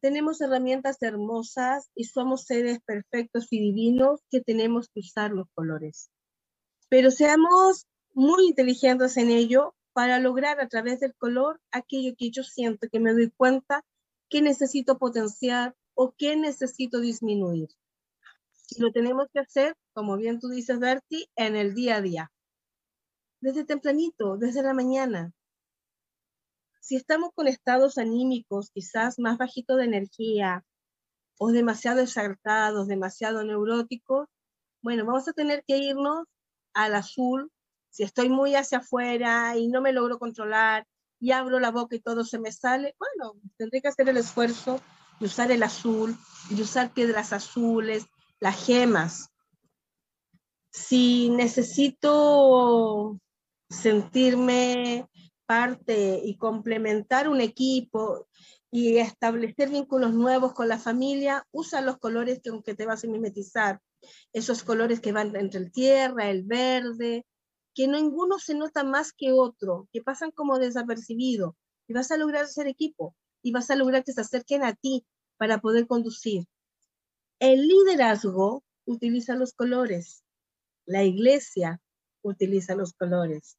Tenemos 0.00 0.40
herramientas 0.40 1.00
hermosas 1.02 1.88
y 1.94 2.04
somos 2.04 2.46
seres 2.46 2.80
perfectos 2.84 3.46
y 3.52 3.60
divinos 3.60 4.20
que 4.28 4.40
tenemos 4.40 4.88
que 4.88 5.00
usar 5.00 5.30
los 5.30 5.46
colores. 5.54 6.10
Pero 6.88 7.10
seamos 7.10 7.86
muy 8.14 8.46
inteligentes 8.48 9.16
en 9.16 9.30
ello 9.30 9.74
para 9.92 10.18
lograr 10.20 10.60
a 10.60 10.68
través 10.68 11.00
del 11.00 11.14
color 11.14 11.60
aquello 11.70 12.14
que 12.16 12.30
yo 12.30 12.42
siento, 12.42 12.88
que 12.90 13.00
me 13.00 13.12
doy 13.12 13.30
cuenta 13.30 13.84
que 14.28 14.42
necesito 14.42 14.98
potenciar 14.98 15.74
o 15.94 16.12
que 16.16 16.36
necesito 16.36 17.00
disminuir. 17.00 17.68
Y 18.70 18.80
lo 18.80 18.92
tenemos 18.92 19.28
que 19.32 19.40
hacer, 19.40 19.74
como 19.92 20.16
bien 20.16 20.38
tú 20.40 20.48
dices, 20.48 20.78
Bertie, 20.78 21.28
en 21.36 21.56
el 21.56 21.74
día 21.74 21.96
a 21.96 22.02
día. 22.02 22.30
desde 23.40 23.64
tempranito, 23.64 24.36
desde 24.36 24.62
la 24.62 24.74
mañana. 24.74 25.32
Si 26.80 26.96
estamos 26.96 27.30
con 27.34 27.48
estados 27.48 27.98
anímicos 27.98 28.70
quizás 28.72 29.18
más 29.18 29.38
bajitos 29.38 29.76
de 29.76 29.84
energía 29.84 30.64
o 31.38 31.52
demasiado 31.52 32.00
exaltados, 32.00 32.88
demasiado 32.88 33.44
neuróticos, 33.44 34.26
bueno, 34.82 35.04
vamos 35.04 35.28
a 35.28 35.32
tener 35.32 35.64
que 35.66 35.78
irnos 35.78 36.26
al 36.78 36.94
azul. 36.94 37.50
Si 37.90 38.04
estoy 38.04 38.28
muy 38.28 38.54
hacia 38.54 38.78
afuera 38.78 39.56
y 39.56 39.68
no 39.68 39.80
me 39.80 39.92
logro 39.92 40.18
controlar 40.18 40.86
y 41.18 41.32
abro 41.32 41.58
la 41.58 41.72
boca 41.72 41.96
y 41.96 42.00
todo 42.00 42.24
se 42.24 42.38
me 42.38 42.52
sale, 42.52 42.94
bueno, 42.98 43.34
tendré 43.56 43.82
que 43.82 43.88
hacer 43.88 44.08
el 44.08 44.16
esfuerzo 44.16 44.80
de 45.18 45.26
usar 45.26 45.50
el 45.50 45.64
azul, 45.64 46.16
de 46.50 46.62
usar 46.62 46.92
piedras 46.92 47.32
azules, 47.32 48.06
las 48.38 48.64
gemas. 48.64 49.30
Si 50.70 51.30
necesito 51.30 53.18
sentirme 53.68 55.08
parte 55.44 56.20
y 56.22 56.36
complementar 56.36 57.28
un 57.28 57.40
equipo 57.40 58.28
y 58.70 58.98
establecer 58.98 59.70
vínculos 59.70 60.12
nuevos 60.12 60.52
con 60.52 60.68
la 60.68 60.78
familia, 60.78 61.44
usa 61.50 61.80
los 61.80 61.98
colores 61.98 62.40
con 62.48 62.62
que 62.62 62.74
te 62.74 62.86
vas 62.86 63.02
a 63.02 63.08
mimetizar. 63.08 63.80
Esos 64.32 64.62
colores 64.62 65.00
que 65.00 65.12
van 65.12 65.34
entre 65.36 65.60
el 65.60 65.72
tierra, 65.72 66.30
el 66.30 66.44
verde, 66.44 67.26
que 67.74 67.88
ninguno 67.88 68.38
se 68.38 68.54
nota 68.54 68.84
más 68.84 69.12
que 69.12 69.32
otro, 69.32 69.88
que 69.92 70.02
pasan 70.02 70.30
como 70.30 70.58
desapercibido. 70.58 71.56
Y 71.86 71.94
vas 71.94 72.10
a 72.10 72.16
lograr 72.16 72.46
ser 72.48 72.66
equipo 72.66 73.14
y 73.42 73.52
vas 73.52 73.70
a 73.70 73.76
lograr 73.76 74.04
que 74.04 74.12
se 74.12 74.20
acerquen 74.20 74.62
a 74.62 74.74
ti 74.74 75.06
para 75.36 75.58
poder 75.58 75.86
conducir. 75.86 76.46
El 77.38 77.66
liderazgo 77.66 78.64
utiliza 78.84 79.36
los 79.36 79.52
colores. 79.52 80.24
La 80.86 81.04
iglesia 81.04 81.80
utiliza 82.22 82.74
los 82.74 82.94
colores. 82.94 83.58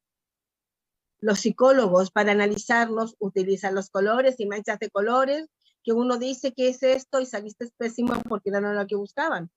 Los 1.18 1.40
psicólogos 1.40 2.10
para 2.10 2.32
analizarnos 2.32 3.16
utilizan 3.18 3.74
los 3.74 3.90
colores 3.90 4.36
y 4.38 4.46
manchas 4.46 4.78
de 4.78 4.90
colores 4.90 5.48
que 5.82 5.92
uno 5.92 6.18
dice 6.18 6.52
que 6.52 6.68
es 6.68 6.82
esto 6.82 7.20
y 7.20 7.26
saliste 7.26 7.70
pésimo 7.76 8.14
porque 8.28 8.50
no 8.50 8.58
era 8.58 8.74
lo 8.74 8.86
que 8.86 8.96
buscaban, 8.96 9.50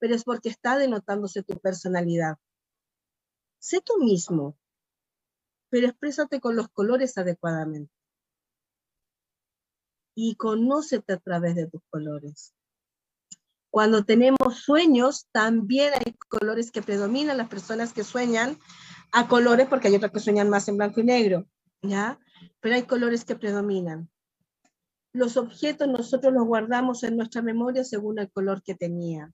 pero 0.00 0.14
es 0.14 0.24
porque 0.24 0.48
está 0.48 0.76
denotándose 0.76 1.44
tu 1.44 1.56
personalidad. 1.60 2.38
Sé 3.60 3.80
tú 3.84 3.98
mismo, 4.02 4.56
pero 5.68 5.86
exprésate 5.86 6.40
con 6.40 6.56
los 6.56 6.68
colores 6.68 7.16
adecuadamente. 7.16 7.92
Y 10.16 10.34
conócete 10.34 11.12
a 11.12 11.18
través 11.18 11.54
de 11.54 11.68
tus 11.68 11.82
colores. 11.90 12.54
Cuando 13.70 14.04
tenemos 14.04 14.56
sueños, 14.56 15.28
también 15.30 15.92
hay 15.94 16.14
colores 16.28 16.72
que 16.72 16.82
predominan. 16.82 17.36
Las 17.36 17.48
personas 17.48 17.92
que 17.92 18.02
sueñan 18.02 18.58
a 19.12 19.28
colores, 19.28 19.68
porque 19.68 19.88
hay 19.88 19.94
otras 19.94 20.10
que 20.10 20.18
sueñan 20.18 20.50
más 20.50 20.66
en 20.68 20.76
blanco 20.76 21.00
y 21.00 21.04
negro, 21.04 21.46
¿ya? 21.82 22.18
Pero 22.60 22.74
hay 22.74 22.82
colores 22.82 23.24
que 23.24 23.36
predominan. 23.36 24.10
Los 25.12 25.36
objetos 25.36 25.86
nosotros 25.86 26.32
los 26.32 26.46
guardamos 26.46 27.04
en 27.04 27.16
nuestra 27.16 27.42
memoria 27.42 27.84
según 27.84 28.18
el 28.18 28.30
color 28.30 28.62
que 28.62 28.74
tenía. 28.74 29.32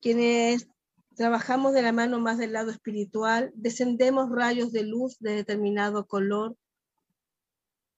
Quienes 0.00 0.68
trabajamos 1.16 1.72
de 1.72 1.82
la 1.82 1.92
mano 1.92 2.20
más 2.20 2.38
del 2.38 2.52
lado 2.52 2.70
espiritual, 2.70 3.50
descendemos 3.54 4.30
rayos 4.30 4.72
de 4.72 4.84
luz 4.84 5.18
de 5.18 5.32
determinado 5.32 6.06
color 6.06 6.56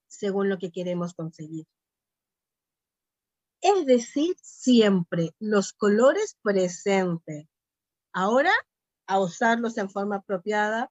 según 0.07 0.49
lo 0.49 0.57
que 0.57 0.71
queremos 0.71 1.13
conseguir. 1.13 1.65
Es 3.61 3.85
decir, 3.85 4.35
siempre 4.41 5.35
los 5.39 5.71
colores 5.71 6.37
presentes. 6.41 7.47
Ahora 8.11 8.51
a 9.11 9.19
usarlos 9.19 9.77
en 9.77 9.89
forma 9.89 10.17
apropiada, 10.17 10.89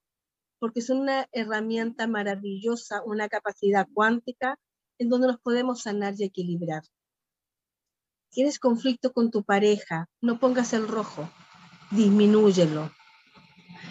porque 0.59 0.81
son 0.81 0.99
una 0.99 1.27
herramienta 1.31 2.07
maravillosa, 2.07 3.01
una 3.03 3.27
capacidad 3.27 3.87
cuántica 3.93 4.59
en 4.99 5.09
donde 5.09 5.27
nos 5.27 5.39
podemos 5.39 5.81
sanar 5.81 6.13
y 6.17 6.23
equilibrar. 6.23 6.83
Tienes 8.31 8.59
conflicto 8.59 9.11
con 9.11 9.29
tu 9.29 9.43
pareja, 9.43 10.07
no 10.21 10.39
pongas 10.39 10.71
el 10.71 10.87
rojo, 10.87 11.29
disminúyelo. 11.91 12.89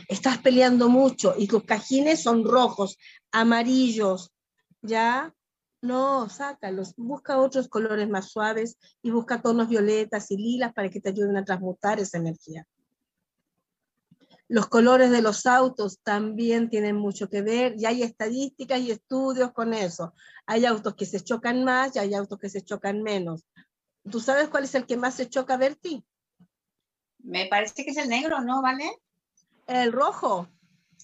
Estás 0.08 0.38
peleando 0.38 0.88
mucho 0.88 1.34
y 1.36 1.46
tus 1.46 1.64
cajines 1.64 2.22
son 2.22 2.44
rojos, 2.44 2.96
amarillos, 3.32 4.32
¿ya? 4.80 5.34
No, 5.82 6.30
sácalos, 6.30 6.94
busca 6.96 7.38
otros 7.38 7.68
colores 7.68 8.08
más 8.08 8.30
suaves 8.30 8.78
y 9.02 9.10
busca 9.10 9.42
tonos 9.42 9.68
violetas 9.68 10.30
y 10.30 10.38
lilas 10.38 10.72
para 10.72 10.88
que 10.88 11.02
te 11.02 11.10
ayuden 11.10 11.36
a 11.36 11.44
transmutar 11.44 12.00
esa 12.00 12.16
energía. 12.16 12.66
Los 14.48 14.68
colores 14.68 15.10
de 15.10 15.22
los 15.22 15.44
autos 15.44 16.00
también 16.02 16.70
tienen 16.70 16.96
mucho 16.96 17.28
que 17.28 17.42
ver 17.42 17.74
y 17.78 17.84
hay 17.84 18.02
estadísticas 18.02 18.80
y 18.80 18.90
estudios 18.90 19.52
con 19.52 19.74
eso. 19.74 20.12
Hay 20.46 20.64
autos 20.64 20.94
que 20.96 21.06
se 21.06 21.20
chocan 21.20 21.62
más 21.62 21.94
y 21.94 21.98
hay 21.98 22.14
autos 22.14 22.38
que 22.38 22.48
se 22.48 22.62
chocan 22.62 23.02
menos. 23.02 23.44
¿Tú 24.08 24.20
sabes 24.20 24.48
cuál 24.48 24.64
es 24.64 24.74
el 24.74 24.86
que 24.86 24.96
más 24.96 25.14
se 25.14 25.28
choca, 25.28 25.56
Berti? 25.56 26.04
Me 27.18 27.46
parece 27.46 27.84
que 27.84 27.90
es 27.90 27.96
el 27.96 28.08
negro, 28.08 28.40
¿no? 28.40 28.62
¿Vale? 28.62 28.90
El 29.66 29.92
rojo. 29.92 30.48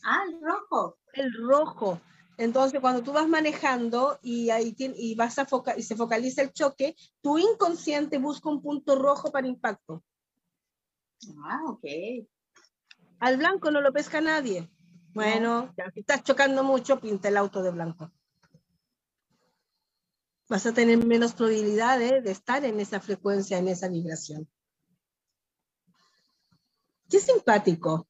Ah, 0.04 0.22
el 0.28 0.40
rojo. 0.40 0.98
El 1.12 1.32
rojo. 1.32 2.00
Entonces, 2.38 2.80
cuando 2.80 3.02
tú 3.02 3.12
vas 3.12 3.28
manejando 3.28 4.18
y, 4.22 4.50
ahí 4.50 4.74
y, 4.78 5.14
vas 5.14 5.38
a 5.38 5.46
y 5.76 5.82
se 5.82 5.96
focaliza 5.96 6.42
el 6.42 6.52
choque, 6.52 6.94
tu 7.22 7.38
inconsciente 7.38 8.18
busca 8.18 8.50
un 8.50 8.60
punto 8.60 8.96
rojo 8.96 9.30
para 9.30 9.46
impacto. 9.46 10.02
Ah, 11.44 11.60
ok. 11.66 11.84
Al 13.20 13.38
blanco 13.38 13.70
no 13.70 13.80
lo 13.80 13.92
pesca 13.92 14.20
nadie. 14.20 14.70
Bueno, 15.14 15.72
ya 15.78 15.90
si 15.92 16.00
estás 16.00 16.22
chocando 16.24 16.62
mucho, 16.62 17.00
pinta 17.00 17.28
el 17.28 17.38
auto 17.38 17.62
de 17.62 17.70
blanco. 17.70 18.12
Vas 20.48 20.66
a 20.66 20.72
tener 20.72 21.04
menos 21.04 21.34
probabilidad 21.34 21.98
de 21.98 22.30
estar 22.30 22.64
en 22.64 22.78
esa 22.80 23.00
frecuencia, 23.00 23.58
en 23.58 23.68
esa 23.68 23.88
vibración. 23.88 24.48
Qué 27.08 27.20
simpático. 27.20 28.06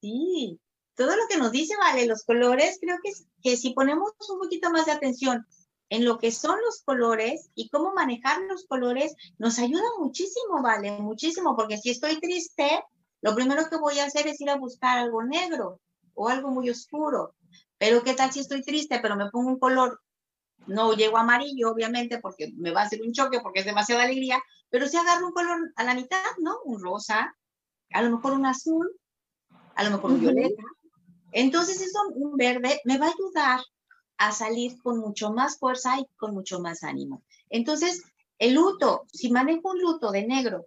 Sí, 0.00 0.60
todo 0.94 1.16
lo 1.16 1.22
que 1.28 1.36
nos 1.36 1.52
dice, 1.52 1.74
vale, 1.76 2.06
los 2.06 2.24
colores, 2.24 2.78
creo 2.80 2.98
que, 3.02 3.10
que 3.42 3.56
si 3.56 3.70
ponemos 3.70 4.12
un 4.28 4.38
poquito 4.38 4.70
más 4.70 4.86
de 4.86 4.92
atención 4.92 5.46
en 5.88 6.04
lo 6.04 6.18
que 6.18 6.32
son 6.32 6.58
los 6.64 6.82
colores 6.82 7.50
y 7.54 7.68
cómo 7.68 7.92
manejar 7.92 8.40
los 8.48 8.66
colores, 8.66 9.14
nos 9.38 9.58
ayuda 9.58 9.84
muchísimo, 9.98 10.62
vale, 10.62 10.92
muchísimo, 10.92 11.54
porque 11.54 11.78
si 11.78 11.90
estoy 11.90 12.18
triste, 12.18 12.82
lo 13.20 13.34
primero 13.34 13.68
que 13.68 13.76
voy 13.76 13.98
a 13.98 14.06
hacer 14.06 14.26
es 14.26 14.40
ir 14.40 14.50
a 14.50 14.56
buscar 14.56 14.98
algo 14.98 15.22
negro 15.22 15.80
o 16.14 16.28
algo 16.28 16.50
muy 16.50 16.70
oscuro. 16.70 17.34
Pero 17.78 18.02
¿qué 18.02 18.14
tal 18.14 18.32
si 18.32 18.40
estoy 18.40 18.62
triste, 18.62 19.00
pero 19.00 19.16
me 19.16 19.30
pongo 19.30 19.50
un 19.50 19.58
color? 19.58 20.00
No 20.66 20.92
llego 20.94 21.18
amarillo, 21.18 21.70
obviamente, 21.70 22.18
porque 22.18 22.52
me 22.56 22.70
va 22.70 22.82
a 22.82 22.84
hacer 22.84 23.02
un 23.02 23.12
choque, 23.12 23.40
porque 23.40 23.60
es 23.60 23.66
demasiada 23.66 24.04
alegría, 24.04 24.40
pero 24.70 24.86
si 24.86 24.96
agarro 24.96 25.26
un 25.26 25.32
color 25.32 25.72
a 25.76 25.84
la 25.84 25.94
mitad, 25.94 26.22
¿no? 26.38 26.58
Un 26.64 26.80
rosa, 26.82 27.34
a 27.92 28.02
lo 28.02 28.10
mejor 28.10 28.32
un 28.32 28.46
azul, 28.46 28.90
a 29.74 29.84
lo 29.84 29.90
mejor 29.90 30.12
un 30.12 30.20
violeta. 30.20 30.62
Entonces 31.32 31.80
eso, 31.80 31.98
un 32.14 32.36
verde, 32.36 32.80
me 32.84 32.98
va 32.98 33.06
a 33.06 33.12
ayudar 33.12 33.60
a 34.18 34.32
salir 34.32 34.80
con 34.82 34.98
mucho 34.98 35.32
más 35.32 35.58
fuerza 35.58 35.98
y 35.98 36.06
con 36.16 36.34
mucho 36.34 36.60
más 36.60 36.84
ánimo. 36.84 37.22
Entonces, 37.50 38.02
el 38.38 38.54
luto, 38.54 39.04
si 39.12 39.30
manejo 39.30 39.70
un 39.70 39.80
luto 39.80 40.10
de 40.10 40.26
negro 40.26 40.66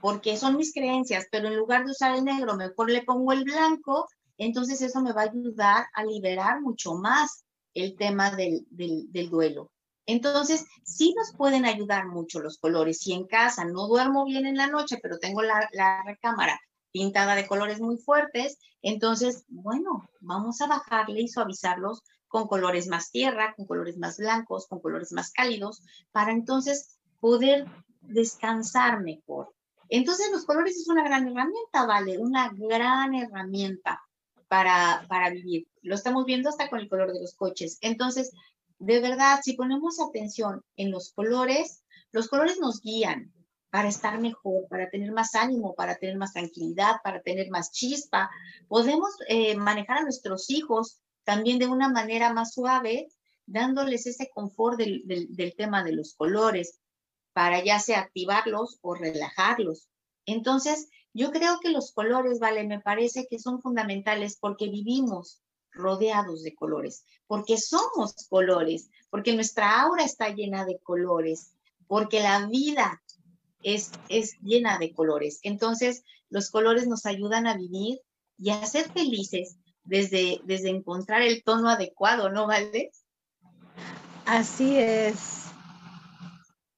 porque 0.00 0.36
son 0.36 0.56
mis 0.56 0.74
creencias, 0.74 1.26
pero 1.30 1.48
en 1.48 1.56
lugar 1.56 1.84
de 1.84 1.92
usar 1.92 2.14
el 2.14 2.24
negro, 2.24 2.56
mejor 2.56 2.90
le 2.90 3.02
pongo 3.04 3.32
el 3.32 3.44
blanco, 3.44 4.06
entonces 4.36 4.82
eso 4.82 5.00
me 5.00 5.12
va 5.12 5.22
a 5.22 5.30
ayudar 5.30 5.86
a 5.94 6.04
liberar 6.04 6.60
mucho 6.60 6.94
más 6.94 7.43
el 7.74 7.96
tema 7.96 8.30
del, 8.30 8.66
duelo. 9.30 9.70
Entonces, 10.06 10.64
sí 10.84 11.14
nos 11.16 11.34
pueden 11.36 11.64
ayudar 11.64 12.06
mucho 12.06 12.40
los 12.40 12.58
colores. 12.58 13.00
Si 13.00 13.12
en 13.12 13.26
casa 13.26 13.64
no 13.64 13.88
duermo 13.88 14.24
bien 14.24 14.46
en 14.46 14.56
la 14.56 14.66
noche, 14.66 14.98
pero 15.02 15.18
tengo 15.18 15.42
la, 15.42 15.68
la 15.72 16.02
recámara 16.04 16.60
pintada 16.92 17.34
de 17.34 17.46
colores 17.46 17.80
muy 17.80 17.96
fuertes, 17.96 18.58
entonces, 18.82 19.44
bueno, 19.48 20.08
vamos 20.20 20.60
a 20.60 20.68
bajarle 20.68 21.22
y 21.22 21.28
suavizarlos 21.28 22.02
con 22.28 22.46
colores 22.46 22.86
más 22.86 23.10
tierra, 23.10 23.54
con 23.56 23.66
colores 23.66 23.96
más 23.96 24.18
blancos, 24.18 24.66
con 24.68 24.80
colores 24.80 25.12
más 25.12 25.32
cálidos, 25.32 25.82
para 26.12 26.32
entonces 26.32 26.98
poder 27.18 27.66
descansar 28.02 29.02
mejor. 29.02 29.54
Entonces 29.88 30.30
los 30.30 30.44
colores 30.44 30.76
es 30.76 30.88
una 30.88 31.04
gran 31.04 31.26
herramienta, 31.28 31.86
¿vale? 31.86 32.18
Una 32.18 32.50
gran 32.52 33.14
herramienta 33.14 34.03
para, 34.54 35.04
para 35.08 35.30
vivir. 35.30 35.66
Lo 35.82 35.96
estamos 35.96 36.26
viendo 36.26 36.48
hasta 36.48 36.70
con 36.70 36.78
el 36.78 36.88
color 36.88 37.12
de 37.12 37.20
los 37.20 37.34
coches. 37.34 37.76
Entonces, 37.80 38.30
de 38.78 39.00
verdad, 39.00 39.40
si 39.42 39.54
ponemos 39.54 39.98
atención 40.00 40.62
en 40.76 40.92
los 40.92 41.12
colores, 41.12 41.82
los 42.12 42.28
colores 42.28 42.60
nos 42.60 42.80
guían 42.80 43.32
para 43.70 43.88
estar 43.88 44.20
mejor, 44.20 44.68
para 44.70 44.88
tener 44.90 45.10
más 45.10 45.34
ánimo, 45.34 45.74
para 45.74 45.96
tener 45.96 46.16
más 46.18 46.34
tranquilidad, 46.34 46.92
para 47.02 47.20
tener 47.20 47.50
más 47.50 47.72
chispa. 47.72 48.30
Podemos 48.68 49.10
eh, 49.26 49.56
manejar 49.56 49.98
a 49.98 50.02
nuestros 50.02 50.48
hijos 50.50 51.00
también 51.24 51.58
de 51.58 51.66
una 51.66 51.88
manera 51.88 52.32
más 52.32 52.54
suave, 52.54 53.08
dándoles 53.46 54.06
ese 54.06 54.30
confort 54.32 54.78
del, 54.78 55.02
del 55.04 55.56
tema 55.56 55.82
de 55.82 55.94
los 55.94 56.14
colores 56.14 56.78
para 57.32 57.64
ya 57.64 57.80
sea 57.80 57.98
activarlos 57.98 58.78
o 58.82 58.94
relajarlos. 58.94 59.88
Entonces, 60.26 60.88
Yo 61.14 61.30
creo 61.30 61.60
que 61.60 61.70
los 61.70 61.92
colores, 61.92 62.40
vale, 62.40 62.64
me 62.64 62.80
parece 62.80 63.26
que 63.30 63.38
son 63.38 63.62
fundamentales 63.62 64.36
porque 64.38 64.68
vivimos 64.68 65.40
rodeados 65.70 66.42
de 66.42 66.54
colores, 66.54 67.04
porque 67.26 67.56
somos 67.56 68.14
colores, 68.28 68.90
porque 69.10 69.34
nuestra 69.34 69.80
aura 69.80 70.04
está 70.04 70.28
llena 70.30 70.64
de 70.64 70.78
colores, 70.80 71.54
porque 71.86 72.20
la 72.20 72.46
vida 72.46 73.00
es, 73.62 73.92
es 74.08 74.36
llena 74.40 74.78
de 74.78 74.92
colores. 74.92 75.38
Entonces, 75.42 76.02
los 76.30 76.50
colores 76.50 76.88
nos 76.88 77.06
ayudan 77.06 77.46
a 77.46 77.56
vivir 77.56 78.00
y 78.38 78.50
a 78.50 78.66
ser 78.66 78.90
felices 78.92 79.56
desde, 79.84 80.40
desde 80.44 80.70
encontrar 80.70 81.22
el 81.22 81.44
tono 81.44 81.68
adecuado, 81.68 82.28
¿no, 82.30 82.48
Vale? 82.48 82.90
Así 84.26 84.78
es. 84.78 85.43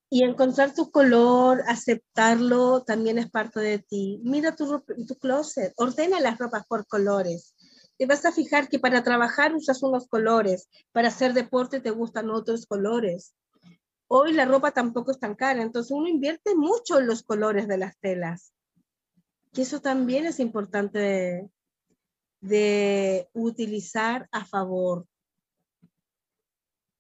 Y 0.09 0.23
encontrar 0.23 0.73
tu 0.73 0.91
color, 0.91 1.63
aceptarlo, 1.67 2.83
también 2.85 3.19
es 3.19 3.31
parte 3.31 3.61
de 3.61 3.81
ti. 3.81 4.21
Mira 4.23 4.55
tu, 4.55 4.81
tu 5.07 5.17
closet, 5.17 5.73
ordena 5.77 6.21
las 6.21 6.39
ropas 6.39 6.65
por 6.67 6.87
colores. 6.87 7.55
Te 7.99 8.07
vas 8.07 8.25
a 8.25 8.33
fijar 8.33 8.69
que 8.69 8.79
para 8.79 9.03
trabajar 9.03 9.55
usas 9.55 9.83
unos 9.83 10.07
colores, 10.07 10.69
para 10.93 11.09
hacer 11.09 11.33
deporte 11.33 11.81
te 11.81 11.91
gustan 11.91 12.31
otros 12.31 12.67
colores. 12.67 13.35
Hoy 14.09 14.33
la 14.33 14.45
ropa 14.45 14.71
tampoco 14.71 15.11
es 15.11 15.19
tan 15.19 15.35
cara, 15.35 15.63
entonces 15.63 15.91
uno 15.91 16.09
invierte 16.09 16.55
mucho 16.55 17.01
en 17.01 17.09
los 17.09 17.25
colores 17.25 17.67
de 17.67 17.79
las 17.79 17.99
telas. 17.99 18.53
Y 19.53 19.63
eso 19.63 19.81
también 19.81 20.27
es 20.27 20.39
importante 20.39 21.51
de 22.41 23.29
utilizar 23.33 24.29
a 24.31 24.45
favor 24.45 25.07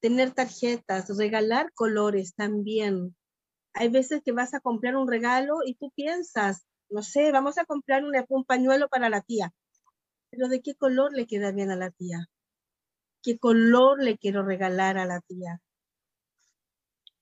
tener 0.00 0.32
tarjetas, 0.32 1.16
regalar 1.16 1.72
colores 1.74 2.34
también. 2.34 3.16
Hay 3.72 3.88
veces 3.88 4.22
que 4.24 4.32
vas 4.32 4.54
a 4.54 4.60
comprar 4.60 4.96
un 4.96 5.08
regalo 5.08 5.58
y 5.64 5.74
tú 5.74 5.90
piensas, 5.94 6.66
no 6.88 7.02
sé, 7.02 7.32
vamos 7.32 7.58
a 7.58 7.64
comprar 7.64 8.04
un, 8.04 8.12
un 8.28 8.44
pañuelo 8.44 8.88
para 8.88 9.10
la 9.10 9.20
tía, 9.20 9.52
pero 10.30 10.48
¿de 10.48 10.62
qué 10.62 10.74
color 10.74 11.12
le 11.14 11.26
queda 11.26 11.52
bien 11.52 11.70
a 11.70 11.76
la 11.76 11.90
tía? 11.90 12.28
¿Qué 13.22 13.38
color 13.38 14.02
le 14.02 14.18
quiero 14.18 14.44
regalar 14.44 14.98
a 14.98 15.06
la 15.06 15.20
tía? 15.20 15.60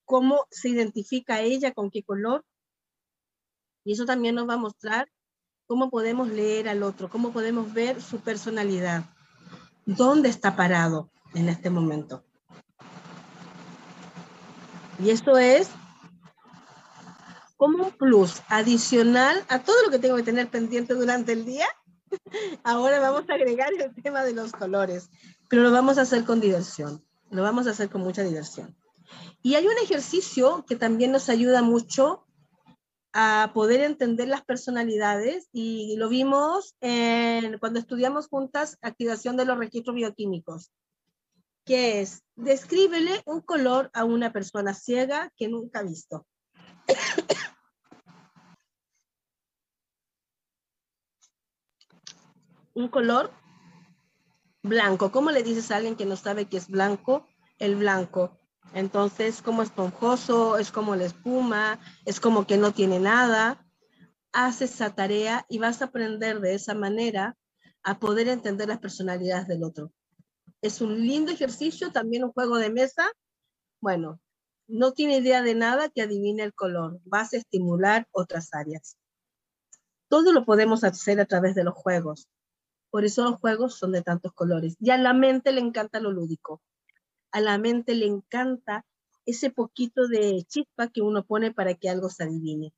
¿Cómo 0.04 0.46
se 0.50 0.68
identifica 0.68 1.40
ella 1.40 1.72
con 1.72 1.90
qué 1.90 2.02
color? 2.02 2.44
Y 3.84 3.92
eso 3.92 4.04
también 4.04 4.34
nos 4.34 4.48
va 4.48 4.54
a 4.54 4.58
mostrar 4.58 5.08
cómo 5.66 5.90
podemos 5.90 6.28
leer 6.28 6.68
al 6.68 6.82
otro, 6.82 7.08
cómo 7.08 7.32
podemos 7.32 7.72
ver 7.72 8.02
su 8.02 8.20
personalidad, 8.20 9.04
dónde 9.86 10.28
está 10.28 10.56
parado 10.56 11.10
en 11.34 11.48
este 11.48 11.70
momento. 11.70 12.24
Y 14.98 15.10
eso 15.10 15.36
es 15.36 15.68
como 17.56 17.84
un 17.84 17.90
plus 17.92 18.42
adicional 18.48 19.44
a 19.48 19.60
todo 19.60 19.76
lo 19.84 19.90
que 19.90 19.98
tengo 19.98 20.16
que 20.16 20.22
tener 20.22 20.48
pendiente 20.48 20.94
durante 20.94 21.32
el 21.32 21.44
día. 21.44 21.66
Ahora 22.64 23.00
vamos 23.00 23.24
a 23.28 23.34
agregar 23.34 23.68
el 23.72 24.02
tema 24.02 24.22
de 24.22 24.34
los 24.34 24.52
colores, 24.52 25.10
pero 25.48 25.62
lo 25.62 25.72
vamos 25.72 25.98
a 25.98 26.02
hacer 26.02 26.24
con 26.24 26.40
diversión. 26.40 27.04
Lo 27.30 27.42
vamos 27.42 27.66
a 27.66 27.70
hacer 27.70 27.88
con 27.88 28.02
mucha 28.02 28.22
diversión. 28.22 28.76
Y 29.42 29.56
hay 29.56 29.66
un 29.66 29.76
ejercicio 29.82 30.64
que 30.68 30.76
también 30.76 31.12
nos 31.12 31.28
ayuda 31.28 31.62
mucho 31.62 32.24
a 33.12 33.52
poder 33.54 33.80
entender 33.80 34.28
las 34.28 34.44
personalidades 34.44 35.48
y 35.52 35.96
lo 35.96 36.08
vimos 36.08 36.74
cuando 37.60 37.78
estudiamos 37.78 38.26
juntas 38.26 38.76
activación 38.82 39.36
de 39.36 39.44
los 39.44 39.56
registros 39.56 39.94
bioquímicos 39.94 40.72
que 41.64 42.00
es, 42.00 42.22
descríbele 42.36 43.22
un 43.26 43.40
color 43.40 43.90
a 43.94 44.04
una 44.04 44.32
persona 44.32 44.74
ciega 44.74 45.32
que 45.36 45.48
nunca 45.48 45.80
ha 45.80 45.82
visto. 45.82 46.26
un 52.74 52.88
color 52.88 53.30
blanco. 54.62 55.12
¿Cómo 55.12 55.30
le 55.30 55.42
dices 55.42 55.70
a 55.70 55.76
alguien 55.76 55.96
que 55.96 56.06
no 56.06 56.16
sabe 56.16 56.46
que 56.46 56.56
es 56.56 56.68
blanco? 56.68 57.26
El 57.58 57.76
blanco. 57.76 58.38
Entonces, 58.72 59.42
como 59.42 59.62
esponjoso, 59.62 60.58
es 60.58 60.72
como 60.72 60.96
la 60.96 61.04
espuma, 61.04 61.78
es 62.04 62.18
como 62.18 62.46
que 62.46 62.56
no 62.56 62.72
tiene 62.72 62.98
nada. 62.98 63.64
Haz 64.32 64.62
esa 64.62 64.94
tarea 64.94 65.46
y 65.48 65.58
vas 65.58 65.80
a 65.80 65.86
aprender 65.86 66.40
de 66.40 66.54
esa 66.54 66.74
manera 66.74 67.36
a 67.84 67.98
poder 67.98 68.28
entender 68.28 68.68
las 68.68 68.80
personalidades 68.80 69.46
del 69.46 69.62
otro. 69.62 69.92
Es 70.64 70.80
un 70.80 70.98
lindo 71.06 71.30
ejercicio, 71.30 71.92
también 71.92 72.24
un 72.24 72.32
juego 72.32 72.56
de 72.56 72.70
mesa. 72.70 73.06
Bueno, 73.82 74.18
no 74.66 74.92
tiene 74.92 75.18
idea 75.18 75.42
de 75.42 75.54
nada 75.54 75.90
que 75.90 76.00
adivine 76.00 76.42
el 76.42 76.54
color. 76.54 77.00
Vas 77.04 77.34
a 77.34 77.36
estimular 77.36 78.08
otras 78.12 78.54
áreas. 78.54 78.96
Todo 80.08 80.32
lo 80.32 80.46
podemos 80.46 80.82
hacer 80.82 81.20
a 81.20 81.26
través 81.26 81.54
de 81.54 81.64
los 81.64 81.74
juegos. 81.74 82.30
Por 82.88 83.04
eso 83.04 83.24
los 83.24 83.40
juegos 83.40 83.74
son 83.74 83.92
de 83.92 84.00
tantos 84.00 84.32
colores. 84.32 84.74
Y 84.80 84.88
a 84.88 84.96
la 84.96 85.12
mente 85.12 85.52
le 85.52 85.60
encanta 85.60 86.00
lo 86.00 86.10
lúdico. 86.12 86.62
A 87.30 87.42
la 87.42 87.58
mente 87.58 87.94
le 87.94 88.06
encanta 88.06 88.86
ese 89.26 89.50
poquito 89.50 90.08
de 90.08 90.44
chispa 90.48 90.88
que 90.88 91.02
uno 91.02 91.26
pone 91.26 91.52
para 91.52 91.74
que 91.74 91.90
algo 91.90 92.08
se 92.08 92.22
adivine, 92.22 92.72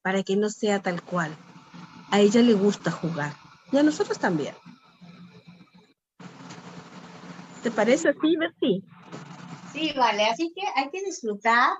para 0.00 0.22
que 0.22 0.36
no 0.36 0.48
sea 0.48 0.80
tal 0.80 1.02
cual. 1.02 1.36
A 2.12 2.20
ella 2.20 2.40
le 2.40 2.54
gusta 2.54 2.92
jugar. 2.92 3.34
Y 3.72 3.78
a 3.78 3.82
nosotros 3.82 4.20
también. 4.20 4.54
¿Te 7.62 7.70
parece 7.70 8.08
así, 8.08 8.36
Berti? 8.36 8.84
Sí, 9.72 9.92
vale. 9.96 10.24
Así 10.24 10.52
que 10.54 10.62
hay 10.74 10.90
que 10.90 11.02
disfrutar, 11.04 11.70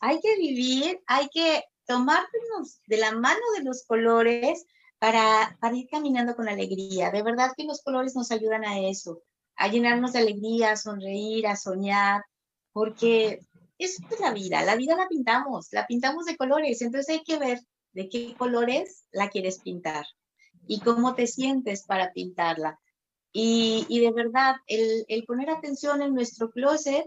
hay 0.00 0.20
que 0.20 0.36
vivir, 0.36 1.00
hay 1.06 1.28
que 1.28 1.62
tomarnos 1.86 2.80
de 2.86 2.96
la 2.96 3.12
mano 3.12 3.40
de 3.56 3.64
los 3.64 3.84
colores 3.86 4.66
para, 4.98 5.56
para 5.60 5.76
ir 5.76 5.88
caminando 5.90 6.34
con 6.34 6.48
alegría. 6.48 7.10
De 7.10 7.22
verdad 7.22 7.52
que 7.56 7.64
los 7.64 7.82
colores 7.82 8.16
nos 8.16 8.30
ayudan 8.32 8.64
a 8.64 8.80
eso, 8.80 9.22
a 9.56 9.68
llenarnos 9.68 10.12
de 10.12 10.18
alegría, 10.18 10.72
a 10.72 10.76
sonreír, 10.76 11.46
a 11.46 11.56
soñar, 11.56 12.24
porque 12.72 13.40
eso 13.78 14.02
es 14.10 14.20
la 14.20 14.32
vida. 14.32 14.62
La 14.62 14.76
vida 14.76 14.96
la 14.96 15.08
pintamos, 15.08 15.68
la 15.70 15.86
pintamos 15.86 16.26
de 16.26 16.36
colores. 16.36 16.82
Entonces 16.82 17.16
hay 17.16 17.22
que 17.22 17.38
ver 17.38 17.60
de 17.92 18.08
qué 18.08 18.34
colores 18.36 19.04
la 19.12 19.30
quieres 19.30 19.60
pintar 19.60 20.04
y 20.66 20.80
cómo 20.80 21.14
te 21.14 21.26
sientes 21.26 21.84
para 21.84 22.12
pintarla. 22.12 22.78
Y, 23.32 24.00
de 24.00 24.12
verdad, 24.12 24.56
el, 24.66 25.04
el, 25.08 25.24
poner 25.24 25.50
atención 25.50 26.02
en 26.02 26.14
nuestro 26.14 26.50
closet, 26.50 27.06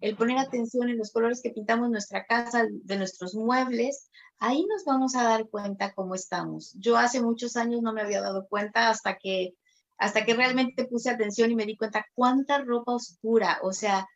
el 0.00 0.16
poner 0.16 0.38
atención 0.38 0.88
en 0.88 0.98
los 0.98 1.10
colores 1.10 1.40
que 1.42 1.50
pintamos 1.50 1.90
nuestra 1.90 2.26
casa, 2.26 2.66
de 2.70 2.96
nuestros 2.96 3.34
muebles, 3.34 4.10
ahí 4.38 4.64
nos 4.66 4.84
vamos 4.84 5.16
a 5.16 5.24
dar 5.24 5.48
cuenta 5.48 5.94
cómo 5.94 6.14
estamos. 6.14 6.74
Yo 6.78 6.96
hace 6.96 7.22
muchos 7.22 7.56
años 7.56 7.80
no 7.82 7.92
me 7.92 8.02
había 8.02 8.20
dado 8.20 8.46
cuenta 8.48 8.90
hasta 8.90 9.16
que, 9.16 9.54
hasta 9.96 10.24
que 10.24 10.34
realmente 10.34 10.84
puse 10.84 11.10
atención 11.10 11.50
y 11.50 11.54
me 11.54 11.66
di 11.66 11.76
cuenta 11.76 12.04
cuánta 12.14 12.58
ropa 12.58 12.92
oscura, 12.92 13.58
o 13.62 13.72
sea, 13.72 14.06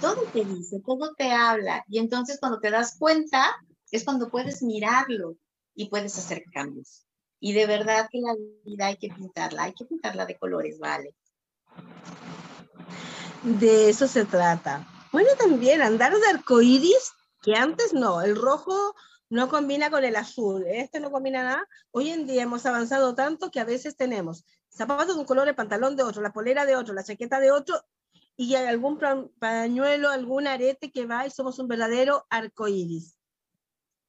todo 0.00 0.22
te 0.32 0.44
dice, 0.44 0.80
todo 0.84 1.14
te 1.14 1.30
habla. 1.30 1.84
Y 1.88 1.98
entonces 1.98 2.38
cuando 2.40 2.58
te 2.58 2.70
das 2.70 2.96
cuenta, 2.98 3.54
es 3.90 4.04
cuando 4.04 4.30
puedes 4.30 4.62
mirarlo 4.62 5.36
y 5.74 5.88
puedes 5.88 6.16
hacer 6.18 6.44
cambios. 6.52 7.06
Y 7.44 7.54
de 7.54 7.66
verdad 7.66 8.08
que 8.08 8.20
la 8.20 8.36
vida 8.64 8.86
hay 8.86 8.96
que 8.98 9.08
pintarla, 9.08 9.64
hay 9.64 9.74
que 9.74 9.84
pintarla 9.84 10.26
de 10.26 10.38
colores, 10.38 10.78
¿vale? 10.78 11.12
De 13.42 13.88
eso 13.88 14.06
se 14.06 14.24
trata. 14.24 14.86
Bueno, 15.10 15.28
también 15.36 15.82
andar 15.82 16.12
de 16.12 16.24
arcoíris, 16.28 17.10
que 17.42 17.56
antes 17.56 17.94
no, 17.94 18.22
el 18.22 18.36
rojo 18.36 18.94
no 19.28 19.48
combina 19.48 19.90
con 19.90 20.04
el 20.04 20.14
azul, 20.14 20.64
este 20.68 21.00
no 21.00 21.10
combina 21.10 21.42
nada. 21.42 21.68
Hoy 21.90 22.10
en 22.10 22.28
día 22.28 22.44
hemos 22.44 22.64
avanzado 22.64 23.16
tanto 23.16 23.50
que 23.50 23.58
a 23.58 23.64
veces 23.64 23.96
tenemos 23.96 24.44
zapatos 24.68 25.16
de 25.16 25.22
un 25.22 25.26
color, 25.26 25.48
el 25.48 25.56
pantalón 25.56 25.96
de 25.96 26.04
otro, 26.04 26.22
la 26.22 26.32
polera 26.32 26.64
de 26.64 26.76
otro, 26.76 26.94
la 26.94 27.02
chaqueta 27.02 27.40
de 27.40 27.50
otro, 27.50 27.84
y 28.36 28.54
algún 28.54 29.00
pañuelo, 29.40 30.10
algún 30.10 30.46
arete 30.46 30.92
que 30.92 31.06
va 31.06 31.26
y 31.26 31.32
somos 31.32 31.58
un 31.58 31.66
verdadero 31.66 32.24
arcoíris. 32.30 33.18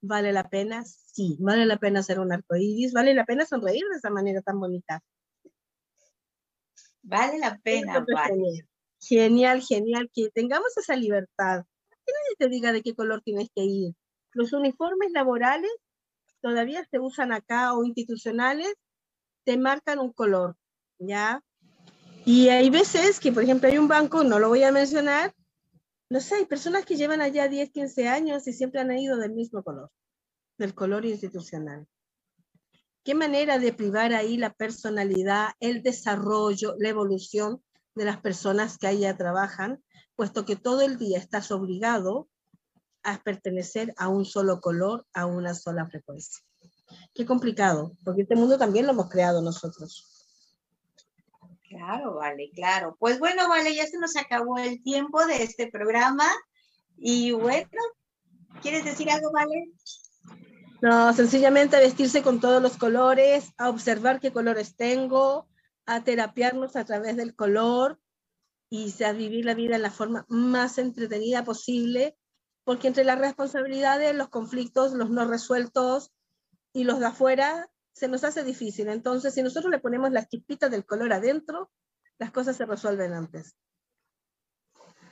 ¿Vale 0.05 0.33
la 0.33 0.49
pena? 0.49 0.83
Sí, 0.83 1.37
vale 1.39 1.65
la 1.65 1.77
pena 1.77 2.01
hacer 2.01 2.19
un 2.19 2.33
arcoíris, 2.33 2.91
vale 2.91 3.13
la 3.13 3.23
pena 3.23 3.45
sonreír 3.45 3.85
de 3.89 3.97
esa 3.97 4.09
manera 4.09 4.41
tan 4.41 4.59
bonita. 4.59 5.01
Vale 7.01 7.39
la 7.39 7.57
pena. 7.57 8.05
Genial. 8.99 9.61
genial, 9.61 10.11
que 10.13 10.29
tengamos 10.31 10.75
esa 10.75 10.97
libertad. 10.97 11.63
Que 12.05 12.11
nadie 12.11 12.35
te 12.37 12.49
diga 12.49 12.73
de 12.73 12.81
qué 12.81 12.93
color 12.93 13.21
tienes 13.21 13.47
que 13.55 13.63
ir. 13.63 13.93
Los 14.33 14.51
uniformes 14.51 15.11
laborales 15.13 15.71
todavía 16.41 16.85
se 16.91 16.99
usan 16.99 17.31
acá 17.31 17.73
o 17.73 17.85
institucionales, 17.85 18.75
te 19.45 19.57
marcan 19.57 19.99
un 19.99 20.11
color, 20.11 20.57
¿ya? 20.99 21.41
Y 22.25 22.49
hay 22.49 22.69
veces 22.69 23.21
que, 23.21 23.31
por 23.31 23.43
ejemplo, 23.43 23.69
hay 23.69 23.77
un 23.77 23.87
banco, 23.87 24.25
no 24.25 24.37
lo 24.37 24.49
voy 24.49 24.63
a 24.63 24.71
mencionar, 24.73 25.33
no 26.13 26.19
sé, 26.19 26.35
hay 26.35 26.45
personas 26.45 26.85
que 26.85 26.95
llevan 26.95 27.21
allá 27.21 27.47
10, 27.47 27.71
15 27.71 28.07
años 28.07 28.47
y 28.47 28.53
siempre 28.53 28.79
han 28.79 28.95
ido 28.95 29.17
del 29.17 29.33
mismo 29.33 29.63
color, 29.63 29.89
del 30.59 30.75
color 30.75 31.05
institucional. 31.05 31.87
¿Qué 33.03 33.15
manera 33.15 33.57
de 33.57 33.73
privar 33.73 34.13
ahí 34.13 34.37
la 34.37 34.53
personalidad, 34.53 35.53
el 35.59 35.81
desarrollo, 35.81 36.75
la 36.77 36.89
evolución 36.89 37.63
de 37.95 38.05
las 38.05 38.21
personas 38.21 38.77
que 38.77 38.85
allá 38.85 39.17
trabajan, 39.17 39.83
puesto 40.15 40.45
que 40.45 40.55
todo 40.55 40.81
el 40.81 40.99
día 40.99 41.17
estás 41.17 41.49
obligado 41.49 42.29
a 43.01 43.17
pertenecer 43.23 43.91
a 43.97 44.07
un 44.07 44.25
solo 44.25 44.61
color, 44.61 45.07
a 45.15 45.25
una 45.25 45.55
sola 45.55 45.87
frecuencia? 45.87 46.45
qué 47.15 47.25
complicado, 47.25 47.97
porque 48.03 48.21
este 48.21 48.35
mundo 48.35 48.59
también 48.59 48.85
lo 48.85 48.91
hemos 48.91 49.09
creado 49.09 49.41
nosotros. 49.41 50.12
Claro, 51.73 52.15
vale, 52.15 52.51
claro. 52.53 52.95
Pues 52.99 53.19
bueno, 53.19 53.49
vale, 53.49 53.73
ya 53.73 53.87
se 53.87 53.97
nos 53.97 54.15
acabó 54.15 54.57
el 54.59 54.83
tiempo 54.83 55.25
de 55.25 55.43
este 55.43 55.67
programa. 55.71 56.25
Y 56.97 57.31
bueno, 57.31 57.67
¿quieres 58.61 58.85
decir 58.85 59.09
algo, 59.09 59.31
vale? 59.31 59.71
No, 60.81 61.13
sencillamente 61.13 61.75
a 61.75 61.79
vestirse 61.79 62.21
con 62.21 62.39
todos 62.39 62.61
los 62.61 62.77
colores, 62.77 63.53
a 63.57 63.69
observar 63.69 64.19
qué 64.19 64.31
colores 64.31 64.75
tengo, 64.75 65.47
a 65.85 66.03
terapiarnos 66.03 66.75
a 66.75 66.85
través 66.85 67.15
del 67.15 67.35
color 67.35 67.99
y 68.69 68.93
a 69.03 69.13
vivir 69.13 69.45
la 69.45 69.53
vida 69.53 69.75
en 69.75 69.81
la 69.81 69.91
forma 69.91 70.25
más 70.29 70.77
entretenida 70.77 71.43
posible, 71.43 72.17
porque 72.63 72.87
entre 72.87 73.03
las 73.03 73.19
responsabilidades, 73.19 74.15
los 74.15 74.29
conflictos, 74.29 74.93
los 74.93 75.09
no 75.09 75.25
resueltos 75.25 76.11
y 76.73 76.83
los 76.83 76.99
de 76.99 77.07
afuera, 77.07 77.69
se 77.93 78.07
nos 78.07 78.23
hace 78.23 78.43
difícil. 78.43 78.89
Entonces, 78.89 79.33
si 79.33 79.41
nosotros 79.41 79.71
le 79.71 79.79
ponemos 79.79 80.11
las 80.11 80.27
chispitas 80.27 80.69
del 80.69 80.85
color 80.85 81.13
adentro, 81.13 81.71
las 82.17 82.31
cosas 82.31 82.57
se 82.57 82.65
resuelven 82.65 83.13
antes. 83.13 83.55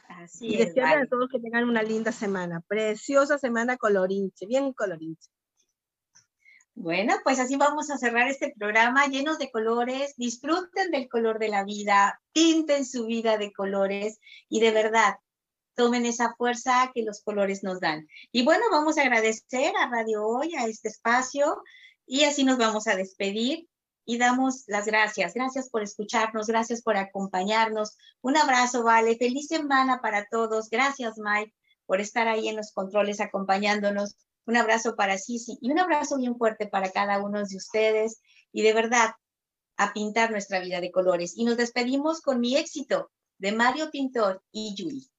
Así 0.10 0.56
y 0.56 0.58
desearles 0.58 1.06
a 1.06 1.10
todos 1.10 1.30
que 1.30 1.40
tengan 1.40 1.70
una 1.70 1.84
linda 1.84 2.12
semana, 2.12 2.62
preciosa 2.68 3.38
semana 3.38 3.78
colorinche, 3.78 4.46
bien 4.46 4.74
colorinche. 4.74 5.30
Bueno, 6.74 7.16
pues 7.24 7.40
así 7.40 7.58
vamos 7.58 7.92
a 7.92 7.98
cerrar 7.98 8.28
este 8.28 8.54
programa 8.58 9.06
llenos 9.08 9.38
de 9.38 9.52
colores. 9.52 10.16
Disfruten 10.18 10.90
del 10.92 11.10
color 11.10 11.38
de 11.38 11.50
la 11.50 11.64
vida, 11.64 12.22
pinten 12.34 12.86
su 12.86 13.06
vida 13.06 13.38
de 13.38 13.52
colores 13.52 14.20
y 14.50 14.62
de 14.62 14.72
verdad 14.72 15.16
tomen 15.76 16.06
esa 16.06 16.34
fuerza 16.36 16.92
que 16.94 17.04
los 17.04 17.22
colores 17.22 17.64
nos 17.64 17.80
dan. 17.80 18.08
Y 18.32 18.44
bueno, 18.44 18.66
vamos 18.72 18.98
a 18.98 19.02
agradecer 19.02 19.74
a 19.78 19.90
Radio 19.90 20.26
Hoy, 20.26 20.56
a 20.56 20.66
este 20.66 20.90
espacio, 20.90 21.62
y 22.12 22.26
así 22.26 22.44
nos 22.44 22.58
vamos 22.58 22.88
a 22.88 22.98
despedir 22.98 23.70
y 24.04 24.18
damos 24.18 24.66
las 24.68 24.86
gracias. 24.86 25.34
Gracias 25.34 25.70
por 25.70 25.82
escucharnos, 25.82 26.48
gracias 26.48 26.82
por 26.82 26.98
acompañarnos. 26.98 27.96
Un 28.20 28.36
abrazo, 28.36 28.84
Vale. 28.84 29.16
Feliz 29.16 29.48
semana 29.48 30.02
para 30.02 30.28
todos. 30.30 30.70
Gracias, 30.70 31.14
Mike, 31.18 31.54
por 31.86 32.02
estar 32.02 32.28
ahí 32.28 32.50
en 32.50 32.58
los 32.58 32.74
controles 32.74 33.22
acompañándonos. 33.22 34.18
Un 34.46 34.58
abrazo 34.58 34.98
para 34.98 35.18
Sisi 35.18 35.58
y 35.62 35.72
un 35.72 35.80
abrazo 35.80 36.18
bien 36.18 36.36
fuerte 36.36 36.68
para 36.68 36.92
cada 36.92 37.24
uno 37.24 37.46
de 37.46 37.56
ustedes. 37.56 38.22
Y 38.52 38.62
de 38.62 38.74
verdad, 38.74 39.12
a 39.78 39.94
pintar 39.94 40.32
nuestra 40.32 40.60
vida 40.60 40.82
de 40.82 40.92
colores. 40.92 41.38
Y 41.38 41.46
nos 41.46 41.56
despedimos 41.56 42.20
con 42.20 42.42
mi 42.42 42.58
éxito 42.58 43.10
de 43.38 43.54
Mario 43.54 43.90
Pintor 43.90 44.44
y 44.52 44.76
Yui. 44.76 45.10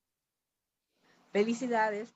Felicidades. 1.33 2.11